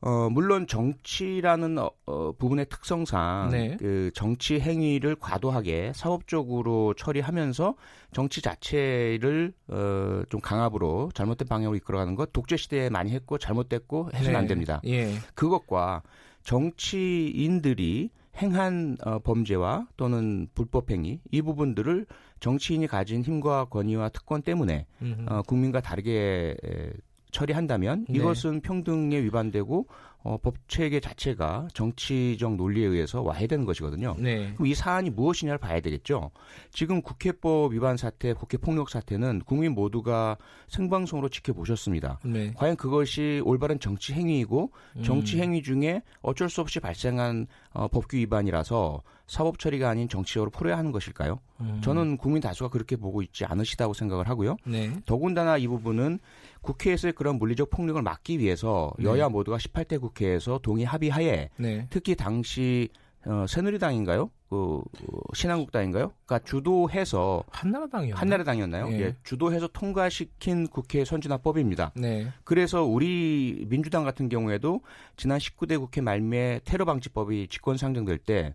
어, 0.01 0.29
물론 0.29 0.67
정치라는 0.67 1.77
어, 1.79 1.89
어, 2.05 2.31
부분의 2.33 2.67
특성상 2.69 3.49
네. 3.51 3.77
그 3.79 4.11
정치 4.13 4.59
행위를 4.59 5.15
과도하게 5.15 5.93
사업적으로 5.95 6.93
처리하면서 6.93 7.75
정치 8.13 8.41
자체를 8.41 9.53
어, 9.69 10.21
좀 10.29 10.39
강압으로 10.39 11.11
잘못된 11.13 11.47
방향으로 11.47 11.75
이끌어가는 11.77 12.15
것 12.15 12.31
독재 12.31 12.57
시대에 12.57 12.89
많이 12.89 13.11
했고 13.11 13.37
잘못됐고 13.37 14.11
해서는 14.13 14.35
안 14.35 14.43
네. 14.43 14.49
됩니다. 14.49 14.81
예. 14.85 15.13
그것과 15.33 16.03
정치인들이 16.43 18.11
행한 18.41 18.97
어, 19.03 19.19
범죄와 19.19 19.87
또는 19.97 20.47
불법 20.53 20.91
행위 20.91 21.19
이 21.31 21.41
부분들을 21.41 22.05
정치인이 22.39 22.87
가진 22.87 23.23
힘과 23.23 23.65
권위와 23.65 24.09
특권 24.09 24.41
때문에 24.41 24.85
어, 25.29 25.41
국민과 25.43 25.81
다르게 25.81 26.55
에, 26.63 26.91
처리한다면 27.31 28.05
네. 28.09 28.17
이것은 28.17 28.61
평등에 28.61 29.21
위반되고 29.21 29.87
어, 30.23 30.37
법 30.37 30.55
체계 30.67 30.99
자체가 30.99 31.69
정치적 31.73 32.55
논리에 32.55 32.85
의해서 32.85 33.21
와해되는 33.21 33.65
것이거든요. 33.65 34.15
네. 34.19 34.51
그럼 34.55 34.67
이 34.67 34.75
사안이 34.75 35.09
무엇이냐를 35.11 35.57
봐야 35.57 35.79
되겠죠. 35.79 36.31
지금 36.71 37.01
국회법 37.01 37.71
위반 37.71 37.95
사태, 37.95 38.33
국회 38.33 38.57
폭력 38.57 38.89
사태는 38.89 39.43
국민 39.45 39.73
모두가 39.73 40.37
생방송으로 40.67 41.29
지켜보셨습니다. 41.29 42.19
네. 42.25 42.51
과연 42.55 42.75
그것이 42.75 43.41
올바른 43.45 43.79
정치 43.79 44.11
행위이고 44.13 44.71
정치 45.01 45.37
음. 45.37 45.43
행위 45.43 45.61
중에 45.63 46.01
어쩔 46.21 46.49
수 46.49 46.59
없이 46.59 46.81
발생한 46.81 47.47
어, 47.71 47.87
법규 47.87 48.17
위반이라서 48.17 49.01
사법 49.27 49.59
처리가 49.59 49.89
아닌 49.89 50.09
정치적으로 50.09 50.49
풀어야 50.51 50.77
하는 50.77 50.91
것일까요? 50.91 51.39
음. 51.59 51.81
저는 51.83 52.17
국민 52.17 52.41
다수가 52.41 52.69
그렇게 52.69 52.95
보고 52.95 53.21
있지 53.21 53.45
않으시다고 53.45 53.93
생각을 53.93 54.27
하고요. 54.29 54.57
네. 54.65 54.91
더군다나 55.05 55.57
이 55.57 55.67
부분은 55.67 56.19
국회에서의 56.61 57.13
그런 57.13 57.37
물리적 57.37 57.69
폭력을 57.69 58.01
막기 58.01 58.39
위해서 58.39 58.91
네. 58.97 59.05
여야 59.05 59.29
모두가 59.29 59.57
18대 59.57 59.99
국회에서 59.99 60.59
동의 60.61 60.85
합의하에 60.85 61.49
네. 61.57 61.87
특히 61.89 62.15
당시 62.15 62.89
어, 63.25 63.45
새누리당인가요? 63.47 64.31
그 64.49 64.77
어, 64.77 65.19
신한국당인가요? 65.33 66.13
그러니까 66.25 66.47
주도해서 66.47 67.43
한나라당이요. 67.49 68.15
한나라당이었나요? 68.15 68.87
예. 68.91 68.99
예. 69.01 69.15
주도해서 69.23 69.67
통과시킨 69.67 70.67
국회 70.67 71.03
선진화법입니다. 71.03 71.91
네. 71.95 72.31
그래서 72.45 72.83
우리 72.83 73.65
민주당 73.67 74.05
같은 74.05 74.29
경우에도 74.29 74.79
지난 75.17 75.39
19대 75.39 75.77
국회 75.77 75.99
말미에 75.99 76.61
테러 76.63 76.85
방지법이 76.85 77.47
직권 77.49 77.75
상정될 77.77 78.19
때 78.19 78.53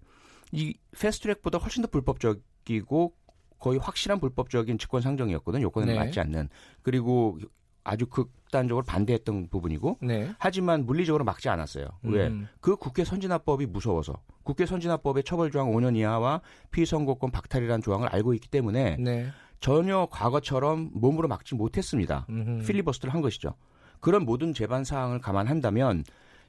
이 0.52 0.74
패스트트랙보다 0.98 1.58
훨씬 1.58 1.82
더 1.82 1.88
불법적이고 1.88 3.14
거의 3.58 3.78
확실한 3.78 4.20
불법적인 4.20 4.78
직권 4.78 5.00
상정이었거든요. 5.00 5.62
요건에 5.62 5.92
네. 5.92 5.98
맞지 5.98 6.20
않는. 6.20 6.48
그리고 6.82 7.38
아주 7.84 8.06
극단적으로 8.06 8.84
반대했던 8.84 9.48
부분이고 9.48 9.98
네. 10.02 10.32
하지만 10.38 10.86
물리적으로 10.86 11.24
막지 11.24 11.48
않았어요. 11.48 11.86
왜? 12.02 12.28
음. 12.28 12.48
그 12.60 12.76
국회 12.76 13.04
선진화법이 13.04 13.66
무서워서 13.66 14.20
국회 14.42 14.66
선진화법의 14.66 15.24
처벌 15.24 15.50
조항 15.50 15.72
5년 15.72 15.96
이하와 15.96 16.42
피선거권 16.70 17.30
박탈이라는 17.30 17.82
조항을 17.82 18.08
알고 18.08 18.34
있기 18.34 18.48
때문에 18.48 18.96
네. 18.98 19.28
전혀 19.60 20.06
과거처럼 20.10 20.90
몸으로 20.92 21.28
막지 21.28 21.54
못했습니다. 21.54 22.26
음흠. 22.28 22.66
필리버스터를 22.66 23.14
한 23.14 23.20
것이죠. 23.20 23.54
그런 24.00 24.24
모든 24.24 24.52
재반 24.52 24.82
사항을 24.82 25.20
감안한다면 25.20 26.02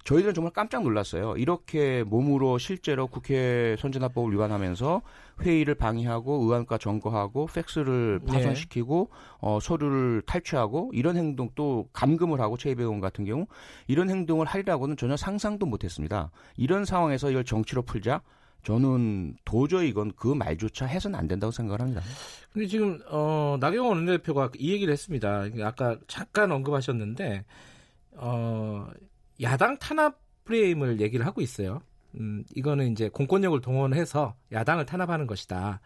저희들은 0.04 0.34
정말 0.34 0.52
깜짝 0.52 0.84
놀랐어요. 0.84 1.36
이렇게 1.38 2.04
몸으로 2.04 2.58
실제로 2.58 3.08
국회 3.08 3.76
선진화법을 3.80 4.34
위반하면서 4.34 5.02
회의를 5.42 5.76
방해하고 5.76 6.44
의안과 6.44 6.78
점거하고 6.78 7.48
팩스를 7.48 8.20
네. 8.24 8.32
파손시키고 8.32 9.10
네. 9.10 9.18
어, 9.40 9.60
서류를 9.62 10.24
탈취하고 10.26 10.92
이런 10.94 11.16
행동 11.16 11.50
또 11.56 11.88
감금을 11.94 12.42
하고 12.42 12.58
최이배원 12.58 13.00
같은 13.00 13.26
경우 13.26 13.48
이런 13.88 14.10
행동을 14.10 14.46
하리라고는 14.46 14.98
전혀 14.98 15.16
상상도 15.16 15.66
못했습니다. 15.66 16.32
이런 16.58 16.86
상황에서 16.86 17.32
이걸 17.32 17.46
정치로 17.46 17.84
풀자 17.84 18.22
저는 18.64 19.36
도저히 19.44 19.90
이건 19.90 20.14
그 20.16 20.28
말조차 20.28 20.86
해서는 20.86 21.18
안 21.20 21.28
된다고 21.28 21.52
생각을 21.52 21.82
합니다. 21.82 22.02
근데 22.52 22.68
지금 22.68 23.00
어 23.10 23.58
나경원 23.60 23.98
원내대표가 23.98 24.52
이 24.58 24.72
얘기를 24.72 24.92
했습니다. 24.92 25.46
아까 25.62 25.98
잠깐 26.08 26.52
언급하셨는데 26.52 27.44
어 28.16 28.88
야당 29.42 29.78
탄압 29.78 30.20
프레임을 30.46 31.02
얘기를 31.02 31.26
하고 31.26 31.42
있어요. 31.42 31.82
음, 32.16 32.44
이거는 32.56 32.92
이제 32.92 33.10
공권력을 33.10 33.60
동원해서 33.62 34.36
야당을 34.52 34.86
탄압하는 34.86 35.26
것이다. 35.28 35.82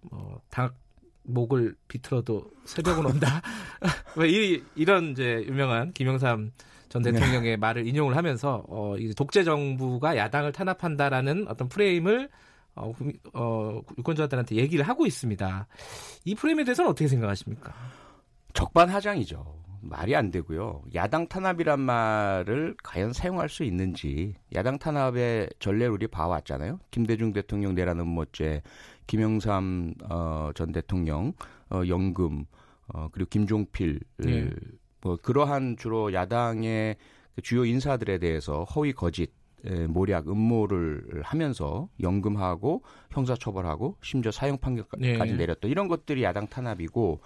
뭐, 0.00 0.40
당, 0.50 0.70
목을 1.22 1.76
비틀어도 1.88 2.50
새벽은 2.64 3.06
온다. 3.06 3.42
이, 4.26 4.62
이런 4.74 5.12
이제 5.12 5.44
유명한 5.46 5.92
김영삼 5.92 6.52
전 6.88 7.02
네. 7.02 7.12
대통령의 7.12 7.50
네. 7.50 7.56
말을 7.56 7.86
인용을 7.86 8.16
하면서 8.16 8.64
어, 8.68 8.96
이제 8.96 9.12
독재 9.14 9.44
정부가 9.44 10.16
야당을 10.16 10.52
탄압한다라는 10.52 11.46
어떤 11.48 11.68
프레임을 11.68 12.28
어, 12.76 12.92
어, 13.32 13.80
유권자들한테 13.98 14.56
얘기를 14.56 14.86
하고 14.86 15.06
있습니다. 15.06 15.66
이 16.24 16.34
프레임에 16.34 16.64
대해서는 16.64 16.90
어떻게 16.90 17.08
생각하십니까? 17.08 17.74
적반하장이죠. 18.52 19.65
말이 19.80 20.14
안 20.16 20.30
되고요. 20.30 20.82
야당 20.94 21.28
탄압이란 21.28 21.80
말을 21.80 22.76
과연 22.82 23.12
사용할 23.12 23.48
수 23.48 23.64
있는지 23.64 24.34
야당 24.54 24.78
탄압의 24.78 25.50
전례를 25.58 25.92
우리 25.92 26.06
봐왔잖아요. 26.06 26.78
김대중 26.90 27.32
대통령 27.32 27.74
내라는 27.74 28.06
뭐죄, 28.06 28.62
김영삼 29.06 29.94
어, 30.08 30.50
전 30.54 30.72
대통령 30.72 31.32
어, 31.70 31.82
연금 31.88 32.44
어, 32.88 33.08
그리고 33.12 33.28
김종필 33.28 34.00
네. 34.18 34.50
뭐 35.00 35.16
그러한 35.16 35.76
주로 35.76 36.12
야당의 36.12 36.96
그 37.34 37.42
주요 37.42 37.64
인사들에 37.64 38.18
대해서 38.18 38.64
허위 38.64 38.92
거짓 38.92 39.32
모략, 39.88 40.28
음모를 40.28 41.22
하면서 41.24 41.88
연금하고 42.00 42.82
형사처벌하고 43.10 43.96
심지어 44.00 44.30
사형 44.30 44.58
판결까지 44.58 45.32
네. 45.32 45.36
내렸던 45.36 45.70
이런 45.70 45.88
것들이 45.88 46.22
야당 46.22 46.46
탄압이고 46.46 47.20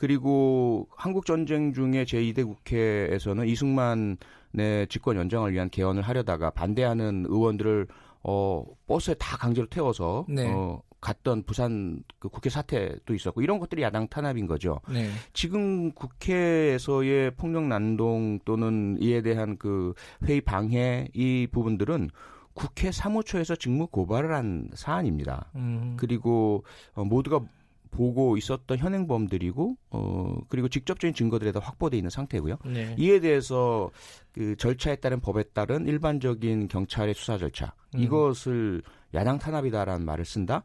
그리고 0.00 0.88
한국 0.96 1.26
전쟁 1.26 1.74
중에 1.74 2.04
제2대 2.04 2.42
국회에서는 2.46 3.46
이승만의 3.46 4.86
집권 4.88 5.16
연장을 5.16 5.52
위한 5.52 5.68
개헌을 5.68 6.00
하려다가 6.00 6.48
반대하는 6.48 7.26
의원들을 7.28 7.86
어 8.22 8.64
버스에 8.86 9.12
다 9.18 9.36
강제로 9.36 9.66
태워서 9.66 10.24
네. 10.26 10.50
어 10.50 10.80
갔던 11.02 11.42
부산 11.42 12.02
그 12.18 12.30
국회 12.30 12.48
사태도 12.48 13.12
있었고 13.12 13.42
이런 13.42 13.58
것들이 13.58 13.82
야당 13.82 14.08
탄압인 14.08 14.46
거죠. 14.46 14.80
네. 14.90 15.10
지금 15.34 15.92
국회에서의 15.92 17.32
폭력 17.32 17.64
난동 17.64 18.38
또는 18.46 18.96
이에 19.02 19.20
대한 19.20 19.58
그 19.58 19.92
회의 20.24 20.40
방해 20.40 21.08
이 21.12 21.46
부분들은 21.50 22.08
국회 22.54 22.90
사무처에서 22.90 23.54
직무 23.54 23.86
고발을 23.86 24.32
한 24.32 24.70
사안입니다. 24.72 25.50
음. 25.56 25.94
그리고 25.98 26.64
어, 26.94 27.04
모두가 27.04 27.42
보고 27.90 28.36
있었던 28.36 28.78
현행범들이고 28.78 29.76
어 29.90 30.36
그리고 30.48 30.68
직접적인 30.68 31.14
증거들에 31.14 31.52
다 31.52 31.60
확보돼 31.60 31.96
있는 31.96 32.10
상태고요. 32.10 32.56
네. 32.66 32.94
이에 32.98 33.20
대해서 33.20 33.90
그 34.32 34.56
절차에 34.56 34.96
따른 34.96 35.20
법에 35.20 35.42
따른 35.52 35.86
일반적인 35.86 36.68
경찰의 36.68 37.14
수사 37.14 37.38
절차 37.38 37.74
음. 37.94 38.00
이것을 38.00 38.82
야당 39.14 39.38
탄압이다라는 39.38 40.04
말을 40.04 40.24
쓴다. 40.24 40.62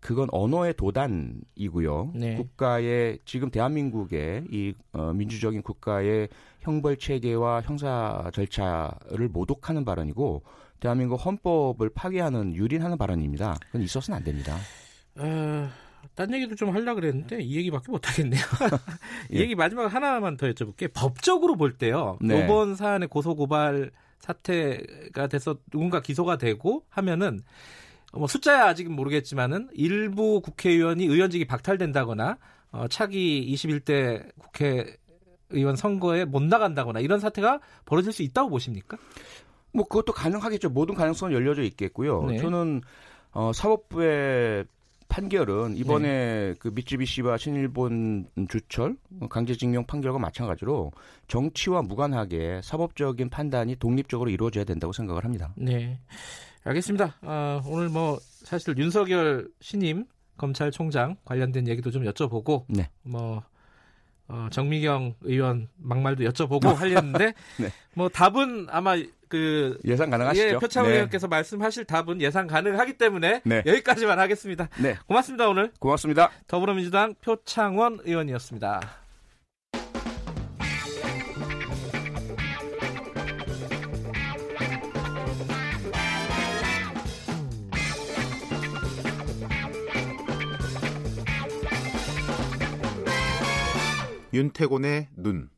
그건 0.00 0.28
언어의 0.32 0.74
도단이고요. 0.74 2.12
네. 2.14 2.36
국가의 2.36 3.18
지금 3.26 3.50
대한민국의 3.50 4.46
이 4.50 4.74
어, 4.92 5.12
민주적인 5.12 5.62
국가의 5.62 6.28
형벌 6.60 6.96
체계와 6.96 7.60
형사 7.62 8.30
절차를 8.32 9.28
모독하는 9.28 9.84
발언이고 9.84 10.42
대한민국 10.80 11.16
헌법을 11.16 11.90
파괴하는 11.90 12.54
유린하는 12.54 12.96
발언입니다. 12.96 13.58
그건 13.66 13.82
있어서는 13.82 14.16
안 14.16 14.24
됩니다. 14.24 14.56
어, 15.16 15.68
딴 16.14 16.32
얘기도 16.34 16.54
좀 16.54 16.70
하려 16.74 16.94
그랬는데 16.94 17.40
이 17.40 17.56
얘기밖에 17.56 17.90
못 17.90 18.08
하겠네요. 18.08 18.40
이 19.30 19.36
예. 19.36 19.40
얘기 19.40 19.54
마지막 19.54 19.92
하나만 19.92 20.36
더 20.36 20.46
여쭤볼게요. 20.48 20.92
법적으로 20.92 21.56
볼 21.56 21.72
때요. 21.72 22.18
네. 22.20 22.44
이번 22.44 22.76
사안의 22.76 23.08
고소 23.08 23.34
고발 23.36 23.90
사태가 24.18 25.28
돼서 25.28 25.56
누군가 25.70 26.00
기소가 26.00 26.36
되고 26.36 26.84
하면은 26.90 27.40
뭐 28.12 28.26
숫자야 28.26 28.66
아직은 28.66 28.92
모르겠지만은 28.92 29.68
일부 29.72 30.40
국회의원이 30.40 31.04
의원직이 31.04 31.44
박탈된다거나 31.46 32.38
어, 32.72 32.86
차기 32.88 33.52
21대 33.54 34.30
국회 34.38 34.96
의원 35.50 35.76
선거에 35.76 36.24
못 36.24 36.42
나간다거나 36.42 37.00
이런 37.00 37.20
사태가 37.20 37.60
벌어질 37.84 38.12
수 38.12 38.22
있다고 38.22 38.50
보십니까? 38.50 38.96
뭐 39.72 39.86
그것도 39.86 40.12
가능하겠죠. 40.12 40.70
모든 40.70 40.94
가능성은 40.94 41.32
열려져 41.32 41.62
있겠고요. 41.62 42.24
네. 42.24 42.38
저는 42.38 42.82
어, 43.32 43.52
사법부의 43.52 44.64
판결은 45.10 45.76
이번에 45.76 46.08
네. 46.08 46.54
그 46.58 46.68
미쯔비시와 46.68 47.36
신일본 47.36 48.28
주철 48.48 48.96
강제징용 49.28 49.84
판결과 49.86 50.18
마찬가지로 50.18 50.92
정치와 51.28 51.82
무관하게 51.82 52.60
사법적인 52.62 53.28
판단이 53.28 53.76
독립적으로 53.76 54.30
이루어져야 54.30 54.64
된다고 54.64 54.94
생각을 54.94 55.24
합니다. 55.24 55.52
네. 55.56 55.98
알겠습니다. 56.64 57.16
아, 57.22 57.60
오늘 57.66 57.88
뭐 57.88 58.18
사실 58.22 58.76
윤석열 58.78 59.50
신임 59.60 60.06
검찰총장 60.38 61.16
관련된 61.24 61.68
얘기도 61.68 61.90
좀 61.90 62.04
여쭤보고 62.04 62.64
네. 62.68 62.88
뭐 63.02 63.42
어, 64.28 64.48
정미경 64.50 65.16
의원 65.22 65.68
막말도 65.76 66.24
여쭤보고 66.24 66.72
하려는데 66.74 67.34
네. 67.58 67.68
뭐 67.94 68.08
답은 68.08 68.68
아마 68.70 68.96
그 69.30 69.78
예상 69.86 70.10
가능하시죠? 70.10 70.46
예, 70.46 70.52
표창 70.56 70.84
네. 70.84 70.94
의원께서 70.94 71.28
말씀하실 71.28 71.84
답은 71.84 72.20
예상 72.20 72.48
가능하기 72.48 72.94
때문에 72.94 73.40
네. 73.44 73.62
여기까지만 73.64 74.18
하겠습니다. 74.18 74.68
네. 74.82 74.96
고맙습니다 75.06 75.48
오늘. 75.48 75.70
고맙습니다. 75.78 76.30
더불어민주당 76.48 77.14
표창원 77.22 78.00
의원이었습니다. 78.02 78.80
윤태곤의 94.32 95.08
눈. 95.16 95.50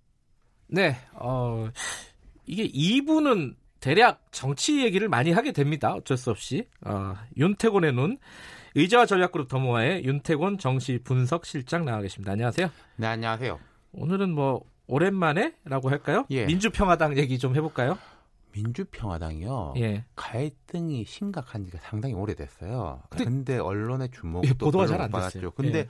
네, 0.66 0.96
어, 1.14 1.68
이게 2.46 2.66
2부는 2.68 3.54
대략 3.82 4.22
정치 4.30 4.82
얘기를 4.84 5.08
많이 5.08 5.32
하게 5.32 5.50
됩니다. 5.50 5.92
어쩔 5.92 6.16
수 6.16 6.30
없이. 6.30 6.66
어, 6.86 7.14
윤태곤의 7.36 7.92
눈. 7.92 8.16
의자와 8.76 9.06
전략그룹 9.06 9.48
더모아의 9.48 10.04
윤태곤 10.04 10.58
정치 10.58 10.98
분석 11.02 11.44
실장 11.44 11.84
나와 11.84 12.00
계십니다. 12.00 12.32
안녕하세요. 12.32 12.70
네, 12.96 13.06
안녕하세요. 13.08 13.58
오늘은 13.92 14.30
뭐 14.32 14.62
오랜만에라고 14.86 15.90
할까요? 15.90 16.24
예. 16.30 16.46
민주평화당 16.46 17.18
얘기 17.18 17.40
좀 17.40 17.56
해볼까요? 17.56 17.98
민주평화당이요. 18.52 19.74
예. 19.78 20.04
갈등이 20.14 21.04
심각한 21.04 21.64
지가 21.64 21.78
상당히 21.82 22.14
오래됐어요. 22.14 23.02
근데, 23.10 23.24
근데 23.24 23.58
언론의 23.58 24.10
주목도 24.12 24.48
예, 24.48 24.52
보도가 24.52 24.86
잘 24.86 25.00
안 25.00 25.10
됐어요. 25.10 25.50
근데 25.50 25.78
예. 25.80 25.86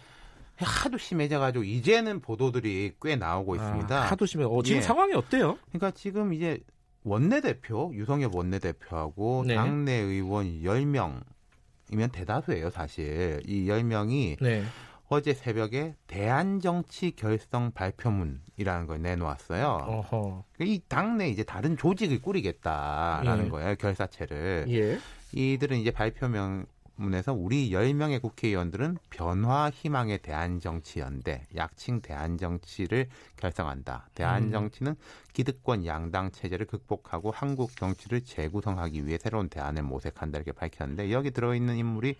하도 0.56 0.96
심해져가지고 0.96 1.64
이제는 1.64 2.20
보도들이 2.20 2.92
꽤 3.02 3.16
나오고 3.16 3.52
아, 3.54 3.56
있습니다. 3.56 3.98
아, 3.98 4.06
하도 4.06 4.24
심해. 4.24 4.44
어, 4.44 4.62
지금 4.62 4.78
예. 4.78 4.82
상황이 4.82 5.12
어때요? 5.12 5.58
그러니까 5.68 5.90
지금 5.90 6.32
이제 6.32 6.58
원내대표 7.04 7.92
유성엽 7.94 8.34
원내대표하고 8.34 9.44
네. 9.46 9.54
당내 9.54 9.92
의원 9.92 10.46
10명이면 10.62 12.12
대다수예요, 12.12 12.70
사실. 12.70 13.42
이 13.46 13.66
10명이 13.66 14.36
네. 14.40 14.62
어제 15.08 15.34
새벽에 15.34 15.94
대한정치 16.06 17.10
결성 17.10 17.70
발표문이라는 17.72 18.86
걸 18.86 19.02
내놓았어요. 19.02 19.66
어허. 19.66 20.44
이 20.60 20.80
당내 20.88 21.28
이제 21.28 21.42
다른 21.42 21.76
조직을 21.76 22.22
꾸리겠다라는 22.22 23.46
예. 23.46 23.48
거예요, 23.50 23.74
결사체를. 23.76 24.66
예. 24.70 24.98
이들은 25.32 25.78
이제 25.78 25.90
발표명 25.90 26.64
문에서 26.96 27.32
우리 27.32 27.70
10명의 27.70 28.20
국회의원들은 28.20 28.98
변화 29.10 29.70
희망의 29.70 30.18
대한정치연대, 30.18 31.48
약칭 31.56 32.00
대한정치를 32.00 33.08
결성한다. 33.36 34.08
대한정치는 34.14 34.94
기득권 35.32 35.86
양당 35.86 36.30
체제를 36.30 36.66
극복하고 36.66 37.30
한국 37.30 37.76
정치를 37.76 38.22
재구성하기 38.22 39.06
위해 39.06 39.18
새로운 39.18 39.48
대안을 39.48 39.82
모색한다 39.82 40.38
이렇게 40.38 40.52
밝혔는데 40.52 41.12
여기 41.12 41.30
들어있는 41.30 41.76
인물이 41.76 42.16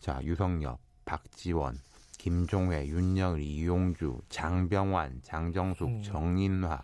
자 0.00 0.20
유성엽, 0.22 0.78
박지원, 1.04 1.78
김종회, 2.18 2.86
윤영을, 2.88 3.40
이용주, 3.40 4.20
장병환, 4.28 5.20
장정숙, 5.22 5.88
음. 5.88 6.02
정인화, 6.02 6.82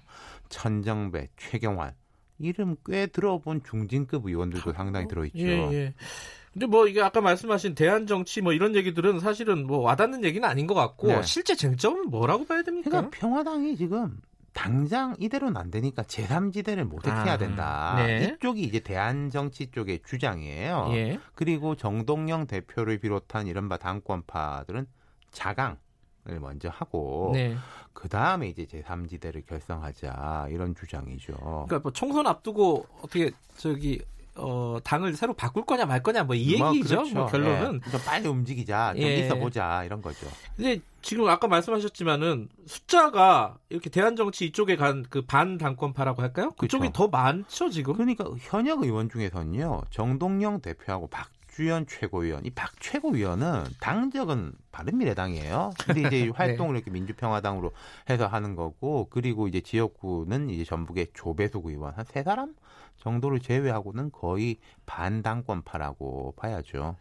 천정배, 0.49 1.29
최경환 1.37 1.95
이름 2.39 2.77
꽤 2.85 3.07
들어본 3.07 3.63
중진급 3.65 4.27
의원들도 4.27 4.73
상당히 4.73 5.09
들어있죠. 5.09 5.39
예, 5.39 5.73
예. 5.73 5.95
근데 6.53 6.67
뭐 6.67 6.87
이게 6.87 7.01
아까 7.01 7.21
말씀하신 7.21 7.75
대한 7.75 8.07
정치 8.07 8.43
뭐 8.43 8.53
이런 8.53 8.75
얘기들은 8.75 9.21
사실은 9.21 9.67
뭐 9.67 9.79
와닿는 9.79 10.23
얘기는 10.25 10.47
아닌 10.47 10.67
것 10.67 10.75
같고 10.75 11.09
네. 11.09 11.23
실제 11.23 11.55
쟁점은 11.55 12.11
뭐라고 12.11 12.45
봐야 12.45 12.63
됩니까? 12.63 12.91
그러니까 12.91 13.19
평화당이 13.19 13.77
지금 13.77 14.21
당장 14.53 15.17
이대로는 15.19 15.57
안 15.57 15.71
되니까 15.71 16.03
제3지대를 16.03 16.85
모색해야 16.85 17.33
아, 17.33 17.39
된다. 17.39 17.95
네. 17.97 18.37
이쪽이 18.37 18.63
이제 18.63 18.81
대한 18.81 19.31
정치 19.31 19.71
쪽의 19.71 20.01
주장이에요. 20.05 20.89
예. 20.93 21.19
그리고 21.35 21.75
정동영 21.75 22.47
대표를 22.47 22.99
비롯한 22.99 23.47
이른바 23.47 23.79
당권파들은 23.79 24.87
자강. 25.31 25.79
을 26.29 26.39
먼저 26.39 26.69
하고 26.69 27.33
네. 27.35 27.57
그 27.93 28.09
다음에 28.09 28.47
이제 28.47 28.65
제3지대를 28.65 29.45
결성하자 29.45 30.47
이런 30.51 30.73
주장이죠. 30.73 31.35
그러니까 31.35 31.81
뭐 31.81 31.93
총선 31.93 32.29
앞두고 32.29 32.87
어떻게 32.99 33.33
저기 33.57 34.01
어, 34.35 34.79
당을 34.83 35.15
새로 35.15 35.35
바꿀 35.35 35.65
거냐 35.67 35.85
말 35.87 36.03
거냐 36.03 36.25
뭐 36.25 36.35
이 36.35 36.53
얘기죠. 36.55 36.65
뭐, 36.65 37.03
그렇죠. 37.05 37.15
뭐 37.15 37.27
결론은 37.27 37.81
예. 37.87 37.99
빨리 38.05 38.29
움직이자, 38.29 38.95
좀 38.95 39.03
예. 39.03 39.19
있어 39.19 39.35
보자 39.37 39.85
이런 39.85 40.01
거죠. 40.01 40.27
근데 40.57 40.81
지금 41.03 41.29
아까 41.29 41.49
말씀하셨지만은 41.49 42.49
숫자가 42.67 43.59
이렇게 43.69 43.91
대한 43.91 44.17
정치 44.17 44.47
이쪽에 44.47 44.77
간 44.77 45.03
그 45.11 45.27
반 45.27 45.59
당권파라고 45.59 46.23
할까요? 46.23 46.51
그쪽이 46.59 46.91
그렇죠. 46.91 46.93
더 46.93 47.09
많죠 47.09 47.69
지금. 47.71 47.95
그러니까 47.95 48.25
현역 48.41 48.83
의원 48.83 49.11
중에서는요 49.11 49.83
정동영 49.91 50.61
대표하고 50.61 51.09
박 51.09 51.29
주현 51.55 51.87
최고위원, 51.87 52.47
이 52.47 52.51
박 52.51 52.71
최고위원은 52.81 53.65
당적은 53.79 54.53
바른미래당이에요. 54.73 55.73
근데 55.85 56.01
이제 56.01 56.11
네. 56.25 56.31
활동을 56.35 56.77
이렇게 56.77 56.91
민주평화당으로 56.91 57.73
해서 58.09 58.27
하는 58.27 58.57
거고, 58.57 59.09
그리고 59.11 59.49
이제 59.49 59.61
지역구는 59.61 60.49
이제 60.49 60.65
전북의 60.65 61.09
조배숙 61.13 61.67
의원 61.67 61.93
한 61.95 62.07
세 62.07 62.23
사람 62.23 62.55
정도를 62.99 63.41
제외하고는 63.41 64.11
거의 64.13 64.59
반당권파라고 64.87 66.35
봐야죠. 66.37 66.97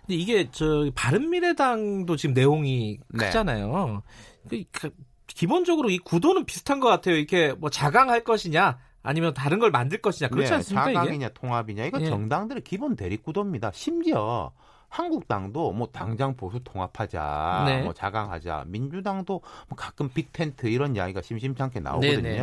근데 0.00 0.14
이게 0.14 0.48
저 0.50 0.90
바른미래당도 0.94 2.16
지금 2.16 2.34
내용이 2.34 2.98
네. 3.08 3.26
크잖아요. 3.26 4.02
그, 4.48 4.64
그, 4.72 4.90
기본적으로 5.26 5.90
이 5.90 5.98
구도는 5.98 6.44
비슷한 6.44 6.80
것 6.80 6.88
같아요. 6.88 7.16
이렇게 7.16 7.52
뭐 7.52 7.70
자강할 7.70 8.24
것이냐 8.24 8.78
아니면 9.02 9.34
다른 9.34 9.58
걸 9.58 9.70
만들 9.70 10.00
것이냐 10.00 10.28
그렇지 10.28 10.50
네, 10.50 10.56
않습니까? 10.56 10.86
자강이냐 10.86 11.26
이게? 11.26 11.34
통합이냐 11.34 11.84
이거 11.84 11.98
네. 11.98 12.06
정당들의 12.06 12.64
기본 12.64 12.96
대립 12.96 13.22
구도입니다. 13.22 13.70
심지어 13.72 14.52
한국당도 14.88 15.72
뭐 15.72 15.88
당장 15.92 16.36
보수 16.36 16.60
통합하자, 16.62 17.64
네. 17.66 17.82
뭐 17.82 17.92
자강하자, 17.92 18.64
민주당도 18.68 19.42
뭐 19.68 19.76
가끔 19.76 20.08
big 20.08 20.34
tent 20.34 20.68
이런 20.68 20.94
이야기가 20.94 21.20
심심찮게 21.20 21.80
나오거든요. 21.80 22.22
네네. 22.22 22.38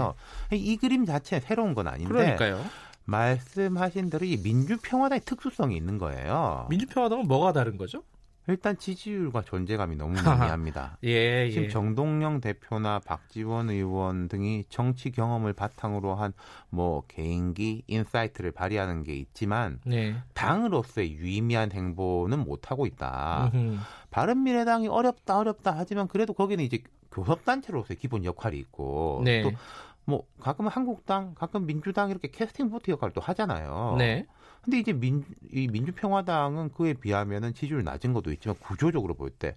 네. 0.50 0.58
이 0.58 0.76
그림 0.76 1.06
자체 1.06 1.40
새로운 1.40 1.74
건 1.74 1.88
아닌데. 1.88 2.12
그러니까요. 2.12 2.62
말씀하신 3.06 4.10
대로 4.10 4.26
이 4.26 4.38
민주평화당의 4.38 5.22
특수성이 5.26 5.76
있는 5.78 5.98
거예요. 5.98 6.68
민주평화당은 6.70 7.28
뭐가 7.28 7.54
다른 7.54 7.78
거죠? 7.78 8.04
일단 8.48 8.76
지지율과 8.76 9.44
존재감이 9.44 9.96
너무 9.96 10.14
미미합니다. 10.16 10.98
예, 11.04 11.48
지금 11.52 11.66
예. 11.66 11.70
정동영 11.70 12.42
대표나 12.42 13.00
박지원 13.00 13.70
의원 13.70 14.28
등이 14.28 14.66
정치 14.68 15.12
경험을 15.12 15.54
바탕으로 15.54 16.16
한 16.16 16.34
뭐 16.74 17.04
개인기 17.08 17.84
insight를 17.88 18.52
발휘하는 18.52 19.04
게 19.04 19.14
있지만 19.16 19.80
네. 19.86 20.16
당으로서의 20.34 21.12
유의미한 21.14 21.72
행보는 21.72 22.40
못 22.40 22.72
하고 22.72 22.86
있다. 22.86 23.52
바른미래당이 24.10 24.88
어렵다 24.88 25.38
어렵다 25.38 25.74
하지만 25.78 26.08
그래도 26.08 26.34
거기는 26.34 26.64
이제 26.64 26.82
교섭단체로서의 27.12 27.98
기본 27.98 28.24
역할이 28.24 28.58
있고 28.58 29.22
네. 29.26 29.44
또 29.44 29.52
뭐 30.06 30.26
가끔 30.40 30.68
한국당, 30.68 31.36
가끔 31.36 31.66
민주당 31.66 32.10
이렇게 32.10 32.30
캐스팅 32.30 32.70
보트 32.70 32.92
역할도 32.92 33.22
하잖아요. 33.22 33.96
네. 33.98 34.26
근데 34.64 34.78
이제 34.80 34.94
민, 34.94 35.24
이 35.52 35.68
민주평화당은 35.68 36.72
그에 36.72 36.94
비하면은 36.94 37.54
지지율 37.54 37.84
낮은 37.84 38.14
것도 38.14 38.32
있지만 38.34 38.56
구조적으로 38.60 39.16
볼 39.16 39.32
때 39.32 39.56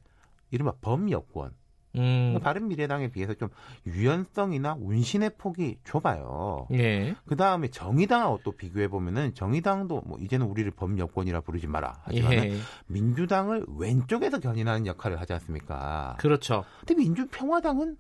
이른바 0.51 0.73
범여권 0.81 1.53
음. 1.97 2.39
다른 2.43 2.69
미래당에 2.69 3.09
비해서 3.09 3.35
좀 3.35 3.49
유연성이나 3.87 4.77
운신의 4.81 5.33
폭이 5.39 5.79
좁아요. 5.85 6.67
예. 6.73 7.15
그 7.27 7.37
다음에 7.37 7.69
정의당하고 7.69 8.41
또 8.45 8.53
비교해 8.53 8.89
보면은 8.89 9.35
정의당도 9.35 10.03
뭐 10.05 10.19
이제는 10.19 10.47
우리를 10.47 10.71
범여권이라 10.73 11.43
부르지 11.43 11.67
마라. 11.67 12.01
하지만 12.03 12.33
예. 12.33 12.57
민주당을 12.87 13.67
왼쪽에서 13.79 14.41
견인하는 14.41 14.87
역할을 14.87 15.21
하지 15.21 15.33
않습니까? 15.35 16.17
그렇죠. 16.19 16.65
근데 16.81 16.95
민주평화당은 16.95 17.97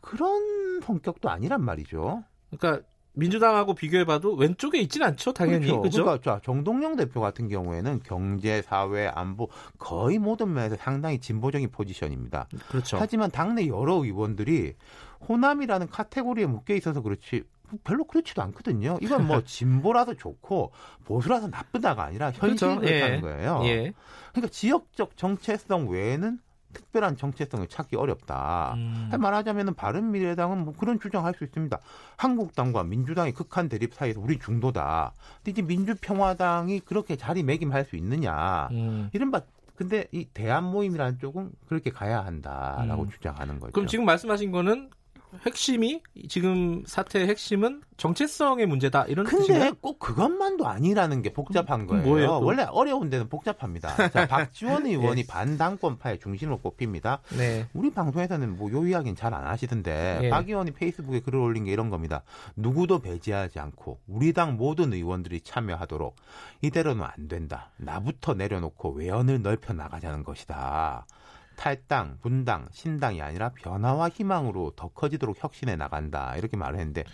그런 0.00 0.80
성격도 0.82 1.28
아니란 1.30 1.62
말이죠. 1.62 2.24
그러니까 2.50 2.86
민주당하고 3.12 3.74
비교해봐도 3.74 4.34
왼쪽에 4.34 4.78
있지는 4.78 5.08
않죠, 5.08 5.32
당연히. 5.32 5.66
그렇죠. 5.66 5.80
그렇죠? 5.80 6.04
그러니까 6.04 6.34
자, 6.34 6.40
정동영 6.44 6.96
대표 6.96 7.20
같은 7.20 7.48
경우에는 7.48 8.00
경제, 8.04 8.62
사회, 8.62 9.08
안보 9.08 9.48
거의 9.78 10.18
모든 10.18 10.52
면에서 10.52 10.76
상당히 10.76 11.18
진보적인 11.18 11.70
포지션입니다. 11.70 12.48
그렇죠. 12.68 12.98
하지만 12.98 13.30
당내 13.30 13.66
여러 13.66 13.94
의원들이 13.94 14.74
호남이라는 15.28 15.88
카테고리에 15.88 16.46
묶여 16.46 16.74
있어서 16.74 17.02
그렇지 17.02 17.42
별로 17.84 18.04
그렇지도 18.04 18.42
않거든요. 18.42 18.98
이건 19.00 19.26
뭐 19.26 19.42
진보라서 19.44 20.14
좋고 20.14 20.72
보수라서 21.04 21.48
나쁘다가 21.48 22.04
아니라 22.04 22.30
현실을 22.32 22.76
그렇죠. 22.76 22.94
예. 22.94 23.02
하는 23.02 23.20
거예요. 23.20 23.60
예. 23.64 23.92
그러니까 24.32 24.50
지역적 24.50 25.16
정체성 25.16 25.88
외에는 25.88 26.38
특별한 26.72 27.16
정체성을 27.16 27.66
찾기 27.68 27.96
어렵다. 27.96 28.74
음. 28.76 29.10
말하자면 29.18 29.74
바른 29.74 30.10
미래당은 30.10 30.64
뭐 30.64 30.74
그런 30.76 31.00
주장할 31.00 31.34
수 31.34 31.44
있습니다. 31.44 31.78
한국당과 32.16 32.84
민주당의 32.84 33.32
극한 33.32 33.68
대립 33.68 33.94
사이에서 33.94 34.20
우리 34.20 34.38
중도다. 34.38 35.12
근데 35.36 35.50
이제 35.50 35.62
민주평화당이 35.62 36.80
그렇게 36.80 37.16
자리매김할 37.16 37.84
수 37.84 37.96
있느냐. 37.96 38.68
음. 38.72 39.10
이른바 39.12 39.42
근데 39.76 40.06
이 40.12 40.26
대한 40.26 40.64
모임이라는 40.64 41.18
쪽은 41.20 41.52
그렇게 41.66 41.90
가야 41.90 42.22
한다라고 42.24 43.04
음. 43.04 43.10
주장하는 43.10 43.58
거죠. 43.60 43.72
그럼 43.72 43.86
지금 43.86 44.04
말씀하신 44.04 44.50
거는 44.50 44.90
핵심이 45.46 46.02
지금 46.28 46.82
사태의 46.86 47.28
핵심은 47.28 47.82
정체성의 47.96 48.66
문제다 48.66 49.04
이런 49.04 49.26
근데 49.26 49.46
뜻인가요? 49.46 49.74
꼭 49.80 49.98
그것만도 49.98 50.66
아니라는 50.66 51.22
게 51.22 51.32
복잡한 51.32 51.86
거예요. 51.86 52.04
뭐예요? 52.04 52.40
원래 52.40 52.62
어려운 52.64 53.10
데는 53.10 53.28
복잡합니다. 53.28 54.08
자, 54.10 54.26
박지원 54.28 54.86
의원이 54.86 55.20
예. 55.20 55.26
반당권파의 55.26 56.18
중심으로 56.20 56.58
꼽힙니다. 56.58 57.20
네. 57.36 57.66
우리 57.74 57.90
방송에서는 57.90 58.56
뭐 58.56 58.70
요 58.70 58.86
이야기는 58.86 59.16
잘 59.16 59.34
안 59.34 59.46
하시던데 59.46 60.20
예. 60.22 60.28
박 60.30 60.48
의원이 60.48 60.72
페이스북에 60.72 61.20
글을 61.20 61.38
올린 61.38 61.64
게 61.64 61.72
이런 61.72 61.90
겁니다. 61.90 62.22
누구도 62.56 62.98
배제하지 63.00 63.58
않고 63.60 64.00
우리 64.08 64.32
당 64.32 64.56
모든 64.56 64.92
의원들이 64.92 65.42
참여하도록 65.42 66.16
이대로는 66.62 67.04
안 67.04 67.28
된다. 67.28 67.70
나부터 67.76 68.34
내려놓고 68.34 68.90
외연을 68.92 69.42
넓혀 69.42 69.72
나가자는 69.72 70.24
것이다. 70.24 71.06
탈당, 71.60 72.16
분당, 72.22 72.68
신당이 72.70 73.20
아니라 73.20 73.50
변화와 73.50 74.08
희망으로 74.08 74.72
더 74.76 74.88
커지도록 74.88 75.36
혁신해 75.44 75.76
나간다. 75.76 76.34
이렇게 76.38 76.56
말을 76.56 76.78
했는데 76.78 77.04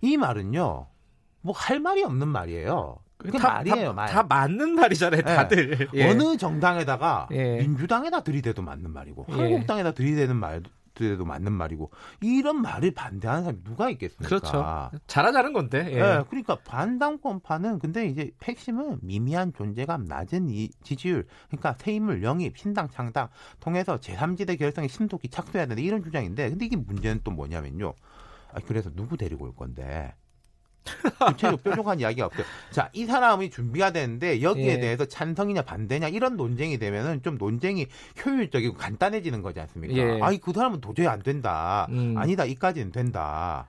이 0.00 0.16
말은요. 0.16 0.86
뭐 1.42 1.54
할 1.54 1.78
말이 1.78 2.02
없는 2.02 2.26
말이에요. 2.26 2.96
그 3.18 3.30
다, 3.32 3.52
말이에요, 3.52 3.88
다, 3.88 3.92
말. 3.92 4.08
다 4.08 4.22
맞는 4.22 4.76
말이잖아요, 4.76 5.18
예. 5.18 5.22
다들. 5.22 5.88
예. 5.92 6.08
어느 6.10 6.38
정당에다가 6.38 7.28
예. 7.32 7.58
민주당에다 7.58 8.22
들이대도 8.22 8.62
맞는 8.62 8.90
말이고 8.90 9.26
예. 9.28 9.32
한국당에다 9.34 9.92
들이대는 9.92 10.36
말 10.36 10.62
도 10.94 11.04
때도 11.04 11.24
맞는 11.24 11.52
말이고 11.52 11.90
이런 12.20 12.60
말을 12.62 12.92
반대하는 12.92 13.44
사람이 13.44 13.64
누가 13.64 13.90
있겠습니까? 13.90 14.28
그렇죠. 14.28 14.90
잘하자는 15.06 15.52
건데. 15.52 15.86
예. 15.90 16.00
네, 16.00 16.24
그러니까 16.28 16.56
반당권파는 16.56 17.78
근데 17.78 18.06
이제 18.06 18.30
핵심은 18.42 18.98
미미한 19.02 19.52
존재감 19.52 20.04
낮은 20.04 20.50
이 20.50 20.70
지지율, 20.82 21.26
그러니까 21.48 21.74
새인물 21.78 22.22
영입, 22.22 22.56
신당 22.58 22.88
창당 22.88 23.28
통해서 23.60 23.98
제3지대 23.98 24.58
결성에 24.58 24.88
신속히 24.88 25.28
착수해야 25.28 25.66
되는 25.66 25.82
이런 25.82 26.02
주장인데, 26.02 26.50
근데 26.50 26.66
이게 26.66 26.76
문제는 26.76 27.20
또 27.24 27.30
뭐냐면요. 27.30 27.94
아, 28.52 28.60
그래서 28.66 28.90
누구 28.94 29.16
데리고 29.16 29.46
올 29.46 29.54
건데? 29.54 30.14
구체적 31.26 31.62
뾰족한 31.62 32.00
이야기가 32.00 32.26
없어요. 32.26 32.44
자, 32.70 32.90
이 32.92 33.04
사람이 33.06 33.50
준비가 33.50 33.92
되는데 33.92 34.42
여기에 34.42 34.66
예. 34.66 34.80
대해서 34.80 35.04
찬성이냐 35.04 35.62
반대냐 35.62 36.08
이런 36.08 36.36
논쟁이 36.36 36.78
되면은 36.78 37.22
좀 37.22 37.36
논쟁이 37.38 37.86
효율적이고 38.24 38.74
간단해지는 38.74 39.42
거지 39.42 39.60
않습니까? 39.60 39.94
예. 39.96 40.20
아니 40.20 40.40
그 40.40 40.52
사람은 40.52 40.80
도저히 40.80 41.06
안 41.06 41.22
된다. 41.22 41.86
음. 41.90 42.14
아니다 42.16 42.44
이까지는 42.44 42.92
된다. 42.92 43.68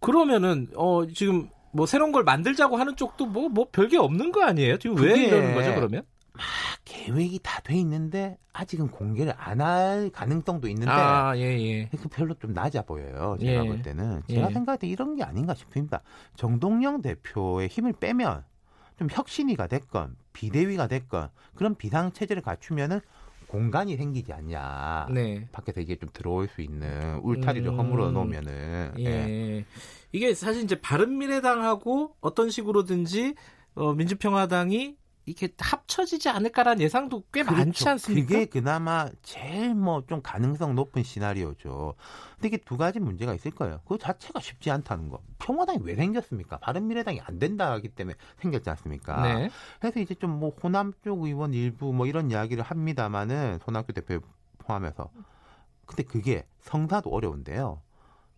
그러면은 0.00 0.68
어 0.74 1.06
지금 1.06 1.48
뭐 1.72 1.86
새로운 1.86 2.12
걸 2.12 2.22
만들자고 2.22 2.76
하는 2.76 2.94
쪽도 2.96 3.26
뭐뭐 3.26 3.48
뭐 3.48 3.66
별게 3.72 3.98
없는 3.98 4.32
거 4.32 4.42
아니에요? 4.44 4.78
지금 4.78 4.96
왜 4.96 5.24
이러는 5.24 5.54
거죠 5.54 5.74
그러면? 5.74 6.02
막 6.34 6.44
계획이 6.84 7.40
다 7.42 7.60
돼 7.62 7.76
있는데 7.76 8.36
아직은 8.52 8.88
공개를 8.88 9.32
안 9.38 9.60
할 9.60 10.10
가능성도 10.10 10.68
있는데 10.68 10.90
아, 10.90 11.32
예, 11.36 11.42
예. 11.60 11.88
그 11.96 12.08
별로 12.08 12.34
좀 12.34 12.52
낮아 12.52 12.82
보여요. 12.82 13.36
제가 13.40 13.64
예. 13.64 13.66
볼 13.68 13.80
때는 13.82 14.22
제가 14.28 14.48
예. 14.50 14.52
생각할 14.52 14.78
때 14.78 14.86
이런 14.86 15.16
게 15.16 15.22
아닌가 15.22 15.54
싶습니다. 15.54 16.02
정동영 16.36 17.00
대표의 17.02 17.68
힘을 17.68 17.92
빼면 17.94 18.44
좀 18.98 19.08
혁신위가 19.10 19.66
됐건 19.68 20.16
비대위가 20.32 20.88
됐건 20.88 21.30
그런 21.54 21.74
비상 21.76 22.12
체제를 22.12 22.42
갖추면은 22.42 23.00
공간이 23.46 23.96
생기지 23.96 24.32
않냐. 24.32 25.06
네. 25.12 25.48
밖에서 25.52 25.80
이게 25.80 25.96
좀 25.96 26.08
들어올 26.12 26.48
수 26.48 26.60
있는 26.60 27.18
울타리를 27.22 27.68
음, 27.68 27.78
허물어 27.78 28.10
놓으면은. 28.10 28.94
예. 28.98 29.04
예. 29.04 29.64
이게 30.12 30.34
사실 30.34 30.64
이제 30.64 30.80
바른 30.80 31.16
미래당하고 31.18 32.16
어떤 32.20 32.50
식으로든지 32.50 33.34
어, 33.76 33.92
민주평화당이 33.94 34.96
이게 35.26 35.48
합쳐지지 35.58 36.28
않을까라는 36.28 36.82
예상도 36.82 37.22
꽤 37.32 37.42
그렇죠. 37.42 37.56
많지 37.58 37.88
않습니까? 37.88 38.26
그게 38.28 38.44
그나마 38.46 39.08
제일 39.22 39.74
뭐 39.74 40.02
좀 40.06 40.20
가능성 40.22 40.74
높은 40.74 41.02
시나리오죠. 41.02 41.94
근데 42.34 42.48
이게 42.48 42.56
두 42.58 42.76
가지 42.76 43.00
문제가 43.00 43.32
있을 43.34 43.50
거예요. 43.52 43.80
그 43.86 43.96
자체가 43.96 44.40
쉽지 44.40 44.70
않다는 44.70 45.08
거. 45.08 45.20
평화당이 45.38 45.78
왜 45.82 45.94
생겼습니까? 45.94 46.58
바른미래당이 46.58 47.20
안 47.22 47.38
된다 47.38 47.70
하기 47.72 47.88
때문에 47.88 48.16
생겼지 48.40 48.68
않습니까? 48.70 49.22
네. 49.22 49.50
그래서 49.80 50.00
이제 50.00 50.14
좀 50.14 50.34
뭐 50.34 50.50
호남 50.62 50.92
쪽 51.02 51.22
의원 51.24 51.54
일부 51.54 51.92
뭐 51.92 52.06
이런 52.06 52.30
이야기를 52.30 52.62
합니다마는 52.62 53.60
손학규 53.64 53.92
대표 53.94 54.20
포함해서. 54.58 55.10
근데 55.86 56.02
그게 56.02 56.46
성사도 56.60 57.10
어려운데요. 57.10 57.80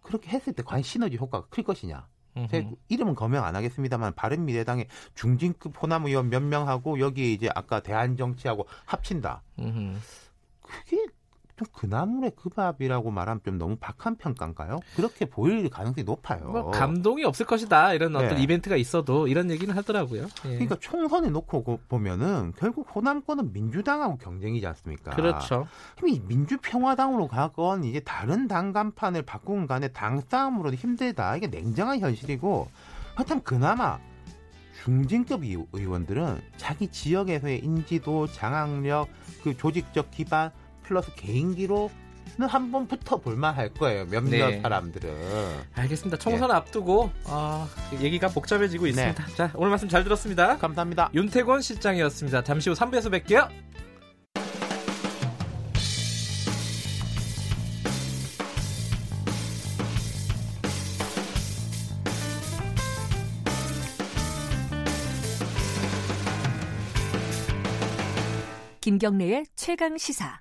그렇게 0.02 0.30
했을 0.30 0.52
때 0.52 0.62
과연 0.62 0.82
시너지 0.84 1.16
효과가 1.16 1.46
클 1.48 1.64
것이냐? 1.64 2.06
제 2.50 2.68
이름은 2.88 3.14
거명 3.14 3.44
안 3.44 3.56
하겠습니다만 3.56 4.14
바른 4.14 4.44
미래당의 4.44 4.88
중진급 5.14 5.82
호남 5.82 6.06
의원 6.06 6.28
몇 6.28 6.42
명하고 6.42 7.00
여기 7.00 7.32
이제 7.32 7.48
아까 7.54 7.80
대한정치하고 7.80 8.66
합친다. 8.84 9.42
음흠. 9.58 9.96
그게 10.60 11.06
좀 11.56 11.66
그나물의 11.72 12.32
그 12.36 12.50
밥이라고 12.50 13.10
말하면 13.10 13.40
좀 13.42 13.56
너무 13.56 13.76
박한 13.76 14.16
평가인가요? 14.16 14.78
그렇게 14.94 15.24
보일 15.24 15.68
가능성이 15.70 16.04
높아요. 16.04 16.50
뭐 16.50 16.70
감동이 16.70 17.24
없을 17.24 17.46
것이다 17.46 17.94
이런 17.94 18.14
어떤 18.14 18.36
네. 18.36 18.42
이벤트가 18.42 18.76
있어도 18.76 19.26
이런 19.26 19.50
얘기는 19.50 19.74
하더라고요. 19.74 20.26
예. 20.44 20.50
그러니까 20.50 20.76
총선에 20.78 21.30
놓고 21.30 21.80
보면은 21.88 22.52
결국 22.58 22.94
호남권은 22.94 23.54
민주당하고 23.54 24.18
경쟁이지 24.18 24.66
않습니까? 24.66 25.12
그렇죠. 25.12 25.66
이 26.06 26.20
민주평화당으로 26.26 27.26
가건 27.26 27.84
이제 27.84 28.00
다른 28.00 28.46
당 28.48 28.72
간판을 28.72 29.22
바꾸건 29.22 29.66
간에 29.66 29.88
당 29.88 30.20
싸움으로 30.28 30.74
힘들다 30.74 31.36
이게 31.36 31.46
냉정한 31.46 32.00
현실이고 32.00 32.68
하여튼 33.14 33.42
그나마 33.42 33.98
중진급 34.82 35.42
의원들은 35.72 36.42
자기 36.58 36.86
지역에서의 36.88 37.64
인지도, 37.64 38.26
장악력, 38.26 39.08
그 39.42 39.56
조직적 39.56 40.10
기반 40.10 40.52
플러스 40.86 41.14
개인기로 41.16 41.90
한번 42.38 42.86
붙어 42.86 43.16
볼 43.18 43.36
만 43.36 43.54
할 43.56 43.72
거예요. 43.72 44.04
몇몇 44.06 44.50
네. 44.50 44.60
사람들은. 44.60 45.10
알겠습니다. 45.74 46.18
총선 46.18 46.50
예. 46.50 46.54
앞두고 46.54 47.10
어, 47.24 47.68
얘기가 48.00 48.28
복잡해지고 48.28 48.84
네. 48.84 48.90
있습니다. 48.90 49.24
네. 49.26 49.34
자 49.34 49.50
오늘 49.54 49.70
말씀 49.70 49.88
잘 49.88 50.04
들었습니다. 50.04 50.58
감사합니다. 50.58 51.10
윤태권 51.14 51.62
실장이었습니다. 51.62 52.44
잠시 52.44 52.68
후 52.68 52.74
3부에서 52.76 53.10
뵐게요. 53.10 53.48
김경래의 68.80 69.46
최강 69.56 69.98
시사. 69.98 70.40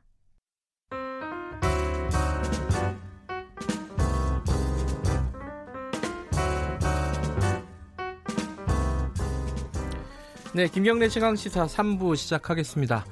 네, 10.56 10.70
김경래 10.70 11.10
최강 11.10 11.36
시사 11.36 11.66
3부 11.66 12.16
시작하겠습니다. 12.16 13.06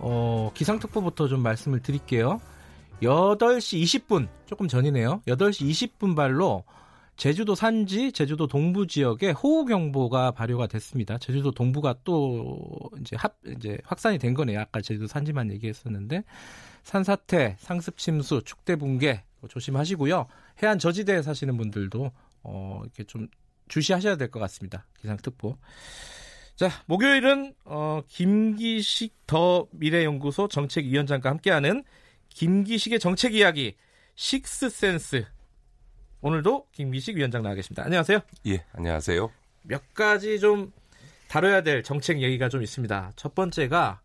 어, 0.00 0.50
기상특보부터 0.52 1.28
좀 1.28 1.40
말씀을 1.40 1.80
드릴게요. 1.80 2.40
8시 3.02 3.80
20분, 3.84 4.28
조금 4.46 4.66
전이네요. 4.66 5.22
8시 5.28 5.70
20분 5.70 6.16
발로 6.16 6.64
제주도 7.16 7.54
산지, 7.54 8.10
제주도 8.10 8.48
동부 8.48 8.88
지역에 8.88 9.30
호우 9.30 9.64
경보가 9.64 10.32
발효가 10.32 10.66
됐습니다. 10.66 11.18
제주도 11.18 11.52
동부가 11.52 11.94
또 12.02 12.58
이제 13.00 13.14
합 13.16 13.36
이제 13.46 13.78
확산이 13.84 14.18
된 14.18 14.34
거네요. 14.34 14.58
아까 14.60 14.80
제주도 14.80 15.06
산지만 15.06 15.52
얘기했었는데 15.52 16.24
산사태, 16.82 17.58
상습 17.60 17.96
침수, 17.96 18.42
축대 18.44 18.74
붕괴 18.74 19.22
조심하시고요. 19.48 20.26
해안 20.64 20.80
저지대에 20.80 21.22
사시는 21.22 21.56
분들도 21.58 22.10
어 22.42 22.80
이렇게 22.82 23.04
좀 23.04 23.28
주시하셔야 23.68 24.16
될 24.16 24.32
것 24.32 24.40
같습니다. 24.40 24.84
기상특보. 25.00 25.56
자, 26.56 26.68
목요일은 26.86 27.54
어 27.64 28.02
김기식 28.08 29.26
더 29.26 29.66
미래연구소 29.72 30.48
정책위원장과 30.48 31.30
함께하는 31.30 31.82
김기식의 32.28 33.00
정책 33.00 33.34
이야기 33.34 33.74
식스 34.14 34.68
센스 34.68 35.24
오늘도 36.20 36.68
김기식 36.72 37.16
위원장 37.16 37.42
나와 37.42 37.54
계십니다. 37.54 37.84
안녕하세요. 37.84 38.20
예, 38.46 38.64
안녕하세요. 38.72 39.30
몇 39.62 39.94
가지 39.94 40.38
좀 40.38 40.72
다뤄야 41.28 41.62
될 41.62 41.82
정책 41.82 42.20
얘기가 42.20 42.48
좀 42.48 42.62
있습니다. 42.62 43.12
첫 43.16 43.34
번째가 43.34 44.00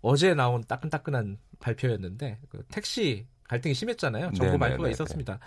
어제 0.00 0.34
나온 0.34 0.64
따끈따끈한 0.64 1.38
발표였는데 1.60 2.40
그 2.48 2.64
택시 2.70 3.26
갈등이 3.44 3.74
심했잖아요. 3.74 4.32
정부 4.32 4.58
발표가 4.58 4.90
있었습니다. 4.90 5.38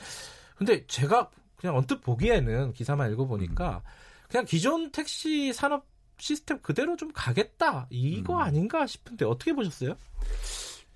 근데 0.55 0.85
제가 0.87 1.29
그냥 1.57 1.75
언뜻 1.75 2.01
보기에는 2.01 2.71
기사만 2.73 3.11
읽어보니까 3.11 3.83
음. 3.83 4.29
그냥 4.29 4.45
기존 4.45 4.91
택시 4.91 5.51
산업 5.51 5.85
시스템 6.17 6.59
그대로 6.61 6.95
좀 6.95 7.11
가겠다 7.13 7.87
이거 7.89 8.35
음. 8.35 8.39
아닌가 8.39 8.85
싶은데 8.87 9.25
어떻게 9.25 9.53
보셨어요? 9.53 9.95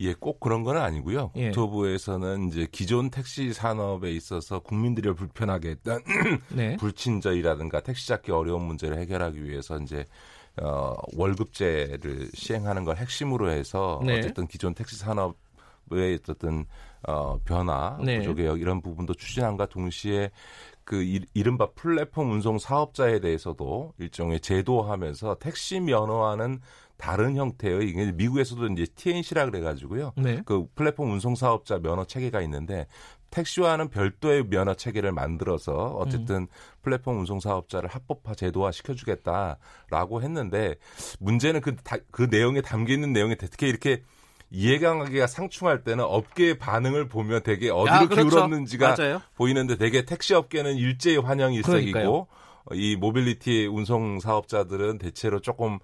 예, 0.02 0.14
꼭 0.14 0.40
그런 0.40 0.64
건 0.64 0.78
아니고요. 0.78 1.32
예. 1.36 1.48
국토부에서는 1.48 2.48
이제 2.48 2.68
기존 2.72 3.10
택시 3.10 3.52
산업에 3.52 4.12
있어서 4.12 4.60
국민들을 4.60 5.14
불편하게 5.14 5.72
했던 5.72 6.02
네. 6.56 6.78
불친절이라든가 6.78 7.82
택시 7.82 8.08
잡기 8.08 8.32
어려운 8.32 8.64
문제를 8.64 8.98
해결하기 8.98 9.44
위해서 9.44 9.78
이제 9.80 10.06
어, 10.62 10.96
월급제를 11.16 12.30
시행하는 12.34 12.86
걸 12.86 12.96
핵심으로 12.96 13.50
해서 13.50 14.02
네. 14.06 14.20
어쨌든 14.20 14.48
기존 14.48 14.74
택시 14.74 14.96
산업 14.96 15.36
의 15.92 16.20
어떤 16.30 16.66
어, 17.08 17.40
변화, 17.46 17.98
네. 18.04 18.20
구조 18.20 18.36
개혁 18.36 18.62
이런 18.62 18.80
부분도 18.80 19.16
추진한과 19.16 19.66
동시에 19.68 20.30
그 20.90 21.04
이른바 21.36 21.70
플랫폼 21.76 22.32
운송 22.32 22.58
사업자에 22.58 23.20
대해서도 23.20 23.94
일종의 24.00 24.40
제도화하면서 24.40 25.36
택시 25.36 25.80
면허와는 25.80 26.62
다른 26.98 27.36
형태의 27.36 27.88
이게 27.88 28.12
미국에서도 28.12 28.66
이제 28.70 28.88
TNC라 28.96 29.46
그래가지고요. 29.46 30.14
네. 30.18 30.42
그 30.46 30.66
플랫폼 30.74 31.12
운송 31.12 31.36
사업자 31.36 31.78
면허 31.78 32.06
체계가 32.06 32.42
있는데 32.42 32.88
택시와는 33.30 33.90
별도의 33.90 34.48
면허 34.50 34.74
체계를 34.74 35.12
만들어서 35.12 35.96
어쨌든 36.00 36.36
음. 36.36 36.48
플랫폼 36.82 37.20
운송 37.20 37.40
사업자를 37.40 37.88
합법화 37.88 38.34
제도화 38.34 38.72
시켜주겠다라고 38.72 40.24
했는데 40.24 40.78
문제는 41.20 41.62
그, 41.62 41.76
다, 41.76 41.98
그 42.10 42.24
내용에 42.32 42.62
담겨 42.62 42.94
있는 42.94 43.14
내용이 43.14 43.36
특히 43.38 43.70
이렇게 43.70 44.02
이해관계가 44.52 45.28
상충할 45.28 45.84
때는 45.84 46.04
업계의 46.04 46.58
반응을 46.58 47.08
보면 47.08 47.44
되게 47.44 47.70
어디로 47.70 47.94
아, 47.94 48.08
그렇죠. 48.08 48.30
기울었는지가 48.30 48.96
맞아요. 48.98 49.22
보이는데 49.36 49.78
되게 49.78 50.06
택시 50.06 50.34
업계는 50.34 50.76
일제히 50.76 51.18
환영 51.18 51.54
일색이고 51.54 52.28
이 52.74 52.96
모빌리티 52.96 53.68
운송 53.68 54.20
사업자들은 54.20 54.98
대체로 54.98 55.40
조금 55.40 55.80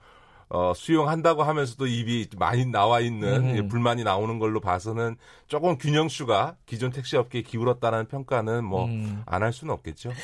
어, 0.48 0.74
수용한다고 0.76 1.44
하면서도 1.44 1.88
입이 1.88 2.30
많이 2.38 2.66
나와 2.66 3.00
있는 3.00 3.58
음. 3.58 3.68
불만이 3.68 4.04
나오는 4.04 4.38
걸로 4.38 4.60
봐서는 4.60 5.16
조금 5.48 5.78
균형추가 5.78 6.58
기존 6.68 6.92
택시 6.92 7.18
업계에 7.18 7.42
기울었다는 7.42 8.08
평가는 8.08 8.64
뭐 8.64 8.88
안할 9.26 9.50
음. 9.50 9.52
수는 9.52 9.74
없겠죠. 9.74 10.10
네. 10.10 10.16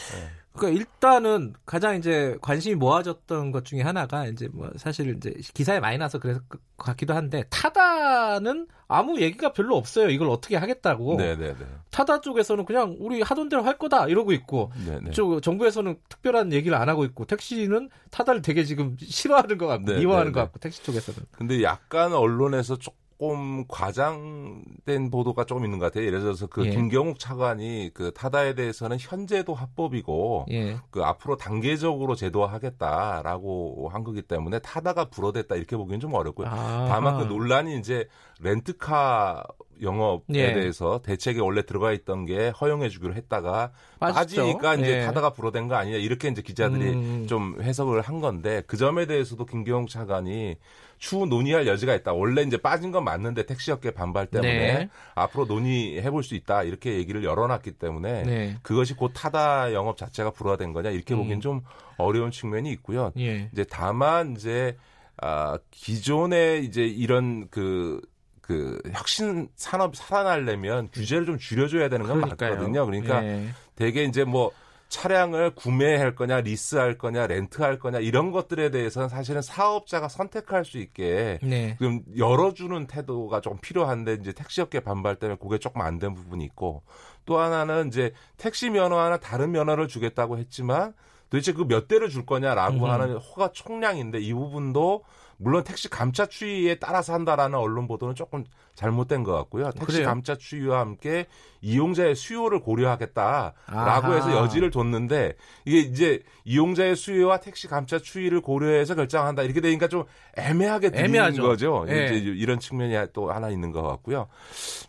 그러니까 0.53 0.79
일단은 0.79 1.53
가장 1.65 1.95
이제 1.95 2.37
관심이 2.41 2.75
모아졌던 2.75 3.51
것 3.51 3.63
중에 3.63 3.81
하나가 3.81 4.25
이제 4.27 4.49
뭐 4.51 4.69
사실 4.75 5.15
이제 5.15 5.33
기사에 5.53 5.79
많이 5.79 5.97
나서 5.97 6.19
그래서 6.19 6.41
그 6.47 6.59
같기도 6.77 7.13
한데 7.13 7.43
타다는 7.49 8.67
아무 8.87 9.21
얘기가 9.21 9.53
별로 9.53 9.77
없어요. 9.77 10.09
이걸 10.09 10.29
어떻게 10.29 10.57
하겠다고. 10.57 11.15
네네네. 11.15 11.55
타다 11.91 12.19
쪽에서는 12.19 12.65
그냥 12.65 12.97
우리 12.99 13.21
하던 13.21 13.47
대로 13.47 13.63
할 13.63 13.77
거다 13.77 14.07
이러고 14.07 14.33
있고, 14.33 14.71
쪽 15.13 15.41
정부에서는 15.41 15.97
특별한 16.09 16.51
얘기를 16.51 16.77
안 16.77 16.89
하고 16.89 17.05
있고, 17.05 17.23
택시는 17.25 17.89
타다를 18.09 18.41
되게 18.41 18.65
지금 18.65 18.97
싫어하는 18.99 19.57
것 19.57 19.67
같고, 19.67 19.93
미워하는 19.93 20.33
것 20.33 20.41
같고, 20.41 20.59
택시 20.59 20.83
쪽에서는. 20.83 21.21
근데 21.31 21.63
약간 21.63 22.13
언론에서 22.13 22.75
조금 22.77 23.00
조금 23.21 23.65
과장된 23.67 25.11
보도가 25.11 25.43
조금 25.43 25.63
있는 25.63 25.77
것 25.77 25.85
같아요. 25.85 26.07
예를 26.07 26.21
들어서 26.21 26.47
그 26.47 26.65
예. 26.65 26.71
김경욱 26.71 27.19
차관이 27.19 27.91
그 27.93 28.11
타다에 28.13 28.55
대해서는 28.55 28.97
현재도 28.99 29.53
합법이고 29.53 30.47
예. 30.49 30.77
그 30.89 31.03
앞으로 31.03 31.37
단계적으로 31.37 32.15
제도화하겠다라고 32.15 33.89
한 33.93 34.03
거기 34.03 34.23
때문에 34.23 34.57
타다가 34.59 35.05
불어댔다 35.05 35.55
이렇게 35.55 35.77
보기는 35.77 35.99
좀 35.99 36.15
어렵고요. 36.15 36.47
아. 36.49 36.87
다만 36.89 37.19
그 37.19 37.31
논란이 37.31 37.77
이제 37.77 38.07
렌트카 38.39 39.43
영업에 39.83 40.23
예. 40.33 40.53
대해서 40.53 40.99
대책에 41.03 41.41
원래 41.41 41.63
들어가 41.63 41.91
있던 41.91 42.25
게 42.25 42.49
허용해 42.49 42.89
주기로 42.89 43.13
했다가 43.13 43.71
빠졌죠. 43.99 44.19
빠지니까 44.19 44.75
이제 44.75 45.01
예. 45.01 45.05
타다가 45.05 45.33
불어댄 45.33 45.67
거 45.67 45.75
아니냐 45.75 45.97
이렇게 45.97 46.27
이제 46.27 46.41
기자들이 46.41 46.89
음. 46.89 47.27
좀 47.27 47.61
해석을 47.61 48.01
한 48.01 48.19
건데 48.19 48.63
그 48.65 48.77
점에 48.77 49.05
대해서도 49.05 49.45
김경욱 49.45 49.89
차관이 49.89 50.55
추후 51.01 51.25
논의할 51.25 51.65
여지가 51.65 51.95
있다. 51.95 52.13
원래 52.13 52.43
이제 52.43 52.57
빠진 52.57 52.91
건 52.91 53.03
맞는데 53.03 53.47
택시업계 53.47 53.89
반발 53.89 54.27
때문에 54.27 54.53
네. 54.53 54.89
앞으로 55.15 55.45
논의해 55.45 56.07
볼 56.11 56.21
수 56.21 56.35
있다. 56.35 56.61
이렇게 56.61 56.93
얘기를 56.93 57.23
열어놨기 57.23 57.71
때문에 57.71 58.21
네. 58.21 58.57
그것이 58.61 58.93
곧 58.93 59.11
타다 59.15 59.73
영업 59.73 59.97
자체가 59.97 60.29
불화된 60.29 60.73
거냐 60.73 60.91
이렇게 60.91 61.15
음. 61.15 61.21
보기엔 61.21 61.41
좀 61.41 61.61
어려운 61.97 62.29
측면이 62.29 62.71
있고요. 62.73 63.11
예. 63.17 63.49
이제 63.51 63.65
다만 63.67 64.33
이제 64.35 64.77
아 65.17 65.57
기존에 65.71 66.59
이제 66.59 66.83
이런 66.83 67.49
그그 67.49 68.81
혁신 68.93 69.49
산업 69.55 69.95
살아나려면 69.95 70.89
규제를 70.93 71.25
좀 71.25 71.39
줄여줘야 71.39 71.89
되는 71.89 72.05
건 72.05 72.21
그러니까요. 72.21 72.51
맞거든요. 72.51 72.85
그러니까 72.85 73.25
예. 73.25 73.47
대개 73.75 74.03
이제 74.03 74.23
뭐 74.23 74.51
차량을 74.91 75.55
구매할 75.55 76.13
거냐, 76.15 76.41
리스할 76.41 76.97
거냐, 76.97 77.25
렌트할 77.25 77.79
거냐 77.79 77.99
이런 77.99 78.31
것들에 78.31 78.69
대해서는 78.71 79.07
사실은 79.07 79.41
사업자가 79.41 80.09
선택할 80.09 80.65
수 80.65 80.77
있게 80.77 81.39
네. 81.41 81.77
좀 81.79 82.01
열어주는 82.17 82.85
태도가 82.87 83.39
조금 83.39 83.57
필요한데 83.61 84.17
이제 84.21 84.33
택시업계 84.33 84.81
반발 84.81 85.15
때문에 85.15 85.37
그게 85.41 85.57
조금 85.57 85.81
안 85.81 85.97
된 85.97 86.13
부분이 86.13 86.43
있고 86.45 86.83
또 87.25 87.39
하나는 87.39 87.87
이제 87.87 88.11
택시 88.37 88.69
면허 88.69 88.97
하나 88.99 89.17
다른 89.17 89.51
면허를 89.51 89.87
주겠다고 89.87 90.37
했지만 90.37 90.93
도대체 91.29 91.53
그 91.53 91.63
몇 91.63 91.87
대를 91.87 92.09
줄 92.09 92.25
거냐라고 92.25 92.85
음. 92.85 92.89
하는 92.89 93.17
허가 93.17 93.51
총량인데 93.53 94.19
이 94.19 94.33
부분도 94.33 95.03
물론 95.41 95.63
택시 95.63 95.89
감차 95.89 96.27
추이에 96.27 96.75
따라서 96.75 97.13
한다라는 97.13 97.57
언론 97.57 97.87
보도는 97.87 98.13
조금 98.13 98.45
잘못된 98.75 99.23
것 99.23 99.33
같고요. 99.33 99.71
택시 99.71 99.97
그래요? 99.97 100.07
감차 100.07 100.35
추이와 100.35 100.79
함께 100.79 101.25
이용자의 101.61 102.15
수요를 102.15 102.59
고려하겠다라고 102.59 103.55
아하. 103.65 104.13
해서 104.13 104.31
여지를 104.37 104.69
뒀는데 104.69 105.33
이게 105.65 105.79
이제 105.79 106.21
이용자의 106.45 106.95
수요와 106.95 107.39
택시 107.39 107.67
감차 107.67 107.97
추이를 107.97 108.41
고려해서 108.41 108.93
결정한다 108.93 109.41
이렇게 109.41 109.61
되니까 109.61 109.87
좀 109.87 110.03
애매하게 110.37 110.91
들리는 110.91 111.37
거죠. 111.37 111.85
네. 111.87 112.05
이제 112.05 112.15
이런 112.17 112.59
측면이 112.59 113.07
또 113.13 113.31
하나 113.31 113.49
있는 113.49 113.71
것 113.71 113.81
같고요. 113.81 114.27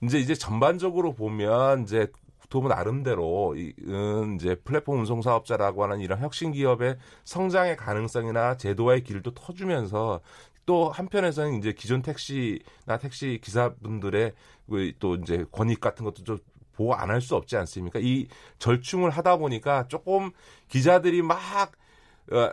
이제 0.03 0.18
이제 0.18 0.34
전반적으로 0.34 1.14
보면 1.14 1.84
이제 1.84 2.09
국토부 2.53 2.68
나름대로 2.68 3.55
음, 3.86 4.36
이제 4.36 4.55
플랫폼 4.57 4.98
운송 5.00 5.22
사업자라고 5.22 5.84
하는 5.84 6.00
이런 6.00 6.20
혁신 6.20 6.53
기업의 6.53 6.98
성장의 7.24 7.78
가능성이나 7.78 8.59
제도화의 8.59 9.05
길도 9.05 9.32
터주면서 9.32 10.20
또 10.66 10.90
한편에서는 10.90 11.55
이제 11.59 11.72
기존 11.72 12.03
택시나 12.03 12.98
택시 13.00 13.40
기사분들의 13.42 14.34
그또 14.68 15.14
이제 15.16 15.46
권익 15.50 15.80
같은 15.80 16.05
것도 16.05 16.24
좀 16.24 16.38
보호 16.74 16.92
안 16.94 17.09
할 17.11 17.20
수 17.22 17.36
없지 17.36 17.57
않습니까? 17.57 17.98
이 18.03 18.26
절충을 18.59 19.09
하다 19.11 19.38
보니까 19.38 19.88
조금 19.88 20.30
기자들이 20.68 21.22
막 21.22 21.38
어, 22.30 22.50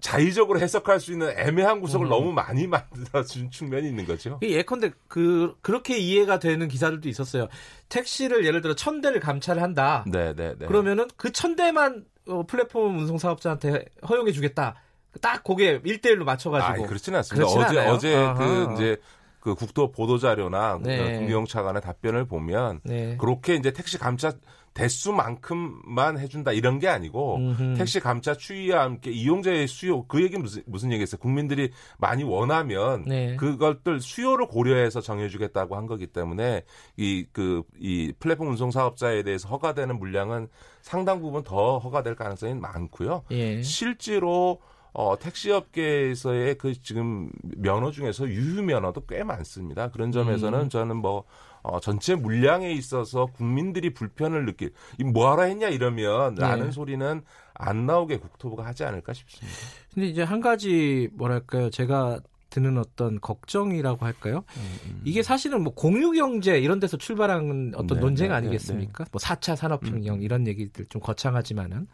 자의적으로 0.00 0.60
해석할 0.60 1.00
수 1.00 1.12
있는 1.12 1.32
애매한 1.38 1.80
구석을 1.80 2.06
음. 2.06 2.10
너무 2.10 2.32
많이 2.32 2.66
만들어준 2.68 3.50
측면이 3.50 3.88
있는 3.88 4.06
거죠. 4.06 4.38
예컨대 4.42 4.90
그 5.08 5.54
그렇게 5.62 5.98
이해가 5.98 6.38
되는 6.38 6.68
기사들도 6.68 7.08
있었어요. 7.08 7.48
택시를 7.88 8.44
예를 8.44 8.60
들어 8.62 8.74
천 8.74 9.00
대를 9.00 9.20
감찰을 9.20 9.60
한다. 9.62 10.04
네, 10.06 10.34
네, 10.34 10.54
네. 10.58 10.66
그러면은 10.66 11.08
그 11.16 11.30
천 11.32 11.56
대만 11.56 12.04
어, 12.28 12.44
플랫폼 12.46 12.98
운송 12.98 13.18
사업자한테 13.18 13.84
허용해 14.08 14.32
주겠다. 14.32 14.74
딱 15.20 15.42
거기에 15.44 15.80
1대1로 15.80 16.24
맞춰가지고. 16.24 16.84
아, 16.84 16.86
그렇지는 16.88 17.18
않습니다. 17.18 17.46
어제, 17.46 17.78
않아요? 17.78 17.92
어제 17.92 18.14
아하. 18.16 18.34
그 18.34 18.74
이제 18.74 18.96
그 19.40 19.54
국토 19.56 19.90
보도 19.90 20.18
자료나 20.18 20.78
네. 20.82 21.18
김경욱 21.18 21.48
차관의 21.48 21.82
답변을 21.82 22.26
보면 22.26 22.80
네. 22.84 23.16
그렇게 23.18 23.56
이제 23.56 23.72
택시 23.72 23.98
감차 23.98 24.32
대수만큼만 24.74 26.18
해준다 26.18 26.52
이런 26.52 26.78
게 26.78 26.88
아니고 26.88 27.36
음흠. 27.36 27.74
택시 27.76 28.00
감차 28.00 28.34
추이와 28.34 28.82
함께 28.82 29.10
이용자의 29.10 29.68
수요 29.68 30.06
그 30.06 30.22
얘기 30.22 30.38
무슨 30.38 30.62
무슨 30.66 30.92
얘기했어요? 30.92 31.20
국민들이 31.20 31.70
많이 31.98 32.24
원하면 32.24 33.04
네. 33.06 33.36
그것들 33.36 34.00
수요를 34.00 34.46
고려해서 34.46 35.00
정해주겠다고 35.00 35.76
한 35.76 35.86
거기 35.86 36.06
때문에 36.06 36.62
이 36.96 37.26
그이 37.32 37.32
그, 37.32 37.62
이 37.78 38.12
플랫폼 38.18 38.48
운송 38.48 38.70
사업자에 38.70 39.22
대해서 39.22 39.48
허가되는 39.48 39.98
물량은 39.98 40.48
상당 40.80 41.20
부분 41.20 41.42
더 41.42 41.78
허가될 41.78 42.14
가능성이 42.14 42.54
많고요. 42.54 43.24
예. 43.30 43.62
실제로 43.62 44.60
어, 44.94 45.18
택시업계에서의 45.18 46.56
그 46.58 46.74
지금 46.82 47.30
면허 47.56 47.90
중에서 47.90 48.28
유휴 48.28 48.62
면허도 48.62 49.06
꽤 49.06 49.24
많습니다. 49.24 49.90
그런 49.90 50.12
점에서는 50.12 50.60
음. 50.60 50.68
저는 50.68 50.96
뭐 50.98 51.24
어, 51.62 51.80
전체 51.80 52.14
물량에 52.14 52.72
있어서 52.72 53.26
국민들이 53.26 53.94
불편을 53.94 54.44
느낄, 54.46 54.72
이 54.98 55.04
뭐하러 55.04 55.44
했냐 55.44 55.68
이러면 55.68 56.34
네. 56.34 56.42
라는 56.42 56.70
소리는 56.70 57.22
안 57.54 57.86
나오게 57.86 58.18
국토부가 58.18 58.66
하지 58.66 58.84
않을까 58.84 59.12
싶습니다. 59.12 59.58
근데 59.94 60.08
이제 60.08 60.22
한 60.22 60.40
가지 60.40 61.08
뭐랄까요. 61.12 61.70
제가 61.70 62.20
드는 62.50 62.76
어떤 62.76 63.18
걱정이라고 63.20 64.04
할까요? 64.04 64.44
음, 64.56 64.78
음. 64.86 65.00
이게 65.04 65.22
사실은 65.22 65.62
뭐 65.62 65.72
공유 65.74 66.12
경제 66.12 66.58
이런 66.58 66.80
데서 66.80 66.98
출발한 66.98 67.72
어떤 67.74 67.96
네, 67.96 68.00
논쟁 68.00 68.28
네, 68.28 68.34
아니겠습니까? 68.34 69.04
네, 69.04 69.10
뭐 69.10 69.18
4차 69.18 69.56
산업혁명 69.56 70.16
음. 70.16 70.22
이런 70.22 70.46
얘기들 70.46 70.84
좀 70.86 71.00
거창하지만은 71.00 71.86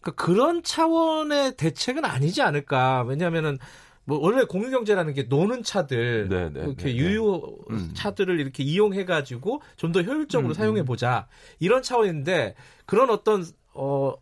그러니까 0.00 0.24
그런 0.24 0.62
차원의 0.62 1.56
대책은 1.56 2.04
아니지 2.04 2.42
않을까? 2.42 3.02
왜냐하면은 3.02 3.58
뭐 4.04 4.18
원래 4.18 4.44
공유 4.44 4.70
경제라는 4.70 5.14
게 5.14 5.22
노는 5.24 5.62
차들 5.62 6.28
네네, 6.28 6.50
네, 6.50 6.60
이렇게 6.60 6.84
네, 6.84 6.92
네. 6.92 6.96
유효 6.96 7.56
음. 7.70 7.90
차들을 7.94 8.40
이렇게 8.40 8.62
이용해 8.64 9.04
가지고 9.04 9.62
좀 9.76 9.92
더 9.92 10.02
효율적으로 10.02 10.48
음, 10.48 10.50
음, 10.50 10.54
사용해 10.54 10.84
보자 10.84 11.28
이런 11.60 11.82
차원인데 11.82 12.54
그런 12.86 13.10
어떤 13.10 13.44
어 13.74 14.14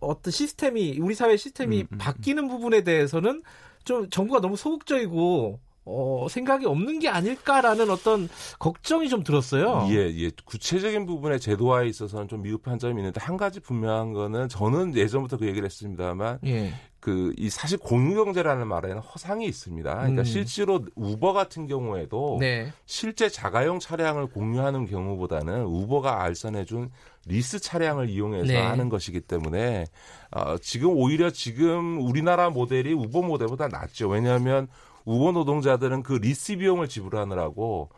어떤 0.00 0.30
시스템이 0.32 0.98
우리 1.00 1.14
사회 1.14 1.36
시스템이 1.36 1.82
음, 1.82 1.86
음, 1.90 1.94
음. 1.94 1.98
바뀌는 1.98 2.48
부분에 2.48 2.82
대해서는 2.82 3.42
좀 3.84 4.08
정부가 4.10 4.40
너무 4.40 4.56
소극적이고 4.56 5.60
어, 5.86 6.26
생각이 6.30 6.66
없는 6.66 7.00
게 7.00 7.08
아닐까라는 7.08 7.90
어떤 7.90 8.28
걱정이 8.58 9.08
좀 9.08 9.24
들었어요. 9.24 9.88
예, 9.90 9.96
예. 9.96 10.30
구체적인 10.44 11.06
부분의 11.06 11.40
제도화에 11.40 11.88
있어서는 11.88 12.28
좀 12.28 12.42
미흡한 12.42 12.78
점이 12.78 13.00
있는데 13.00 13.20
한 13.20 13.36
가지 13.36 13.60
분명한 13.60 14.12
거는 14.12 14.48
저는 14.48 14.94
예전부터 14.94 15.38
그 15.38 15.46
얘기를 15.46 15.64
했습니다만 15.66 16.38
예. 16.46 16.72
그 17.00 17.30
이 17.40 17.48
사실 17.48 17.78
공유경제라는 17.78 18.66
말에는 18.66 18.98
허상이 18.98 19.46
있습니다. 19.46 19.94
그러니까 19.94 20.22
음. 20.22 20.24
실제로 20.24 20.84
우버 20.94 21.32
같은 21.32 21.66
경우에도 21.66 22.36
네. 22.38 22.70
실제 22.84 23.28
자가용 23.28 23.78
차량을 23.78 24.26
공유하는 24.26 24.86
경우보다는 24.86 25.64
우버가 25.64 26.22
알선해준 26.22 26.90
리스 27.26 27.58
차량을 27.58 28.10
이용해서 28.10 28.46
네. 28.46 28.58
하는 28.58 28.88
것이기 28.88 29.22
때문에 29.22 29.86
어, 30.30 30.58
지금 30.58 30.90
오히려 30.90 31.30
지금 31.30 32.00
우리나라 32.06 32.50
모델이 32.50 32.92
우버 32.92 33.22
모델보다 33.22 33.68
낫죠. 33.68 34.08
왜냐하면 34.08 34.68
우버 35.06 35.32
노동자들은 35.32 36.02
그 36.02 36.14
리스 36.14 36.56
비용을 36.56 36.88
지불하느라고 36.88 37.88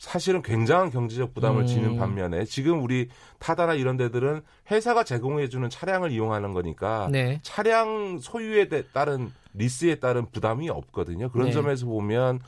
사실은 0.00 0.40
굉장한 0.40 0.90
경제적 0.90 1.34
부담을 1.34 1.64
음. 1.64 1.66
지는 1.66 1.96
반면에 1.98 2.46
지금 2.46 2.82
우리 2.82 3.08
타다나 3.38 3.74
이런 3.74 3.98
데들은 3.98 4.40
회사가 4.70 5.04
제공해주는 5.04 5.68
차량을 5.68 6.10
이용하는 6.10 6.54
거니까 6.54 7.10
네. 7.12 7.38
차량 7.42 8.18
소유에 8.18 8.66
따른 8.94 9.30
리스에 9.52 9.96
따른 9.96 10.24
부담이 10.30 10.70
없거든요. 10.70 11.28
그런 11.30 11.48
네. 11.48 11.52
점에서 11.52 11.84
보면 11.84 12.40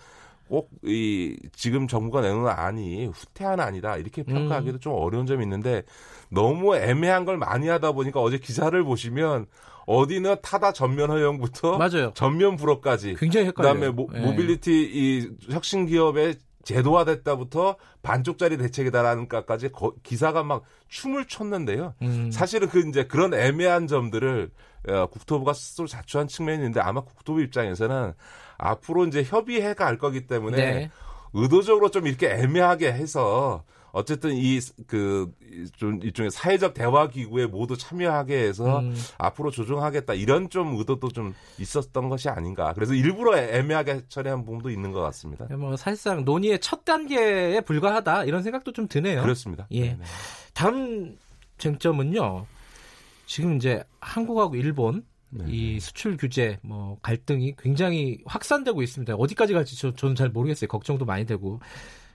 꼭 0.48 0.70
이 0.84 1.36
지금 1.53 1.86
정부가 1.86 2.22
내놓은 2.22 2.48
안이 2.48 3.07
후퇴한 3.07 3.61
안이다 3.61 3.98
이렇게 3.98 4.22
평가하기도 4.22 4.78
음. 4.78 4.80
좀 4.80 4.92
어려운 4.94 5.26
점이 5.26 5.44
있는데 5.44 5.82
너무 6.30 6.74
애매한 6.74 7.24
걸 7.26 7.36
많이 7.36 7.68
하다 7.68 7.92
보니까 7.92 8.20
어제 8.20 8.38
기사를 8.38 8.82
보시면 8.82 9.46
어디는 9.86 10.36
타다 10.42 10.72
전면 10.72 11.11
허용부터 11.11 11.76
맞아요. 11.76 12.12
전면 12.14 12.57
불허까지 12.57 13.16
굉장히 13.18 13.46
헷갈려요. 13.48 13.74
그다음에 13.74 13.92
모, 13.94 14.09
네. 14.11 14.20
모빌리티 14.20 14.90
이 14.92 15.30
혁신 15.53 15.86
기업의 15.86 16.36
제도화됐다부터 16.64 17.76
반쪽짜리 18.02 18.56
대책이다라는 18.56 19.28
까지 19.28 19.70
기사가 20.02 20.42
막 20.42 20.62
춤을 20.88 21.26
췄는데요. 21.26 21.94
음. 22.02 22.30
사실은 22.30 22.68
그 22.68 22.86
이제 22.88 23.04
그런 23.06 23.34
애매한 23.34 23.86
점들을 23.86 24.50
어, 24.88 25.06
국토부가 25.06 25.52
스스로 25.52 25.86
자초한 25.86 26.26
측면이 26.28 26.58
있는데 26.58 26.80
아마 26.80 27.02
국토부 27.02 27.40
입장에서는 27.40 28.14
앞으로 28.58 29.06
이제 29.06 29.22
협의해 29.22 29.74
갈 29.74 29.98
거기 29.98 30.26
때문에 30.26 30.56
네. 30.56 30.90
의도적으로 31.34 31.90
좀 31.90 32.06
이렇게 32.06 32.30
애매하게 32.30 32.92
해서 32.92 33.64
어쨌든 33.93 34.34
이 34.34 34.59
그 34.86 35.30
좀 35.76 36.01
일종의 36.03 36.30
사회적 36.30 36.74
대화 36.74 37.09
기구에 37.09 37.47
모두 37.47 37.76
참여하게 37.76 38.38
해서 38.38 38.80
음. 38.80 38.95
앞으로 39.18 39.51
조정하겠다 39.51 40.14
이런 40.14 40.49
좀 40.49 40.76
의도도 40.78 41.09
좀 41.11 41.34
있었던 41.59 42.09
것이 42.09 42.28
아닌가. 42.28 42.72
그래서 42.72 42.95
일부러 42.95 43.36
애매하게 43.36 44.03
처리한 44.09 44.45
부분도 44.45 44.70
있는 44.70 44.93
것 44.93 45.01
같습니다. 45.03 45.45
뭐 45.57 45.76
사실상 45.76 46.24
논의의 46.24 46.59
첫 46.61 46.84
단계에 46.84 47.61
불과하다 47.61 48.24
이런 48.24 48.43
생각도 48.43 48.72
좀 48.72 48.88
드네요. 48.88 49.22
그렇습니다. 49.22 49.66
예. 49.72 49.90
네네. 49.90 50.05
다음 50.55 51.16
쟁점은요. 51.59 52.47
지금 53.26 53.57
이제 53.57 53.84
한국하고 54.01 54.57
일본 54.57 55.05
네. 55.30 55.45
이 55.49 55.80
수출 55.80 56.16
규제 56.16 56.59
뭐 56.62 56.99
갈등이 57.03 57.55
굉장히 57.59 58.18
확산되고 58.26 58.82
있습니다. 58.82 59.14
어디까지 59.14 59.53
갈지 59.53 59.78
저, 59.78 59.95
저는 59.95 60.14
잘 60.14 60.28
모르겠어요. 60.30 60.68
걱정도 60.68 61.05
많이 61.05 61.24
되고. 61.26 61.61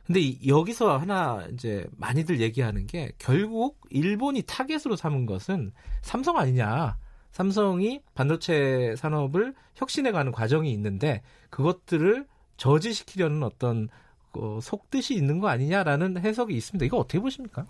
근데 0.08 0.48
여기서 0.48 0.98
하나 0.98 1.46
이제 1.52 1.86
많이들 1.98 2.40
얘기하는 2.40 2.88
게 2.88 3.12
결국 3.18 3.78
일본이 3.90 4.42
타겟으로 4.42 4.96
삼은 4.96 5.26
것은 5.26 5.74
삼성 6.02 6.38
아니냐. 6.38 6.98
삼성이 7.34 8.02
반도체 8.16 8.96
산업을 8.98 9.54
혁신해가는 9.76 10.32
과정이 10.32 10.72
있는데 10.72 11.22
그것들을 11.50 12.26
저지시키려는 12.56 13.44
어떤 13.44 13.90
어, 14.32 14.60
속뜻이 14.62 15.14
있는 15.14 15.40
거 15.40 15.50
아니냐라는 15.50 16.20
해석이 16.20 16.56
있습니다. 16.56 16.86
이거 16.86 16.98
어떻게 16.98 17.20
보십니까? 17.20 17.66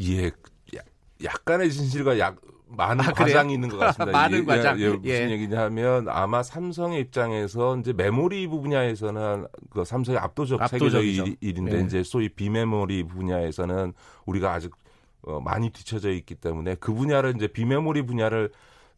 예, 0.00 0.30
약간의 1.24 1.72
진실과 1.72 2.18
약, 2.18 2.40
많은 2.76 3.04
아, 3.04 3.12
과장이 3.12 3.54
있는 3.54 3.68
것 3.68 3.78
같습니다. 3.78 4.12
많은 4.18 4.40
예, 4.40 4.44
과장. 4.44 4.80
예, 4.80 4.88
무슨 4.88 5.04
예. 5.04 5.30
얘기냐면 5.30 6.08
아마 6.08 6.42
삼성의 6.42 7.00
입장에서 7.00 7.76
이제 7.78 7.92
메모리 7.92 8.46
분야에서는 8.48 9.46
그 9.70 9.84
삼성의 9.84 10.18
압도적 10.18 10.68
세계적 10.68 11.04
일, 11.04 11.36
인데 11.40 11.78
예. 11.78 11.80
이제 11.82 12.02
소위 12.02 12.28
비메모리 12.28 13.04
분야에서는 13.04 13.92
우리가 14.26 14.52
아직 14.52 14.72
어, 15.22 15.40
많이 15.40 15.70
뒤쳐져 15.70 16.10
있기 16.10 16.34
때문에 16.34 16.74
그 16.76 16.92
분야를 16.92 17.34
이제 17.36 17.46
비메모리 17.46 18.02
분야를 18.02 18.50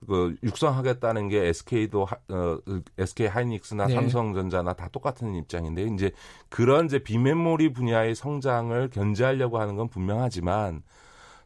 그 0.07 0.37
육성하겠다는 0.43 1.29
게 1.29 1.47
SK도 1.49 2.07
어, 2.29 2.59
SK 2.99 3.27
하이닉스나 3.27 3.87
네. 3.87 3.95
삼성전자나 3.95 4.75
다 4.75 4.89
똑같은 4.93 5.35
입장인데 5.35 5.85
이제 5.95 6.13
그런 6.49 6.87
이제 6.87 6.99
비메모리 6.99 7.73
분야의 7.73 8.15
성장을 8.15 8.91
견제하려고 8.91 9.59
하는 9.59 9.77
건 9.77 9.89
분명하지만 9.89 10.83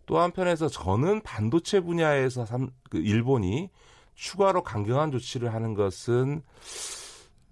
또 0.08 0.18
한편에서 0.18 0.68
저는 0.68 1.20
반도체 1.20 1.80
분야에서 1.80 2.46
삼, 2.46 2.70
그 2.88 2.96
일본이 2.96 3.68
추가로 4.14 4.62
강경한 4.62 5.12
조치를 5.12 5.52
하는 5.52 5.74
것은 5.74 6.42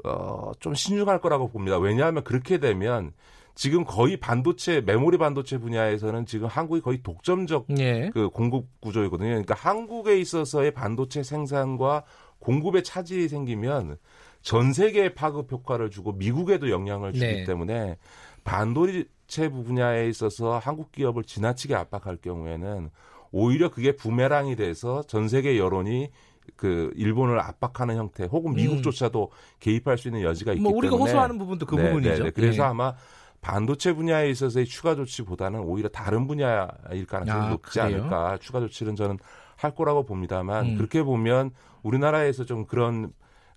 어, 0.04 0.52
좀 0.58 0.74
신중할 0.74 1.20
거라고 1.20 1.48
봅니다. 1.48 1.78
왜냐하면 1.78 2.24
그렇게 2.24 2.58
되면 2.58 3.12
지금 3.54 3.84
거의 3.84 4.16
반도체 4.16 4.80
메모리 4.80 5.18
반도체 5.18 5.58
분야에서는 5.58 6.24
지금 6.24 6.48
한국이 6.48 6.80
거의 6.80 7.02
독점적 7.02 7.66
예. 7.78 8.10
그 8.14 8.30
공급 8.30 8.68
구조이거든요. 8.80 9.28
그러니까 9.28 9.54
한국에 9.54 10.18
있어서의 10.18 10.72
반도체 10.72 11.22
생산과 11.22 12.04
공급의 12.38 12.84
차질이 12.84 13.28
생기면 13.28 13.98
전 14.40 14.72
세계에 14.72 15.12
파급 15.12 15.52
효과를 15.52 15.90
주고 15.90 16.12
미국에도 16.12 16.70
영향을 16.70 17.12
주기 17.12 17.26
네. 17.26 17.44
때문에 17.44 17.98
반도 18.44 18.86
체 19.26 19.48
분야에 19.48 20.08
있어서 20.08 20.58
한국 20.58 20.92
기업을 20.92 21.24
지나치게 21.24 21.74
압박할 21.74 22.18
경우에는 22.18 22.90
오히려 23.32 23.70
그게 23.70 23.94
부메랑이 23.96 24.56
돼서 24.56 25.02
전 25.06 25.28
세계 25.28 25.58
여론이 25.58 26.10
그 26.54 26.92
일본을 26.94 27.40
압박하는 27.40 27.96
형태 27.96 28.24
혹은 28.24 28.52
음. 28.52 28.56
미국조차도 28.56 29.24
음. 29.24 29.36
개입할 29.60 29.98
수 29.98 30.08
있는 30.08 30.22
여지가 30.22 30.52
있기 30.52 30.62
뭐 30.62 30.72
우리가 30.72 30.92
때문에 30.92 31.10
호소하는 31.10 31.38
부분도 31.38 31.66
그 31.66 31.74
네, 31.74 31.88
부분이죠. 31.88 32.10
네, 32.10 32.22
네. 32.24 32.30
그래서 32.30 32.62
네. 32.62 32.68
아마 32.68 32.94
반도체 33.40 33.92
분야에 33.92 34.30
있어서의 34.30 34.66
추가 34.66 34.94
조치보다는 34.94 35.60
오히려 35.60 35.88
다른 35.88 36.26
분야일 36.26 37.06
가능성이 37.06 37.46
아, 37.46 37.50
높지 37.50 37.78
그래요? 37.80 37.98
않을까. 37.98 38.38
추가 38.40 38.60
조치는 38.60 38.96
저는 38.96 39.18
할 39.56 39.74
거라고 39.74 40.04
봅니다만 40.04 40.66
음. 40.66 40.76
그렇게 40.76 41.02
보면 41.02 41.50
우리나라에서 41.82 42.44
좀 42.44 42.66
그런 42.66 43.12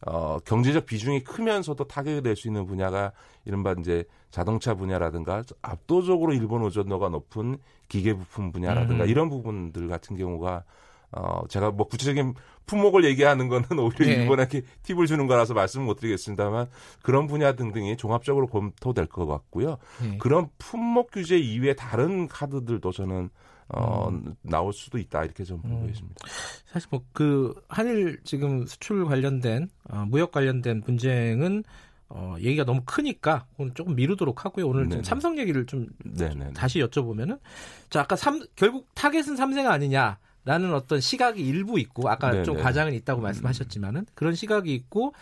어, 0.05 0.37
경제적 0.45 0.85
비중이 0.85 1.23
크면서도 1.23 1.85
타격이 1.85 2.21
될 2.21 2.35
수 2.35 2.47
있는 2.47 2.65
분야가 2.65 3.11
이른바 3.45 3.75
이제 3.79 4.05
자동차 4.31 4.75
분야라든가 4.75 5.43
압도적으로 5.61 6.33
일본 6.33 6.63
의존도가 6.63 7.09
높은 7.09 7.57
기계 7.87 8.13
부품 8.13 8.51
분야라든가 8.51 9.03
음. 9.05 9.09
이런 9.09 9.29
부분들 9.29 9.87
같은 9.87 10.15
경우가 10.15 10.63
어, 11.11 11.41
제가 11.49 11.71
뭐 11.71 11.87
구체적인 11.87 12.35
품목을 12.67 13.03
얘기하는 13.03 13.47
거는 13.47 13.67
오히려 13.79 14.05
네. 14.05 14.11
일본에게 14.21 14.61
팁을 14.83 15.07
주는 15.07 15.25
거라서 15.25 15.55
말씀을 15.55 15.85
못 15.85 15.95
드리겠습니다만 15.95 16.67
그런 17.01 17.25
분야 17.25 17.53
등등이 17.53 17.97
종합적으로 17.97 18.45
검토될 18.47 19.07
것 19.07 19.25
같고요. 19.25 19.77
네. 20.03 20.17
그런 20.19 20.49
품목 20.59 21.11
규제 21.11 21.37
이외에 21.37 21.73
다른 21.73 22.27
카드들도 22.27 22.91
저는 22.91 23.31
어, 23.69 24.09
음. 24.09 24.35
나올 24.41 24.73
수도 24.73 24.97
있다 24.97 25.23
이렇게 25.23 25.43
좀 25.43 25.61
보고 25.61 25.83
음. 25.83 25.89
있습니다. 25.89 26.15
사실 26.65 26.87
뭐 26.91 27.01
그 27.13 27.53
한일 27.67 28.19
지금 28.23 28.65
수출 28.65 29.05
관련된 29.05 29.69
어, 29.89 30.05
무역 30.07 30.31
관련된 30.31 30.81
분쟁은 30.81 31.63
어, 32.09 32.35
얘기가 32.39 32.63
너무 32.63 32.81
크니까 32.85 33.45
오늘 33.57 33.73
조금 33.73 33.95
미루도록 33.95 34.45
하고요. 34.45 34.67
오늘 34.67 34.89
좀 34.89 35.03
삼성 35.03 35.37
얘기를 35.37 35.65
좀, 35.65 35.87
좀 36.17 36.53
다시 36.53 36.79
여쭤보면은 36.79 37.39
자 37.89 38.01
아까 38.01 38.15
삼, 38.15 38.41
결국 38.55 38.87
타겟은 38.95 39.35
삼성 39.35 39.67
아니냐 39.67 40.17
라는 40.45 40.73
어떤 40.73 40.99
시각이 40.99 41.45
일부 41.45 41.79
있고 41.79 42.09
아까 42.09 42.31
네네. 42.31 42.43
좀 42.43 42.57
과장은 42.57 42.93
있다고 42.93 43.21
말씀하셨지만은 43.21 44.07
그런 44.15 44.33
시각이 44.33 44.73
있고 44.73 45.13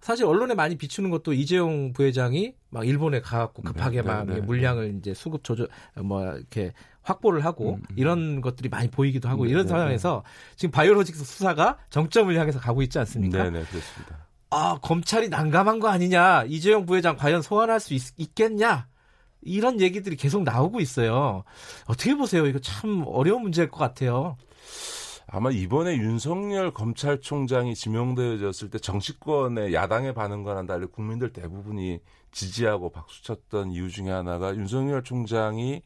사실 0.00 0.24
언론에 0.24 0.54
많이 0.54 0.76
비추는 0.76 1.10
것도 1.10 1.34
이재용 1.34 1.92
부회장이 1.92 2.54
막 2.70 2.86
일본에 2.88 3.20
가갖고 3.20 3.62
급하게 3.62 4.00
막 4.00 4.24
물량을 4.26 4.94
이제 4.98 5.12
수급 5.12 5.44
조절 5.44 5.68
뭐 5.96 6.24
이렇게 6.24 6.72
확보를 7.10 7.44
하고 7.44 7.74
음, 7.74 7.82
음. 7.90 7.96
이런 7.96 8.40
것들이 8.40 8.68
많이 8.68 8.88
보이기도 8.88 9.28
하고 9.28 9.44
네, 9.44 9.50
이런 9.50 9.66
상황에서 9.68 10.22
지금 10.56 10.70
바이오로직스 10.70 11.24
수사가 11.24 11.78
정점을 11.90 12.34
향해서 12.38 12.58
가고 12.60 12.82
있지 12.82 12.98
않습니까? 12.98 13.44
네, 13.44 13.50
네, 13.50 13.64
그렇습니다. 13.64 14.26
아, 14.50 14.78
검찰이 14.82 15.28
난감한 15.28 15.78
거 15.78 15.88
아니냐. 15.88 16.44
이재용 16.48 16.84
부회장 16.86 17.16
과연 17.16 17.42
소환할 17.42 17.78
수 17.78 17.94
있, 17.94 18.34
겠냐 18.34 18.88
이런 19.42 19.80
얘기들이 19.80 20.16
계속 20.16 20.42
나오고 20.42 20.80
있어요. 20.80 21.44
어떻게 21.86 22.14
보세요? 22.14 22.46
이거 22.46 22.58
참 22.58 23.04
어려운 23.06 23.42
문제일 23.42 23.68
것 23.68 23.78
같아요. 23.78 24.36
아마 25.32 25.52
이번에 25.52 25.96
윤석열 25.96 26.72
검찰총장이 26.74 27.76
지명되어졌을 27.76 28.68
때 28.68 28.80
정치권의 28.80 29.72
야당의 29.72 30.12
반응과는 30.12 30.66
달리 30.66 30.86
국민들 30.86 31.32
대부분이 31.32 32.00
지지하고 32.32 32.90
박수쳤던 32.90 33.70
이유 33.70 33.88
중에 33.88 34.10
하나가 34.10 34.54
윤석열 34.56 35.04
총장이 35.04 35.82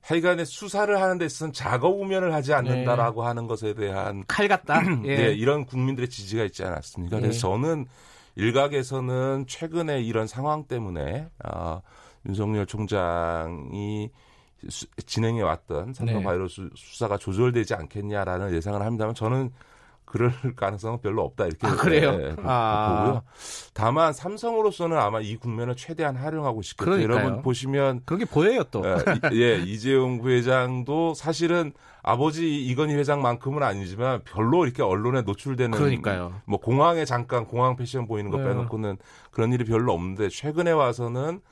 하여간에 0.00 0.44
수사를 0.44 1.00
하는 1.00 1.18
데 1.18 1.26
있어서는 1.26 1.52
작업 1.52 2.00
우면을 2.00 2.32
하지 2.32 2.54
않는다라고 2.54 3.22
네. 3.22 3.28
하는 3.28 3.46
것에 3.46 3.74
대한 3.74 4.24
칼 4.28 4.48
같다. 4.48 4.80
예. 5.04 5.16
네, 5.16 5.32
이런 5.32 5.66
국민들의 5.66 6.08
지지가 6.08 6.44
있지 6.44 6.64
않았습니까? 6.64 7.16
네. 7.16 7.22
그래서 7.22 7.40
저는 7.40 7.86
일각에서는 8.36 9.46
최근에 9.48 10.00
이런 10.00 10.26
상황 10.26 10.64
때문에 10.64 11.28
어, 11.44 11.82
윤석열 12.26 12.66
총장이 12.66 14.10
수, 14.68 14.86
진행해 15.06 15.42
왔던 15.42 15.94
삼성 15.94 16.18
네. 16.18 16.22
바이러스 16.22 16.68
수사가 16.74 17.18
조절되지 17.18 17.74
않겠냐라는 17.74 18.54
예상을 18.54 18.80
합니다만 18.80 19.14
저는 19.14 19.50
그럴 20.08 20.32
가능성은 20.56 21.00
별로 21.00 21.22
없다 21.22 21.46
이렇게 21.46 21.66
아, 21.66 21.76
그래요? 21.76 22.16
네, 22.16 22.34
아. 22.42 23.04
보고요. 23.04 23.22
다만 23.74 24.12
삼성으로서는 24.14 24.96
아마 24.96 25.20
이 25.20 25.36
국면을 25.36 25.76
최대한 25.76 26.16
활용하고 26.16 26.62
싶겠죠. 26.62 27.02
여러분 27.02 27.42
보시면 27.42 28.02
그게 28.06 28.24
보여요 28.24 28.64
또. 28.70 28.82
예, 29.34 29.58
이재용 29.58 30.20
부회장도 30.20 31.12
사실은 31.12 31.72
아버지 32.02 32.64
이건희 32.64 32.94
회장만큼은 32.94 33.62
아니지만 33.62 34.22
별로 34.24 34.64
이렇게 34.64 34.82
언론에 34.82 35.22
노출되는 35.22 35.76
그러니까요. 35.76 36.40
뭐 36.46 36.58
공항에 36.58 37.04
잠깐 37.04 37.44
공항 37.44 37.76
패션 37.76 38.06
보이는 38.06 38.30
거 38.30 38.38
네. 38.38 38.44
빼놓고는 38.44 38.96
그런 39.30 39.52
일이 39.52 39.64
별로 39.64 39.92
없는데 39.92 40.30
최근에 40.30 40.70
와서는 40.70 41.42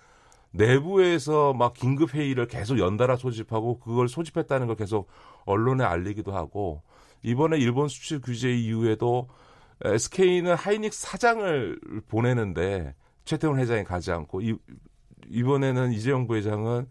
내부에서 0.53 1.53
막 1.53 1.75
긴급 1.75 2.15
회의를 2.15 2.47
계속 2.47 2.79
연달아 2.79 3.17
소집하고 3.17 3.81
그걸 3.81 4.09
소집했다는 4.09 4.67
걸 4.67 4.77
계속 4.77 5.09
언론에 5.45 5.85
알리기도 5.85 6.33
하고 6.33 6.81
이번에 7.27 7.59
일본 7.59 7.89
수출 7.89 8.21
규제 8.21 8.55
이후에도 8.55 9.29
SK는 9.83 10.55
하이닉스 10.55 11.03
사장을 11.03 11.81
보내는데 12.07 12.95
최태원 13.25 13.59
회장이 13.59 13.83
가지 13.83 14.13
않고 14.13 14.41
이, 14.43 14.55
이번에는 15.29 15.93
이재용 15.93 16.29
부회장은 16.29 16.87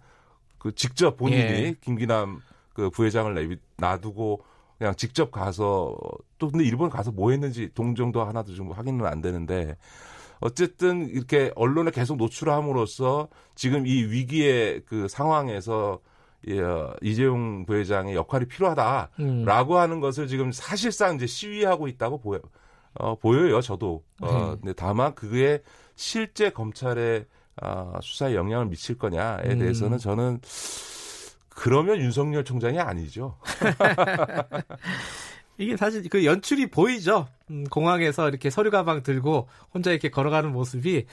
그 0.57 0.75
직접 0.75 1.15
본인이 1.15 1.41
예. 1.41 1.75
김기남 1.79 2.41
그 2.73 2.89
부회장을 2.89 3.33
내비 3.33 3.57
놔두고 3.77 4.43
그냥 4.77 4.93
직접 4.95 5.31
가서 5.31 5.95
또 6.37 6.51
근데 6.51 6.65
일본 6.65 6.89
가서 6.89 7.13
뭐 7.13 7.31
했는지 7.31 7.69
동정도 7.73 8.21
하나도 8.21 8.53
좀 8.55 8.73
확인은 8.73 9.05
안 9.05 9.21
되는데 9.21 9.77
어쨌든 10.41 11.07
이렇게 11.07 11.53
언론에 11.55 11.91
계속 11.91 12.17
노출함으로써 12.17 13.29
지금 13.55 13.87
이 13.87 14.03
위기의 14.03 14.81
그 14.85 15.07
상황에서 15.07 16.01
예, 16.03 16.14
이재용 17.01 17.65
부회장의 17.65 18.15
역할이 18.15 18.45
필요하다라고 18.45 19.09
음. 19.19 19.79
하는 19.79 19.99
것을 19.99 20.27
지금 20.27 20.51
사실상 20.51 21.15
이제 21.15 21.25
시위하고 21.27 21.87
있다고 21.87 22.19
보여 22.19 22.39
어, 22.93 23.15
보여요. 23.15 23.61
저도. 23.61 24.03
어, 24.21 24.31
네. 24.31 24.57
근데 24.61 24.73
다만 24.73 25.15
그게 25.15 25.61
실제 25.95 26.49
검찰의 26.49 27.25
어, 27.61 27.93
수사에 28.01 28.35
영향을 28.35 28.67
미칠 28.67 28.97
거냐에 28.97 29.53
음. 29.53 29.59
대해서는 29.59 29.97
저는 29.97 30.39
그러면 31.49 31.97
윤석열 31.97 32.43
총장이 32.43 32.79
아니죠. 32.79 33.37
이게 35.57 35.77
사실 35.77 36.07
그 36.09 36.25
연출이 36.25 36.67
보이죠. 36.67 37.27
음, 37.49 37.63
공항에서 37.65 38.27
이렇게 38.29 38.49
서류 38.49 38.71
가방 38.71 39.03
들고 39.03 39.47
혼자 39.73 39.91
이렇게 39.91 40.09
걸어가는 40.09 40.51
모습이 40.51 41.05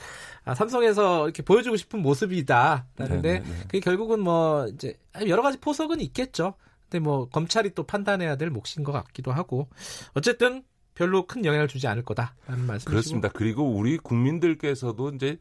아, 0.45 0.55
삼성에서 0.55 1.25
이렇게 1.25 1.43
보여주고 1.43 1.77
싶은 1.77 2.01
모습이다. 2.01 2.87
라는데 2.97 3.43
그게 3.63 3.79
결국은 3.79 4.19
뭐 4.19 4.67
이제 4.67 4.97
여러 5.27 5.41
가지 5.41 5.59
포석은 5.59 6.01
있겠죠. 6.01 6.55
근데 6.89 6.99
뭐 6.99 7.27
검찰이 7.29 7.73
또 7.75 7.83
판단해야 7.83 8.35
될 8.35 8.49
몫인 8.49 8.83
것 8.83 8.91
같기도 8.91 9.31
하고 9.31 9.67
어쨌든 10.13 10.63
별로 10.95 11.25
큰 11.25 11.43
영향을 11.45 11.67
주지 11.67 11.87
않을 11.87 12.03
거다라는 12.03 12.67
말씀이시고 12.67 12.89
그렇습니다. 12.89 13.29
그리고 13.29 13.63
우리 13.75 13.97
국민들께서도 13.97 15.09
이제 15.15 15.37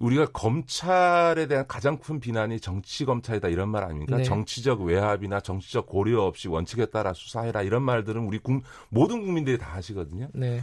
우리가 0.00 0.26
검찰에 0.32 1.46
대한 1.46 1.66
가장 1.68 1.98
큰 1.98 2.20
비난이 2.20 2.60
정치 2.60 3.04
검찰이다 3.04 3.48
이런 3.48 3.68
말 3.68 3.84
아닙니까? 3.84 4.16
네. 4.16 4.22
정치적 4.24 4.80
외압이나 4.80 5.40
정치적 5.40 5.86
고려 5.86 6.22
없이 6.22 6.48
원칙에 6.48 6.86
따라 6.86 7.12
수사해라 7.12 7.62
이런 7.62 7.82
말들은 7.82 8.22
우리 8.22 8.38
국, 8.38 8.62
모든 8.88 9.20
국민들이 9.20 9.58
다 9.58 9.74
하시거든요. 9.74 10.28
네. 10.32 10.62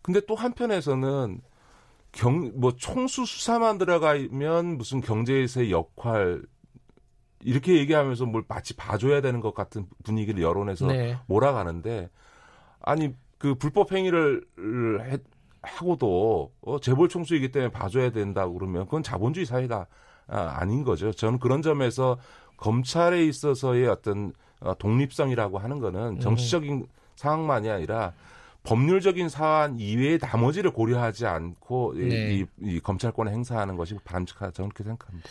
근데 0.00 0.20
또 0.26 0.34
한편에서는 0.34 1.40
경, 2.12 2.52
뭐 2.54 2.74
총수 2.74 3.26
수사만 3.26 3.76
들어가면 3.78 4.78
무슨 4.78 5.00
경제에서의 5.02 5.70
역할 5.70 6.42
이렇게 7.44 7.76
얘기하면서 7.76 8.24
뭘 8.26 8.42
마치 8.48 8.74
봐줘야 8.74 9.20
되는 9.20 9.40
것 9.40 9.54
같은 9.54 9.86
분위기를 10.02 10.42
여론에서 10.42 10.86
네. 10.86 11.18
몰아가는데 11.26 12.08
아니 12.80 13.14
그 13.36 13.54
불법 13.54 13.92
행위를 13.92 14.46
했, 15.10 15.20
하고도 15.62 16.52
어, 16.60 16.80
재벌 16.80 17.08
총수이기 17.08 17.52
때문에 17.52 17.70
봐줘야 17.70 18.10
된다 18.10 18.48
그러면 18.48 18.84
그건 18.84 19.02
자본주의 19.02 19.46
사회가 19.46 19.86
아, 20.28 20.56
아닌 20.58 20.84
거죠. 20.84 21.12
저는 21.12 21.38
그런 21.38 21.62
점에서 21.62 22.18
검찰에 22.56 23.24
있어서의 23.24 23.88
어떤 23.88 24.32
어, 24.60 24.76
독립성이라고 24.78 25.58
하는 25.58 25.78
거는 25.80 26.00
음. 26.00 26.20
정치적인 26.20 26.86
상황만이 27.16 27.70
아니라 27.70 28.12
법률적인 28.64 29.28
사안 29.28 29.78
이외의 29.78 30.18
나머지를 30.20 30.70
고려하지 30.70 31.26
않고 31.26 31.94
네. 31.96 32.34
이, 32.34 32.46
이, 32.60 32.80
검찰권을 32.80 33.32
행사하는 33.32 33.76
것이 33.76 33.96
바람직하다 34.04 34.52
저는 34.52 34.70
그렇게 34.70 34.84
생각합니다. 34.84 35.28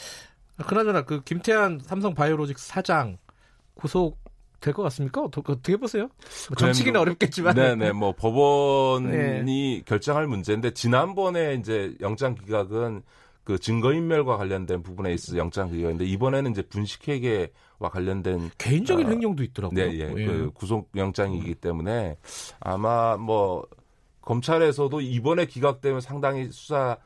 그나저나 0.67 1.03
그 1.03 1.23
김태한 1.23 1.79
삼성 1.81 2.13
바이오로직스 2.13 2.67
사장 2.67 3.17
구속 3.73 4.20
될 4.61 4.73
것 4.73 4.83
같습니까? 4.83 5.21
어떻게 5.21 5.75
보세요? 5.75 6.07
뭐 6.49 6.55
정치기는 6.57 6.99
어렵겠지만. 6.99 7.55
네네, 7.55 7.91
뭐 7.91 8.13
법원이 8.13 9.07
네. 9.09 9.81
결정할 9.85 10.27
문제인데 10.27 10.71
지난번에 10.73 11.55
이제 11.55 11.95
영장 11.99 12.35
기각은 12.35 13.01
그 13.43 13.57
증거인멸과 13.57 14.37
관련된 14.37 14.83
부분에 14.83 15.13
있어 15.13 15.33
서 15.33 15.37
영장 15.37 15.71
기각인데 15.71 16.05
이번에는 16.05 16.51
이제 16.51 16.61
분식회계와 16.61 17.89
관련된 17.91 18.51
개인적인 18.59 19.07
어, 19.07 19.09
횡령도 19.09 19.43
있더라고요. 19.43 19.83
네, 19.83 19.93
예, 19.95 20.13
예. 20.15 20.25
그 20.25 20.51
구속 20.53 20.91
영장이기 20.95 21.55
때문에 21.55 22.17
아마 22.59 23.17
뭐 23.17 23.65
검찰에서도 24.21 25.01
이번에 25.01 25.47
기각되면 25.47 26.01
상당히 26.01 26.49
수사 26.51 26.97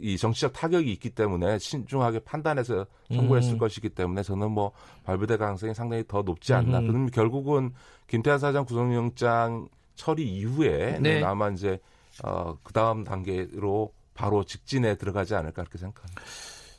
이 0.00 0.16
정치적 0.16 0.52
타격이 0.52 0.90
있기 0.92 1.10
때문에 1.10 1.58
신중하게 1.58 2.20
판단해서 2.20 2.86
청구했을 3.12 3.54
음. 3.54 3.58
것이기 3.58 3.90
때문에 3.90 4.22
저는 4.22 4.50
뭐 4.50 4.72
발부될 5.04 5.38
가능성이 5.38 5.74
상당히 5.74 6.04
더 6.06 6.22
높지 6.22 6.54
않나. 6.54 6.78
음. 6.80 6.86
그럼 6.86 7.06
결국은 7.06 7.72
김태환 8.06 8.38
사장 8.38 8.64
구속영장 8.64 9.68
처리 9.94 10.28
이후에 10.28 10.98
네. 11.00 11.22
아마 11.22 11.50
이제 11.50 11.78
어, 12.22 12.56
그 12.62 12.72
다음 12.72 13.04
단계로 13.04 13.92
바로 14.14 14.44
직진에 14.44 14.96
들어가지 14.96 15.34
않을까 15.34 15.62
그렇게 15.62 15.78
생각합니다. 15.78 16.22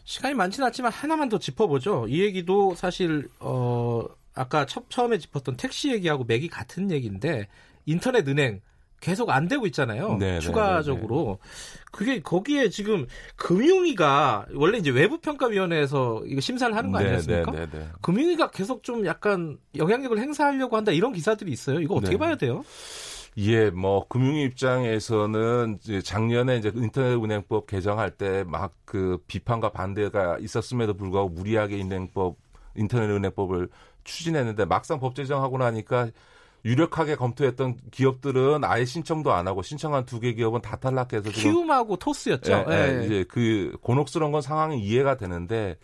시간이 0.05 0.35
많지는 0.35 0.67
않지만 0.67 0.91
하나만 0.91 1.29
더 1.29 1.39
짚어보죠. 1.39 2.07
이 2.07 2.21
얘기도 2.21 2.75
사실 2.75 3.27
어 3.39 4.05
아까 4.35 4.65
처, 4.65 4.83
처음에 4.87 5.17
짚었던 5.17 5.57
택시 5.57 5.91
얘기하고 5.91 6.23
맥이 6.23 6.47
같은 6.47 6.91
얘기인데 6.91 7.47
인터넷 7.85 8.27
은행 8.27 8.61
계속 8.99 9.29
안 9.29 9.47
되고 9.47 9.65
있잖아요. 9.67 10.17
네네, 10.17 10.31
네, 10.33 10.39
추가적으로 10.39 11.39
네네. 11.41 11.85
그게 11.91 12.21
거기에 12.21 12.69
지금 12.69 13.05
금융위가 13.35 14.47
원래 14.55 14.77
이제 14.77 14.89
외부평가위원회에서 14.89 16.23
이거 16.25 16.41
심사를 16.41 16.75
하는 16.75 16.91
거 16.91 16.99
네, 16.99 17.07
아니었습니까? 17.07 17.51
네네네. 17.51 17.87
금융위가 18.01 18.51
계속 18.51 18.83
좀 18.83 19.05
약간 19.05 19.57
영향력을 19.75 20.17
행사하려고 20.17 20.75
한다 20.77 20.91
이런 20.91 21.13
기사들이 21.13 21.51
있어요. 21.51 21.79
이거 21.79 21.95
어떻게 21.95 22.13
네 22.13 22.17
봐야 22.17 22.35
돼요? 22.35 22.63
예, 23.37 23.69
뭐 23.69 24.07
금융위 24.07 24.43
입장에서는 24.43 25.79
이제 25.83 26.01
작년에 26.01 26.57
이제 26.57 26.71
인터넷은행법 26.73 27.67
개정할 27.67 28.11
때 28.11 28.43
막 28.45 28.71
그 28.85 29.17
비판과 29.27 29.71
반대가 29.71 30.37
있었음에도 30.39 30.93
불구하고 30.93 31.29
무리하게 31.29 31.77
인행법 31.79 32.37
인터넷은행법을 32.75 33.67
추진했는데 34.05 34.65
막상 34.65 34.99
법 34.99 35.15
제정하고 35.15 35.57
나니까 35.57 36.09
유력하게 36.65 37.15
검토했던 37.15 37.77
기업들은 37.91 38.63
아예 38.63 38.83
신청도 38.85 39.31
안 39.31 39.47
하고 39.47 39.61
신청한 39.61 40.05
두 40.05 40.19
개 40.19 40.33
기업은 40.33 40.61
다 40.61 40.75
탈락해서 40.77 41.29
키움하고 41.29 41.97
토스였죠. 41.97 42.65
예, 42.69 42.73
예, 42.73 42.99
예. 43.01 43.05
이제 43.05 43.25
그 43.29 43.77
곤혹스러운 43.81 44.31
건 44.31 44.41
상황이 44.41 44.79
이해가 44.79 45.15
되는데 45.17 45.77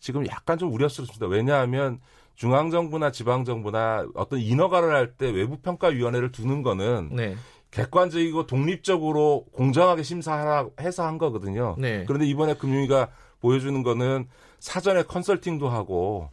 지금 0.00 0.26
약간 0.26 0.56
좀 0.56 0.72
우려스럽습니다. 0.72 1.26
왜냐하면 1.26 2.00
중앙 2.34 2.70
정부나 2.70 3.12
지방 3.12 3.44
정부나 3.44 4.06
어떤 4.14 4.40
인허가를 4.40 4.94
할 4.94 5.12
때 5.18 5.30
외부 5.30 5.58
평가 5.58 5.88
위원회를 5.88 6.32
두는 6.32 6.62
거는 6.62 7.10
네. 7.12 7.36
객관적이고 7.70 8.46
독립적으로 8.46 9.44
공정하게 9.52 10.02
심사하라 10.02 10.68
해서 10.80 11.06
한 11.06 11.18
거거든요. 11.18 11.76
네. 11.78 12.04
그런데 12.06 12.26
이번에 12.26 12.54
금융위가 12.54 13.08
보여주는 13.40 13.82
거는 13.82 14.28
사전에 14.60 15.02
컨설팅도 15.02 15.68
하고 15.68 16.30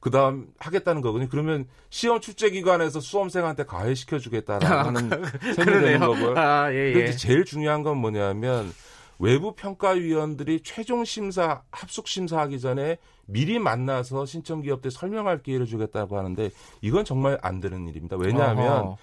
그다음 0.00 0.48
하겠다는 0.58 1.02
거거든요. 1.02 1.28
그러면 1.30 1.66
시험 1.90 2.20
출제 2.20 2.50
기관에서 2.50 3.00
수험생한테 3.00 3.64
가해시켜 3.64 4.18
주겠다라는 4.18 5.10
셈이 5.54 5.66
되는 5.66 6.00
거고요. 6.00 6.34
아, 6.36 6.72
예, 6.72 6.88
예. 6.88 6.92
근데 6.92 7.12
제일 7.12 7.44
중요한 7.44 7.82
건 7.82 7.98
뭐냐면 7.98 8.72
외부 9.18 9.54
평가위원들이 9.54 10.62
최종 10.64 11.04
심사 11.04 11.62
합숙 11.70 12.08
심사하기 12.08 12.58
전에 12.58 12.96
미리 13.26 13.58
만나서 13.58 14.24
신청 14.24 14.62
기업들 14.62 14.90
설명할 14.90 15.42
기회를 15.42 15.66
주겠다고 15.66 16.16
하는데 16.16 16.50
이건 16.80 17.04
정말 17.04 17.38
안 17.42 17.60
되는 17.60 17.86
일입니다. 17.86 18.16
왜냐하면 18.16 18.72
어, 18.72 18.96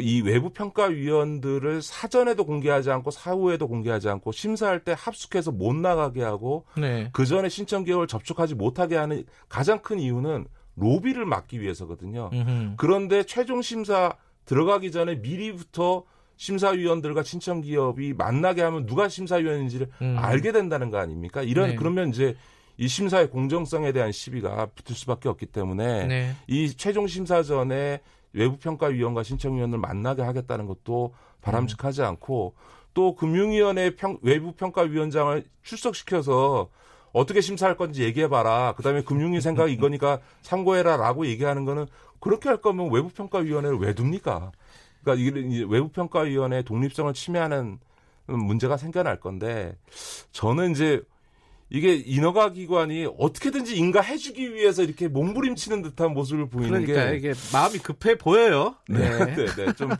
이 0.00 0.20
외부 0.22 0.50
평가위원들을 0.50 1.82
사전에도 1.82 2.44
공개하지 2.44 2.90
않고 2.90 3.10
사후에도 3.10 3.68
공개하지 3.68 4.08
않고 4.08 4.32
심사할 4.32 4.80
때 4.80 4.94
합숙해서 4.96 5.52
못 5.52 5.74
나가게 5.74 6.22
하고 6.22 6.64
네. 6.76 7.08
그 7.12 7.24
전에 7.24 7.48
신청 7.48 7.84
기업을 7.84 8.06
접촉하지 8.06 8.54
못하게 8.54 8.96
하는 8.96 9.24
가장 9.48 9.80
큰 9.80 9.98
이유는 10.00 10.46
로비를 10.76 11.24
막기 11.24 11.60
위해서거든요. 11.60 12.30
음흠. 12.32 12.74
그런데 12.76 13.22
최종 13.22 13.62
심사 13.62 14.16
들어가기 14.44 14.90
전에 14.92 15.16
미리부터 15.16 16.04
심사위원들과 16.36 17.22
신청 17.22 17.60
기업이 17.60 18.12
만나게 18.12 18.62
하면 18.62 18.86
누가 18.86 19.08
심사위원인지를 19.08 19.88
음. 20.02 20.16
알게 20.18 20.52
된다는 20.52 20.90
거 20.90 20.98
아닙니까? 20.98 21.42
이런 21.42 21.70
네. 21.70 21.74
그러면 21.76 22.10
이제 22.10 22.36
이 22.78 22.88
심사의 22.88 23.30
공정성에 23.30 23.92
대한 23.92 24.12
시비가 24.12 24.66
붙을 24.66 24.94
수밖에 24.94 25.28
없기 25.28 25.46
때문에 25.46 26.06
네. 26.06 26.36
이 26.46 26.68
최종 26.76 27.06
심사 27.06 27.42
전에 27.42 28.00
외부평가위원과 28.36 29.22
신청위원을 29.22 29.78
만나게 29.78 30.22
하겠다는 30.22 30.66
것도 30.66 31.14
바람직하지 31.42 32.02
않고 32.02 32.54
또 32.94 33.14
금융위원회 33.14 33.96
평, 33.96 34.18
외부평가위원장을 34.22 35.44
출석시켜서 35.62 36.68
어떻게 37.12 37.40
심사할 37.40 37.76
건지 37.76 38.02
얘기해봐라. 38.04 38.74
그 38.76 38.82
다음에 38.82 39.02
금융위 39.02 39.40
생각이 39.40 39.72
이거니까 39.74 40.20
참고해라 40.42 40.96
라고 40.96 41.26
얘기하는 41.26 41.64
거는 41.64 41.86
그렇게 42.20 42.48
할 42.48 42.60
거면 42.60 42.90
외부평가위원회를 42.92 43.78
왜 43.78 43.94
둡니까? 43.98 44.52
그러니까 45.02 45.38
이게 45.40 45.64
외부평가위원회 45.64 46.62
독립성을 46.62 47.12
침해하는 47.14 47.78
문제가 48.26 48.76
생겨날 48.76 49.20
건데 49.20 49.76
저는 50.32 50.72
이제 50.72 51.02
이게 51.68 51.94
인허가 51.94 52.52
기관이 52.52 53.06
어떻게든지 53.18 53.76
인가해주기 53.76 54.54
위해서 54.54 54.82
이렇게 54.82 55.08
몸부림치는 55.08 55.82
듯한 55.82 56.14
모습을 56.14 56.48
보이는 56.48 56.84
그러니까 56.84 57.10
게 57.10 57.16
이게 57.16 57.32
마음이 57.52 57.78
급해 57.78 58.16
보여요. 58.16 58.76
네, 58.88 58.98
네, 58.98 59.34
네. 59.34 59.46
네. 59.46 59.72
좀 59.72 59.90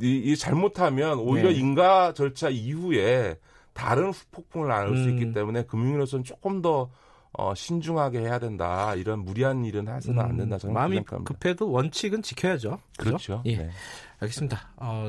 이, 0.00 0.16
이 0.16 0.36
잘못하면 0.36 1.18
오히려 1.18 1.50
네. 1.50 1.56
인가 1.56 2.14
절차 2.14 2.48
이후에 2.48 3.38
다른 3.74 4.10
후폭풍을 4.10 4.70
안을 4.70 4.96
수 5.02 5.10
있기 5.10 5.26
음. 5.26 5.32
때문에 5.34 5.64
금융위로서는 5.64 6.24
조금 6.24 6.62
더 6.62 6.90
어, 7.36 7.54
신중하게 7.54 8.20
해야 8.20 8.38
된다. 8.38 8.94
이런 8.94 9.24
무리한 9.24 9.64
일은 9.64 9.88
해서는 9.88 10.20
안 10.22 10.36
된다. 10.36 10.56
저는 10.56 10.72
마음이 10.72 10.96
생각합니다. 10.96 11.32
급해도 11.34 11.70
원칙은 11.70 12.22
지켜야죠. 12.22 12.78
그렇죠. 12.96 13.42
그렇죠? 13.42 13.42
예. 13.46 13.56
네. 13.56 13.70
알겠습니다. 14.20 14.72
어, 14.76 15.08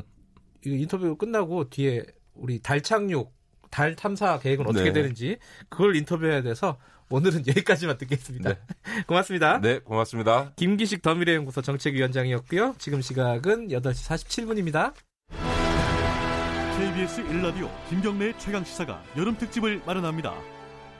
이 0.64 0.70
인터뷰 0.70 1.16
끝나고 1.16 1.70
뒤에 1.70 2.04
우리 2.34 2.60
달 2.60 2.80
착륙, 2.80 3.32
달 3.70 3.94
탐사 3.96 4.38
계획은 4.38 4.66
어떻게 4.66 4.86
네. 4.86 4.92
되는지 4.92 5.38
그걸 5.68 5.96
인터뷰해야 5.96 6.42
돼서 6.42 6.78
오늘은 7.08 7.44
여기까지만 7.48 7.98
듣겠습니다. 7.98 8.54
네. 8.54 8.58
고맙습니다. 9.06 9.60
네, 9.60 9.78
고맙습니다. 9.78 10.52
김기식 10.56 11.02
더미래연구소 11.02 11.62
정책위원장이었고요. 11.62 12.74
지금 12.78 13.00
시각은 13.00 13.68
8시 13.68 14.10
47분입니다. 14.10 14.92
KBS 16.76 17.24
1라디오 17.24 17.70
김경래의 17.88 18.38
최강시사가 18.38 19.02
여름 19.16 19.36
특집을 19.38 19.82
마련합니다. 19.86 20.34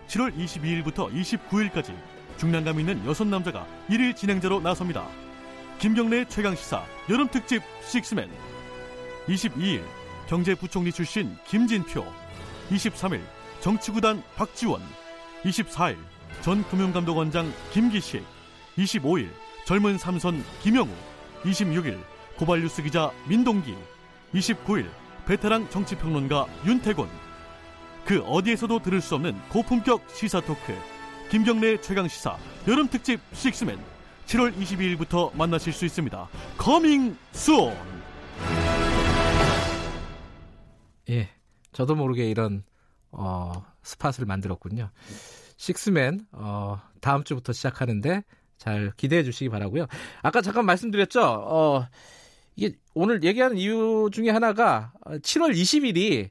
7월 0.06 0.34
22일부터 0.36 1.12
29일까지 1.12 1.94
중량감 2.38 2.80
있는 2.80 3.04
여섯 3.06 3.26
남자가 3.26 3.66
1일 3.88 4.16
진행자로 4.16 4.60
나섭니다. 4.60 5.06
김경래 5.78 6.24
최강시사 6.26 6.82
여름 7.10 7.28
특집 7.28 7.62
식스맨 7.82 8.30
22일 9.26 9.82
경제부총리 10.28 10.92
출신 10.92 11.36
김진표 11.46 12.04
23일 12.70 13.20
정치구단 13.60 14.22
박지원 14.36 14.82
24일 15.44 15.96
전 16.42 16.62
금융감독원장 16.68 17.52
김기식 17.72 18.24
25일 18.76 19.28
젊은 19.64 19.98
삼선 19.98 20.44
김영우 20.62 20.88
26일 21.42 21.98
고발뉴스 22.36 22.82
기자 22.82 23.10
민동기 23.28 23.74
29일 24.34 24.88
베테랑 25.26 25.70
정치평론가 25.70 26.46
윤태곤 26.66 27.08
그 28.04 28.22
어디에서도 28.22 28.78
들을 28.80 29.00
수 29.00 29.16
없는 29.16 29.36
고품격 29.48 30.02
시사 30.10 30.40
토크 30.40 30.74
김경래 31.30 31.80
최강 31.80 32.06
시사 32.06 32.36
여름 32.68 32.88
특집 32.88 33.20
식스맨 33.32 33.78
7월 34.26 34.56
22일부터 34.56 35.34
만나실 35.36 35.72
수 35.72 35.84
있습니다. 35.84 36.28
Coming 36.56 37.16
soon. 37.32 37.72
예, 41.08 41.30
저도 41.76 41.94
모르게 41.94 42.30
이런 42.30 42.64
어, 43.10 43.52
spot을 43.82 44.24
만들었군요. 44.26 44.88
식스맨 45.58 46.26
어, 46.32 46.80
다음 47.02 47.22
주부터 47.22 47.52
시작하는데 47.52 48.24
잘 48.56 48.92
기대해 48.96 49.22
주시기 49.22 49.50
바라고요. 49.50 49.86
아까 50.22 50.40
잠깐 50.40 50.64
말씀드렸죠. 50.64 51.20
어, 51.22 51.86
이게 52.56 52.74
오늘 52.94 53.22
얘기하는 53.22 53.58
이유 53.58 54.08
중에 54.10 54.30
하나가 54.30 54.94
7월 55.04 55.54
20일이 55.54 56.30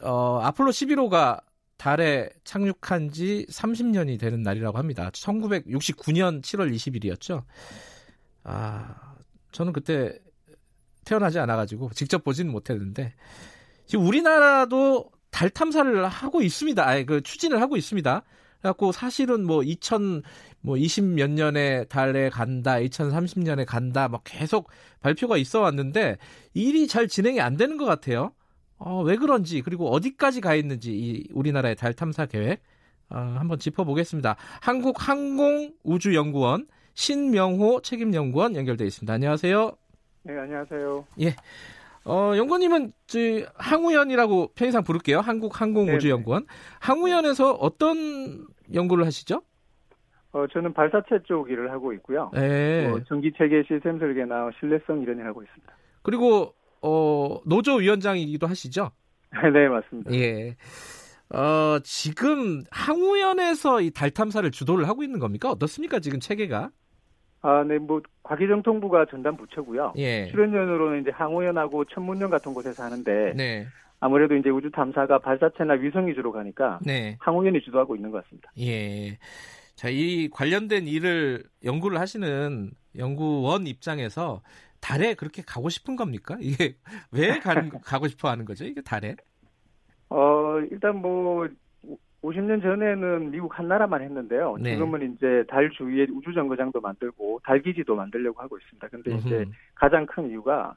어, 0.00 0.40
아폴로 0.42 0.70
11호가 0.70 1.42
달에 1.76 2.30
착륙한 2.44 3.10
지 3.10 3.44
30년이 3.50 4.18
되는 4.18 4.42
날이라고 4.42 4.78
합니다. 4.78 5.10
1969년 5.10 6.40
7월 6.40 6.74
20일이었죠. 6.74 7.44
아, 8.44 9.14
저는 9.52 9.74
그때 9.74 10.18
태어나지 11.04 11.38
않아가지고 11.40 11.90
직접 11.92 12.24
보지는 12.24 12.50
못했는데 12.50 13.12
지금 13.88 14.06
우리나라도 14.06 15.10
달 15.30 15.50
탐사를 15.50 16.06
하고 16.06 16.42
있습니다. 16.42 16.86
아예 16.86 17.04
그 17.04 17.22
추진을 17.22 17.60
하고 17.60 17.76
있습니다. 17.76 18.22
그래갖고 18.60 18.92
사실은 18.92 19.44
뭐 19.46 19.62
2000, 19.62 20.22
뭐 20.60 20.76
20몇 20.76 21.30
년에 21.30 21.84
달에 21.84 22.28
간다, 22.28 22.74
2030년에 22.74 23.64
간다, 23.66 24.08
막 24.08 24.20
계속 24.24 24.68
발표가 25.00 25.38
있어 25.38 25.60
왔는데 25.60 26.18
일이 26.52 26.86
잘 26.86 27.08
진행이 27.08 27.40
안 27.40 27.56
되는 27.56 27.78
것 27.78 27.86
같아요. 27.86 28.32
어, 28.76 29.02
왜 29.02 29.16
그런지 29.16 29.62
그리고 29.62 29.90
어디까지 29.90 30.42
가 30.42 30.54
있는지 30.54 30.92
이 30.92 31.26
우리나라의 31.32 31.74
달 31.74 31.94
탐사 31.94 32.26
계획 32.26 32.62
어, 33.08 33.36
한번 33.38 33.58
짚어보겠습니다. 33.58 34.36
한국항공우주연구원 34.60 36.66
신명호 36.92 37.80
책임연구원 37.80 38.54
연결돼 38.54 38.84
있습니다. 38.84 39.14
안녕하세요. 39.14 39.72
네, 40.24 40.38
안녕하세요. 40.38 41.06
예. 41.22 41.34
어, 42.08 42.36
연구원님은 42.36 42.92
항우연이라고 43.56 44.52
편의상 44.54 44.82
부를게요. 44.84 45.20
한국항공우주연구원. 45.20 46.46
항우연에서 46.80 47.52
어떤 47.52 48.46
연구를 48.72 49.06
하시죠? 49.06 49.42
어, 50.32 50.46
저는 50.52 50.72
발사체 50.74 51.20
쪽 51.26 51.50
일을 51.50 51.70
하고 51.70 51.92
있고요. 51.94 52.30
네. 52.34 52.88
뭐 52.88 53.00
전기 53.04 53.32
체계 53.36 53.62
시스템 53.68 53.98
설계나 53.98 54.50
신뢰성 54.60 55.02
이런 55.02 55.18
일 55.18 55.26
하고 55.26 55.42
있습니다. 55.42 55.72
그리고 56.02 56.54
어, 56.82 57.40
노조 57.46 57.76
위원장이기도 57.76 58.46
하시죠? 58.46 58.90
네, 59.52 59.68
맞습니다. 59.68 60.12
예. 60.14 60.56
어, 61.30 61.78
지금 61.82 62.62
항우연에서 62.70 63.80
이 63.82 63.90
달 63.90 64.10
탐사를 64.10 64.50
주도를 64.50 64.88
하고 64.88 65.02
있는 65.02 65.18
겁니까? 65.18 65.50
어떻습니까? 65.50 65.98
지금 66.00 66.20
체계가? 66.20 66.70
아, 67.40 67.64
네, 67.64 67.78
뭐 67.78 68.02
과기정통부가 68.22 69.06
전담 69.06 69.36
부처고요. 69.36 69.94
예. 69.96 70.28
출연연으로는 70.30 71.02
이제 71.02 71.10
항우연하고 71.10 71.84
천문연 71.86 72.30
같은 72.30 72.52
곳에서 72.52 72.82
하는데 72.82 73.32
네. 73.36 73.66
아무래도 74.00 74.36
이제 74.36 74.50
우주 74.50 74.70
탐사가 74.70 75.18
발사체나 75.18 75.74
위성 75.74 76.06
위주로 76.06 76.32
가니까 76.32 76.78
네. 76.84 77.16
항우연이 77.20 77.60
주도하고 77.60 77.96
있는 77.96 78.10
것 78.10 78.24
같습니다. 78.24 78.50
예. 78.58 79.18
자, 79.74 79.88
이 79.88 80.28
관련된 80.30 80.88
일을 80.88 81.44
연구를 81.64 82.00
하시는 82.00 82.70
연구원 82.96 83.66
입장에서 83.66 84.42
달에 84.80 85.14
그렇게 85.14 85.42
가고 85.42 85.68
싶은 85.68 85.96
겁니까? 85.96 86.36
이게 86.40 86.76
왜 87.12 87.38
가, 87.38 87.54
가고 87.84 88.08
싶어 88.08 88.28
하는 88.28 88.44
거죠? 88.44 88.64
이게 88.64 88.80
달에? 88.80 89.16
어, 90.10 90.58
일단 90.70 90.96
뭐 90.96 91.48
50년 92.22 92.60
전에는 92.62 93.30
미국 93.30 93.58
한 93.58 93.68
나라만 93.68 94.02
했는데요. 94.02 94.56
네. 94.60 94.72
지금은 94.72 95.14
이제 95.14 95.44
달 95.48 95.70
주위에 95.70 96.06
우주 96.12 96.32
정거장도 96.34 96.80
만들고 96.80 97.40
달 97.44 97.62
기지도 97.62 97.94
만들려고 97.94 98.40
하고 98.40 98.58
있습니다. 98.58 98.88
근데 98.88 99.14
이제 99.16 99.46
가장 99.74 100.04
큰 100.06 100.28
이유가 100.30 100.74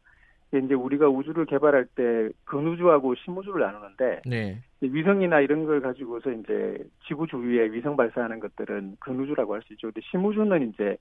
이제 0.53 0.73
우리가 0.73 1.07
우주를 1.07 1.45
개발할 1.45 1.85
때 1.95 2.29
근우주하고 2.45 3.15
심우주를 3.15 3.61
나누는데 3.61 4.21
네. 4.25 4.59
위성이나 4.81 5.39
이런 5.39 5.65
걸 5.65 5.81
가지고서 5.81 6.31
이제 6.31 6.77
지구 7.07 7.25
주위에 7.25 7.71
위성 7.71 7.95
발사하는 7.95 8.39
것들은 8.39 8.97
근우주라고 8.99 9.53
할 9.55 9.61
수 9.63 9.73
있죠. 9.73 9.87
근데 9.87 10.01
심우주는 10.11 10.69
이제 10.69 10.97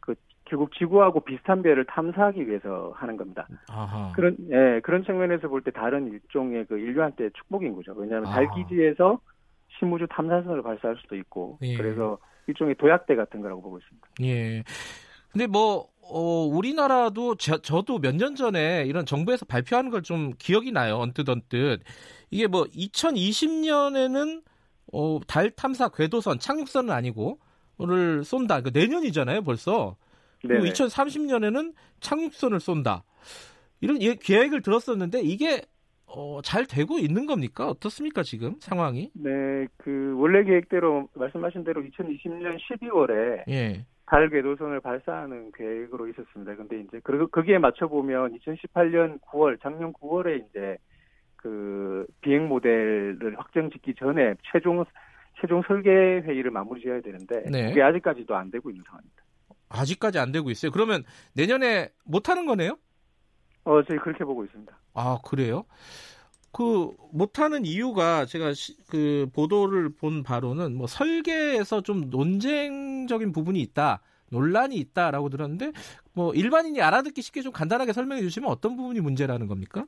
그 0.00 0.14
결국 0.46 0.72
지구하고 0.72 1.20
비슷한 1.20 1.62
별을 1.62 1.84
탐사하기 1.84 2.48
위해서 2.48 2.92
하는 2.96 3.16
겁니다. 3.16 3.46
아하. 3.68 4.10
그런 4.12 4.36
예 4.50 4.80
그런 4.82 5.04
측면에서 5.04 5.48
볼 5.48 5.62
때 5.62 5.70
다른 5.70 6.08
일종의 6.08 6.64
그 6.66 6.78
인류한테 6.78 7.30
축복인 7.30 7.74
거죠. 7.74 7.92
왜냐하면 7.96 8.30
달 8.30 8.48
기지에서 8.54 9.20
심우주 9.78 10.06
탐사선을 10.10 10.62
발사할 10.62 10.96
수도 11.00 11.16
있고 11.16 11.58
예. 11.62 11.76
그래서 11.76 12.18
일종의 12.46 12.74
도약대 12.76 13.14
같은 13.16 13.40
거라고 13.40 13.62
보고 13.62 13.78
있습니다. 13.78 14.08
예. 14.22 14.64
근데 15.32 15.46
뭐 15.46 15.88
어, 16.06 16.20
우리나라도 16.44 17.34
저, 17.36 17.58
저도 17.58 17.98
몇 17.98 18.14
년 18.14 18.34
전에 18.36 18.84
이런 18.86 19.06
정부에서 19.06 19.46
발표하는 19.46 19.90
걸 19.90 20.02
좀 20.02 20.32
기억이 20.38 20.70
나요. 20.70 20.98
언뜻 20.98 21.28
언뜻. 21.28 21.80
이게 22.30 22.46
뭐 22.46 22.64
2020년에는 22.64 24.42
어, 24.92 25.18
달 25.26 25.50
탐사 25.50 25.88
궤도선 25.88 26.38
착륙선은 26.38 26.90
아니고,를 26.92 28.22
쏜다. 28.24 28.60
그 28.60 28.70
내년이잖아요, 28.72 29.42
벌써. 29.42 29.96
그리고 30.42 30.64
2030년에는 30.66 31.74
착륙선을 32.00 32.60
쏜다. 32.60 33.02
이런 33.80 33.98
계획을 33.98 34.62
들었었는데 34.62 35.22
이게 35.22 35.62
어, 36.16 36.40
잘 36.42 36.66
되고 36.66 36.98
있는 36.98 37.26
겁니까? 37.26 37.68
어떻습니까, 37.68 38.22
지금 38.22 38.56
상황이? 38.60 39.10
네, 39.14 39.66
그 39.76 40.14
원래 40.16 40.44
계획대로 40.44 41.08
말씀하신 41.14 41.64
대로 41.64 41.82
2020년 41.82 42.56
12월에 42.58 43.42
예. 43.48 43.84
달 44.06 44.30
궤도선을 44.30 44.80
발사하는 44.80 45.50
계획으로 45.52 46.08
있었습니다. 46.08 46.54
근데 46.56 46.80
이제 46.80 47.00
그 47.02 47.26
거기에 47.28 47.58
맞춰 47.58 47.88
보면 47.88 48.38
2018년 48.38 49.20
9월, 49.22 49.60
작년 49.60 49.92
9월에 49.92 50.44
이제 50.48 50.76
그 51.36 52.06
비행 52.20 52.48
모델을 52.48 53.34
확정 53.36 53.70
짓기 53.70 53.94
전에 53.98 54.34
최종 54.52 54.84
최종 55.40 55.62
설계 55.66 55.90
회의를 55.90 56.50
마무리 56.52 56.80
지어야 56.80 57.00
되는데 57.00 57.42
네. 57.50 57.68
그게 57.68 57.82
아직까지도 57.82 58.36
안 58.36 58.50
되고 58.50 58.70
있는 58.70 58.84
상황입니다. 58.86 59.22
아직까지 59.68 60.18
안 60.18 60.30
되고 60.30 60.50
있어요. 60.50 60.70
그러면 60.70 61.02
내년에 61.34 61.88
못 62.04 62.28
하는 62.28 62.46
거네요? 62.46 62.78
어, 63.64 63.82
저희 63.82 63.98
그렇게 63.98 64.24
보고 64.24 64.44
있습니다. 64.44 64.78
아, 64.94 65.18
그래요? 65.24 65.64
그 66.52 66.90
못하는 67.12 67.64
이유가 67.64 68.26
제가 68.26 68.54
시, 68.54 68.76
그 68.88 69.26
보도를 69.34 69.90
본 69.90 70.22
바로는 70.22 70.76
뭐 70.76 70.86
설계에서 70.86 71.80
좀 71.82 72.08
논쟁적인 72.10 73.32
부분이 73.32 73.60
있다. 73.60 74.00
논란이 74.30 74.76
있다라고 74.76 75.28
들었는데 75.28 75.72
뭐 76.12 76.32
일반인이 76.32 76.80
알아듣기 76.80 77.22
쉽게 77.22 77.42
좀 77.42 77.52
간단하게 77.52 77.92
설명해 77.92 78.22
주시면 78.22 78.48
어떤 78.48 78.76
부분이 78.76 79.00
문제라는 79.00 79.48
겁니까? 79.48 79.84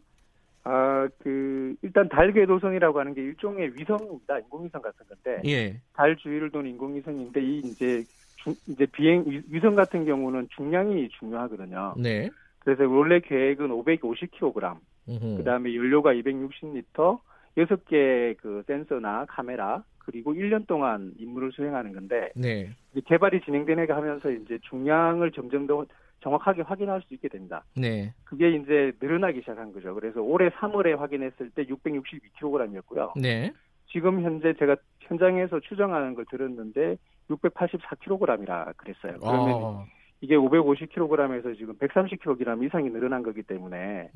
아, 0.65 1.09
그 1.21 1.77
일단 1.83 2.09
달 2.09 2.33
궤도선이라고 2.33 2.99
하는 2.99 3.15
게 3.15 3.23
일종의 3.23 3.75
위성입니다. 3.77 4.41
인공위성 4.41 4.83
같은 4.83 5.07
건데. 5.07 5.49
예. 5.49 5.81
달 5.93 6.17
주위를 6.17 6.51
도는 6.51 6.71
인공위성인데 6.71 7.41
이 7.41 7.59
이제 7.59 8.03
중, 8.39 8.53
이제 8.67 8.87
비행 8.87 9.25
위성 9.49 9.77
같은 9.77 10.05
경우는 10.05 10.49
중량이 10.57 11.09
중요하거든요. 11.21 11.95
네. 11.97 12.29
그래서 12.59 12.83
원래 12.89 13.21
계획은 13.21 13.69
550kg, 13.69 14.77
그 15.07 15.45
다음에 15.45 15.75
연료가 15.75 16.13
260리터, 16.15 17.21
6개 17.57 18.37
그 18.39 18.63
센서나 18.67 19.27
카메라, 19.27 19.83
그리고 19.99 20.35
1년 20.35 20.67
동안 20.67 21.13
임무를 21.19 21.53
수행하는 21.53 21.93
건데, 21.93 22.31
네. 22.35 22.71
개발이 23.07 23.41
진행되는 23.43 23.91
하면서 23.91 24.31
이제 24.31 24.59
중량을 24.63 25.33
점점 25.33 25.67
더 25.67 25.87
정확하게 26.21 26.63
확인할 26.63 27.03
수 27.03 27.15
있게 27.15 27.29
됩니다. 27.29 27.65
네. 27.77 28.13
그게 28.25 28.51
이제 28.51 28.93
늘어나기 29.01 29.41
시작한 29.41 29.73
거죠. 29.73 29.95
그래서 29.95 30.21
올해 30.21 30.49
3월에 30.51 30.97
확인했을 30.97 31.51
때 31.51 31.65
662kg이었고요. 31.65 33.21
네. 33.21 33.53
지금 33.93 34.23
현재 34.23 34.53
제가 34.55 34.77
현장에서 35.01 35.61
추정하는 35.61 36.15
걸 36.15 36.25
들었는데 36.29 36.97
684kg이라 37.31 38.77
그랬어요. 38.77 39.19
그러면 39.21 39.55
어. 39.55 39.87
이게 40.21 40.35
550kg에서 40.37 41.57
지금 41.57 41.77
130kg 41.79 42.65
이상이 42.65 42.91
늘어난 42.91 43.23
거기 43.23 43.43
때문에 43.43 44.11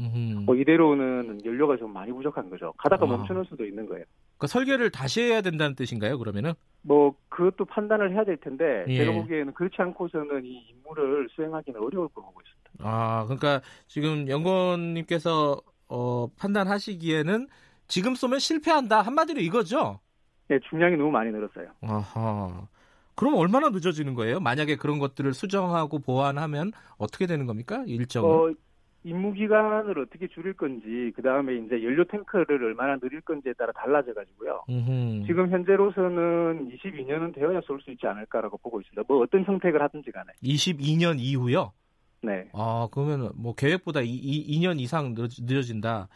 뭐 0.46 0.56
이대로는 0.56 1.44
연료가 1.44 1.76
좀 1.76 1.92
많이 1.92 2.10
부족한 2.12 2.48
거죠. 2.48 2.72
가다가 2.78 3.04
아. 3.04 3.08
멈추는 3.08 3.44
수도 3.44 3.66
있는 3.66 3.86
거예요. 3.86 4.04
그 4.38 4.46
설계를 4.46 4.90
다시 4.90 5.20
해야 5.20 5.42
된다는 5.42 5.74
뜻인가요? 5.74 6.18
그러면은? 6.18 6.52
뭐 6.82 7.14
그것도 7.28 7.66
판단을 7.66 8.12
해야 8.12 8.24
될 8.24 8.38
텐데 8.38 8.84
예. 8.88 8.96
제가 8.96 9.12
보기에는 9.12 9.52
그렇지 9.52 9.76
않고서는 9.78 10.44
이 10.46 10.70
임무를 10.70 11.28
수행하기는 11.30 11.78
어려울 11.78 12.08
거 12.08 12.22
보고 12.22 12.40
있습니다. 12.40 12.70
아 12.82 13.24
그러니까 13.24 13.60
지금 13.86 14.26
연구원님께서 14.28 15.60
어, 15.88 16.28
판단하시기에는 16.38 17.48
지금 17.88 18.14
쏘면 18.14 18.38
실패한다 18.38 19.02
한마디로 19.02 19.40
이거죠? 19.40 20.00
네, 20.48 20.58
중량이 20.70 20.96
너무 20.96 21.10
많이 21.10 21.30
늘었어요. 21.30 21.68
아하. 21.82 22.66
그럼 23.14 23.34
얼마나 23.34 23.68
늦어지는 23.68 24.14
거예요? 24.14 24.40
만약에 24.40 24.76
그런 24.76 24.98
것들을 24.98 25.32
수정하고 25.34 25.98
보완하면 25.98 26.72
어떻게 26.98 27.26
되는 27.26 27.46
겁니까? 27.46 27.84
일정은? 27.86 28.30
어, 28.30 28.54
임무 29.02 29.32
기간을 29.32 29.98
어떻게 29.98 30.28
줄일 30.28 30.52
건지 30.54 31.10
그 31.16 31.22
다음에 31.22 31.54
이제 31.56 31.82
연료 31.82 32.04
탱크를 32.04 32.62
얼마나 32.62 32.98
늘릴 32.98 33.20
건지에 33.22 33.54
따라 33.54 33.72
달라져 33.72 34.12
가지고요. 34.12 34.62
지금 35.26 35.50
현재로서는 35.50 36.70
22년은 36.70 37.34
되어야 37.34 37.60
쏠 37.66 37.80
수 37.80 37.90
있지 37.90 38.06
않을까라고 38.06 38.58
보고 38.58 38.78
있습니다. 38.80 39.02
뭐 39.08 39.22
어떤 39.22 39.44
선택을 39.44 39.80
하든지 39.82 40.10
간에. 40.12 40.32
22년 40.42 41.18
이후요? 41.18 41.72
네. 42.22 42.50
아 42.52 42.88
그러면 42.92 43.30
뭐 43.36 43.54
계획보다 43.54 44.02
2, 44.02 44.06
2 44.06 44.58
년 44.60 44.78
이상 44.78 45.14
늦어진다. 45.16 46.08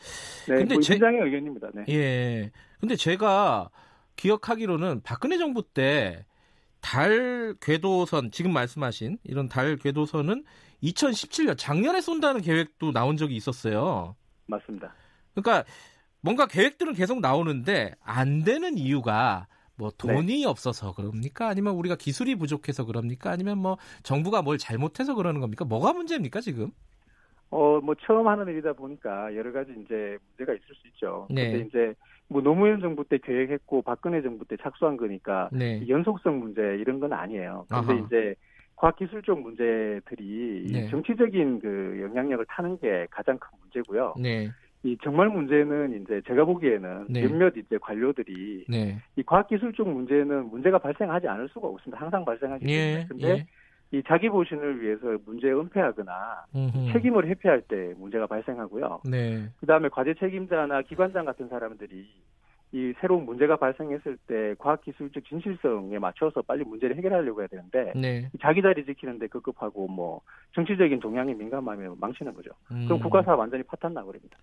네. 0.48 0.56
근데 0.56 0.74
뭐제 0.74 0.98
장의 0.98 1.22
의견입니다. 1.22 1.70
네. 1.74 1.84
예. 1.88 2.50
근데 2.80 2.96
제가 2.96 3.70
기억하기로는 4.16 5.00
박근혜 5.02 5.38
정부 5.38 5.62
때 5.62 6.26
달 6.84 7.54
궤도선 7.62 8.30
지금 8.30 8.52
말씀하신 8.52 9.16
이런 9.24 9.48
달 9.48 9.76
궤도선은 9.76 10.44
2017년 10.82 11.56
작년에 11.56 12.02
쏜다는 12.02 12.42
계획도 12.42 12.92
나온 12.92 13.16
적이 13.16 13.36
있었어요. 13.36 14.14
맞습니다. 14.46 14.92
그러니까 15.34 15.64
뭔가 16.20 16.46
계획들은 16.46 16.92
계속 16.92 17.20
나오는데 17.20 17.94
안 18.04 18.44
되는 18.44 18.76
이유가 18.76 19.46
뭐 19.76 19.90
돈이 19.96 20.40
네. 20.40 20.44
없어서 20.44 20.92
그럽니까? 20.92 21.48
아니면 21.48 21.74
우리가 21.74 21.96
기술이 21.96 22.34
부족해서 22.34 22.84
그럽니까? 22.84 23.30
아니면 23.30 23.58
뭐 23.58 23.78
정부가 24.02 24.42
뭘 24.42 24.58
잘못해서 24.58 25.14
그러는 25.14 25.40
겁니까? 25.40 25.64
뭐가 25.64 25.94
문제입니까 25.94 26.42
지금? 26.42 26.70
어, 27.48 27.80
뭐 27.80 27.94
처음 27.94 28.28
하는 28.28 28.46
일이다 28.48 28.74
보니까 28.74 29.34
여러 29.34 29.52
가지 29.52 29.72
이제 29.72 30.18
문제가 30.28 30.52
있을 30.52 30.74
수 30.74 30.86
있죠. 30.88 31.26
네. 31.30 31.50
근데 31.50 31.66
이제 31.66 31.94
뭐 32.28 32.42
노무현 32.42 32.80
정부 32.80 33.04
때 33.04 33.18
계획했고 33.18 33.82
박근혜 33.82 34.22
정부 34.22 34.44
때 34.44 34.56
착수한 34.62 34.96
거니까 34.96 35.50
네. 35.52 35.86
연속성 35.88 36.40
문제 36.40 36.60
이런 36.78 37.00
건 37.00 37.12
아니에요. 37.12 37.66
그런데 37.68 37.92
아하. 37.92 38.06
이제 38.06 38.34
과학기술 38.76 39.22
적 39.22 39.40
문제들이 39.40 40.72
네. 40.72 40.88
정치적인 40.88 41.60
그 41.60 42.00
영향력을 42.02 42.44
타는 42.48 42.78
게 42.78 43.06
가장 43.10 43.38
큰 43.38 43.48
문제고요. 43.60 44.14
네. 44.20 44.50
이 44.82 44.96
정말 45.02 45.28
문제는 45.28 46.02
이제 46.02 46.20
제가 46.26 46.44
보기에는 46.44 47.06
네. 47.08 47.22
몇몇 47.22 47.56
이제 47.56 47.78
관료들이 47.78 48.66
네. 48.68 48.98
이 49.16 49.22
과학기술 49.22 49.72
적 49.72 49.88
문제는 49.88 50.50
문제가 50.50 50.78
발생하지 50.78 51.26
않을 51.28 51.48
수가 51.48 51.68
없습니다. 51.68 52.02
항상 52.02 52.24
발생하기 52.24 52.66
때문에. 52.66 53.00
예. 53.00 53.06
근데 53.08 53.28
예. 53.28 53.46
이 53.94 54.02
자기 54.08 54.28
보신을 54.28 54.82
위해서 54.82 55.16
문제에 55.24 55.52
은폐하거나 55.52 56.46
음흠. 56.52 56.92
책임을 56.92 57.28
회피할 57.28 57.62
때 57.62 57.94
문제가 57.96 58.26
발생하고요. 58.26 59.02
네. 59.08 59.48
그다음에 59.60 59.88
과제 59.88 60.14
책임자나 60.14 60.82
기관장 60.82 61.24
같은 61.24 61.48
사람들이 61.48 62.04
이 62.72 62.92
새로운 63.00 63.24
문제가 63.24 63.54
발생했을 63.54 64.18
때 64.26 64.56
과학기술적 64.58 65.24
진실성에 65.26 66.00
맞춰서 66.00 66.42
빨리 66.42 66.64
문제를 66.64 66.96
해결하려고 66.96 67.40
해야 67.40 67.46
되는데 67.46 67.92
네. 67.94 68.28
자기 68.42 68.62
자리 68.62 68.84
지키는데 68.84 69.28
급급하고 69.28 69.86
뭐 69.86 70.22
정치적인 70.56 70.98
동향에 70.98 71.32
민감하면 71.34 71.94
망치는 72.00 72.34
거죠. 72.34 72.50
음. 72.72 72.86
그럼 72.86 72.98
국가사 72.98 73.36
완전히 73.36 73.62
파탄 73.62 73.94
나버립니다. 73.94 74.36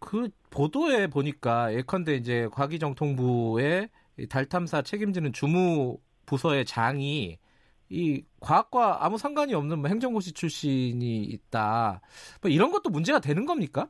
그 0.00 0.30
보도에 0.50 1.06
보니까 1.06 1.72
예컨대 1.72 2.14
이제 2.14 2.48
과기정통부의 2.50 3.88
달 4.28 4.46
탐사 4.46 4.82
책임지는 4.82 5.32
주무 5.32 5.98
부서의 6.26 6.64
장이 6.64 7.38
이 7.92 8.24
과학과 8.40 9.04
아무 9.04 9.18
상관이 9.18 9.52
없는 9.54 9.80
뭐 9.80 9.88
행정고시 9.88 10.32
출신이 10.32 11.24
있다. 11.24 12.00
뭐 12.40 12.50
이런 12.50 12.72
것도 12.72 12.88
문제가 12.88 13.20
되는 13.20 13.44
겁니까? 13.44 13.88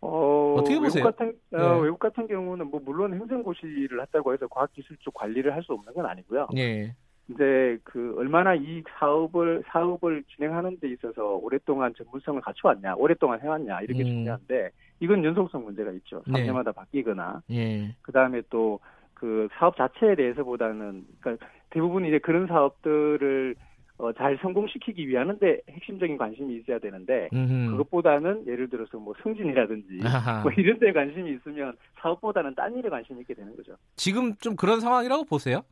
어, 0.00 0.54
떻게 0.58 0.78
보세요? 0.78 1.04
외국 1.04 1.16
같은 1.16 1.34
어, 1.52 1.74
네. 1.74 1.80
외국 1.82 1.98
같은 1.98 2.26
경우는 2.28 2.70
뭐 2.70 2.80
물론 2.84 3.14
행정고시를 3.14 4.00
했다고 4.02 4.32
해서 4.32 4.46
과학기술 4.48 4.96
쪽 5.00 5.14
관리를 5.14 5.52
할 5.52 5.62
수 5.64 5.72
없는 5.72 5.92
건 5.94 6.06
아니고요. 6.06 6.48
네. 6.54 6.94
이제 7.28 7.78
그 7.84 8.14
얼마나 8.18 8.54
이 8.54 8.82
사업을 8.98 9.62
사업을 9.66 10.24
진행하는 10.34 10.78
데 10.80 10.88
있어서 10.92 11.36
오랫동안 11.36 11.92
전문성을 11.96 12.40
갖춰왔냐, 12.40 12.94
오랫동안 12.96 13.40
해왔냐 13.40 13.80
이렇게 13.82 14.02
음. 14.02 14.06
중요한데 14.06 14.70
이건 15.00 15.24
연속성 15.24 15.64
문제가 15.64 15.90
있죠. 15.92 16.22
3년마다 16.28 16.66
네. 16.66 16.72
바뀌거나 16.72 17.42
네. 17.48 17.96
그 18.02 18.12
다음에 18.12 18.42
또 18.50 18.78
그 19.22 19.48
사업 19.56 19.76
자체에 19.76 20.16
대해서보다는 20.16 21.04
그러니까 21.20 21.46
대부분 21.70 22.04
이제 22.04 22.18
그런 22.18 22.48
사업들을 22.48 23.54
어, 23.98 24.12
잘 24.14 24.36
성공시키기 24.42 25.06
위하는데 25.06 25.60
핵심적인 25.70 26.18
관심이 26.18 26.56
있어야 26.56 26.80
되는데 26.80 27.28
음흠. 27.32 27.70
그것보다는 27.70 28.48
예를 28.48 28.68
들어서 28.68 28.98
뭐 28.98 29.14
승진이라든지 29.22 30.00
뭐 30.42 30.50
이런 30.56 30.80
데 30.80 30.92
관심이 30.92 31.34
있으면 31.34 31.76
사업보다는 32.00 32.56
딴 32.56 32.76
일에 32.76 32.88
관심이 32.88 33.20
있게 33.20 33.34
되는 33.34 33.54
거죠. 33.54 33.76
지금 33.94 34.34
좀 34.38 34.56
그런 34.56 34.80
상황이라고 34.80 35.22
보세요? 35.26 35.62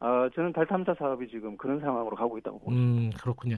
어, 0.00 0.28
저는 0.34 0.52
달 0.52 0.66
탐사 0.66 0.94
사업이 0.94 1.28
지금 1.28 1.56
그런 1.56 1.78
상황으로 1.78 2.16
가고 2.16 2.36
있다고 2.38 2.58
봅니다. 2.58 2.82
음, 2.82 3.10
그렇군요. 3.20 3.54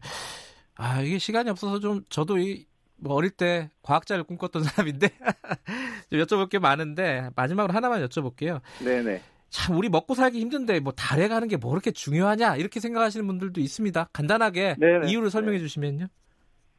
아, 0.76 1.01
이게 1.01 1.16
시간이 1.16 1.48
없어서 1.48 1.78
좀 1.78 2.02
저도 2.10 2.36
이, 2.36 2.66
뭐 2.98 3.14
어릴 3.14 3.31
때 3.31 3.70
과학자를 3.82 4.24
꿈꿨던 4.24 4.62
사람인데 4.64 5.09
좀 6.10 6.20
여쭤볼 6.20 6.48
게 6.48 6.59
많은데 6.59 7.31
마지막으로 7.36 7.74
하나만 7.74 8.06
여쭤볼게요. 8.06 8.60
네네. 8.85 9.23
참 9.48 9.77
우리 9.77 9.89
먹고 9.89 10.14
살기 10.14 10.40
힘든데 10.40 10.81
뭐 10.81 10.93
달에 10.93 11.28
가는 11.28 11.47
게 11.48 11.56
뭐 11.56 11.70
그렇게 11.70 11.90
중요하냐 11.90 12.56
이렇게 12.56 12.81
생각하시는 12.81 13.27
분들도 13.27 13.60
있습니다. 13.60 14.09
간단하게 14.12 14.77
네네. 14.78 15.10
이유를 15.10 15.31
설명해 15.31 15.59
네. 15.59 15.62
주시면요. 15.64 16.06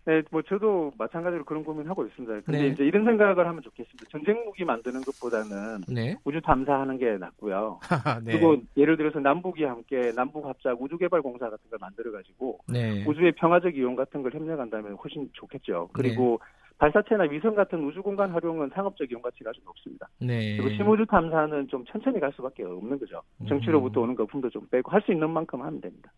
네, 0.07 0.21
뭐 0.31 0.41
저도 0.41 0.93
마찬가지로 0.97 1.43
그런 1.43 1.65
고민하고 1.65 2.05
있습니다. 2.05 2.39
근데 2.45 2.61
네. 2.61 2.67
이제 2.67 2.85
이런 2.85 3.03
생각을 3.03 3.45
하면 3.45 3.61
좋겠습니다. 3.61 4.05
전쟁 4.09 4.41
무기 4.45 4.63
만드는 4.63 5.01
것보다는 5.01 5.81
네. 5.89 6.15
우주 6.23 6.39
탐사하는 6.39 6.97
게 6.97 7.17
낫고요. 7.17 7.81
네. 8.23 8.31
그리고 8.31 8.55
예를 8.77 8.95
들어서 8.95 9.19
남북이 9.19 9.65
함께 9.65 10.13
남북 10.15 10.45
합작 10.45 10.81
우주 10.81 10.97
개발 10.97 11.21
공사 11.21 11.49
같은 11.49 11.69
걸 11.69 11.77
만들어 11.81 12.13
가지고 12.13 12.59
네. 12.69 13.03
우주의 13.05 13.33
평화적 13.33 13.75
이용 13.75 13.97
같은 13.97 14.23
걸 14.23 14.33
협력한다면 14.33 14.93
훨씬 14.93 15.29
좋겠죠. 15.33 15.89
그리고 15.91 16.39
네. 16.41 16.66
발사체나 16.77 17.23
위성 17.23 17.55
같은 17.55 17.83
우주 17.83 18.03
공간 18.03 18.31
활용은 18.31 18.69
상업적 18.73 19.09
이용 19.09 19.21
가치가 19.21 19.49
아주 19.49 19.59
높습니다. 19.65 20.07
네. 20.19 20.57
그리고 20.57 20.75
심우주 20.75 21.05
탐사는 21.07 21.67
좀 21.69 21.83
천천히 21.85 22.19
갈 22.19 22.31
수밖에 22.33 22.63
없는 22.63 22.99
거죠. 22.99 23.21
정치로부터 23.47 24.01
오는 24.01 24.15
거품도 24.15 24.49
좀 24.49 24.67
빼고 24.69 24.91
할 24.91 25.01
수 25.07 25.11
있는 25.11 25.29
만큼 25.29 25.61
하면 25.61 25.79
됩니다. 25.79 26.11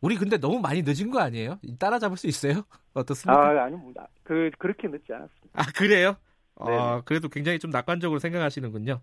우리 0.00 0.16
근데 0.16 0.36
너무 0.38 0.60
많이 0.60 0.82
늦은 0.82 1.10
거 1.10 1.20
아니에요? 1.20 1.58
따라잡을 1.78 2.16
수 2.16 2.26
있어요? 2.26 2.64
어떻습니까? 2.94 3.40
아, 3.40 3.64
아니뭐 3.64 3.92
그, 4.22 4.50
그렇게 4.58 4.88
늦지 4.88 5.12
않았습니다. 5.12 5.50
아, 5.52 5.62
그래요? 5.76 6.16
어, 6.56 7.00
그래도 7.04 7.28
굉장히 7.28 7.58
좀 7.58 7.70
낙관적으로 7.70 8.18
생각하시는군요. 8.18 9.00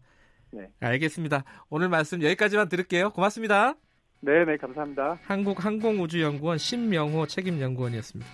네. 0.53 0.67
알겠습니다. 0.81 1.43
오늘 1.69 1.89
말씀 1.89 2.21
여기까지만 2.21 2.69
들을게요. 2.69 3.11
고맙습니다. 3.11 3.75
네, 4.19 4.45
네, 4.45 4.57
감사합니다. 4.57 5.17
한국항공우주연구원 5.23 6.57
신명호 6.57 7.25
책임연구원이었습니다. 7.25 8.29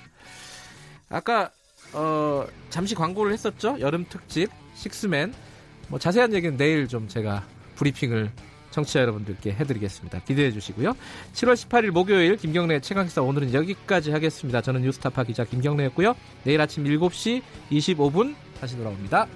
아까 1.10 1.52
어, 1.94 2.46
잠시 2.70 2.96
광고를 2.96 3.34
했었죠. 3.34 3.78
여름 3.80 4.06
특집 4.08 4.50
식스맨. 4.76 5.34
뭐 5.90 6.00
자세한 6.00 6.34
얘기는 6.34 6.56
내일 6.58 6.88
좀 6.88 7.08
제가 7.08 7.46
브리핑을 7.76 8.32
청취자 8.72 9.02
여러분들께 9.02 9.54
해드리겠습니다. 9.54 10.20
기대해 10.20 10.52
주시고요. 10.52 10.96
7월 11.34 11.54
18일 11.54 11.92
목요일 11.92 12.36
김경래 12.36 12.80
최강시사 12.80 13.22
오늘은 13.22 13.54
여기까지 13.54 14.12
하겠습니다. 14.12 14.62
저는 14.62 14.82
뉴스타파 14.82 15.24
기자 15.24 15.46
김경래였고요. 15.46 16.16
내일 16.44 16.62
아침 16.62 16.84
7시 16.84 17.42
25분 17.72 18.36
다시 18.60 18.78
돌아옵니다. 18.78 19.28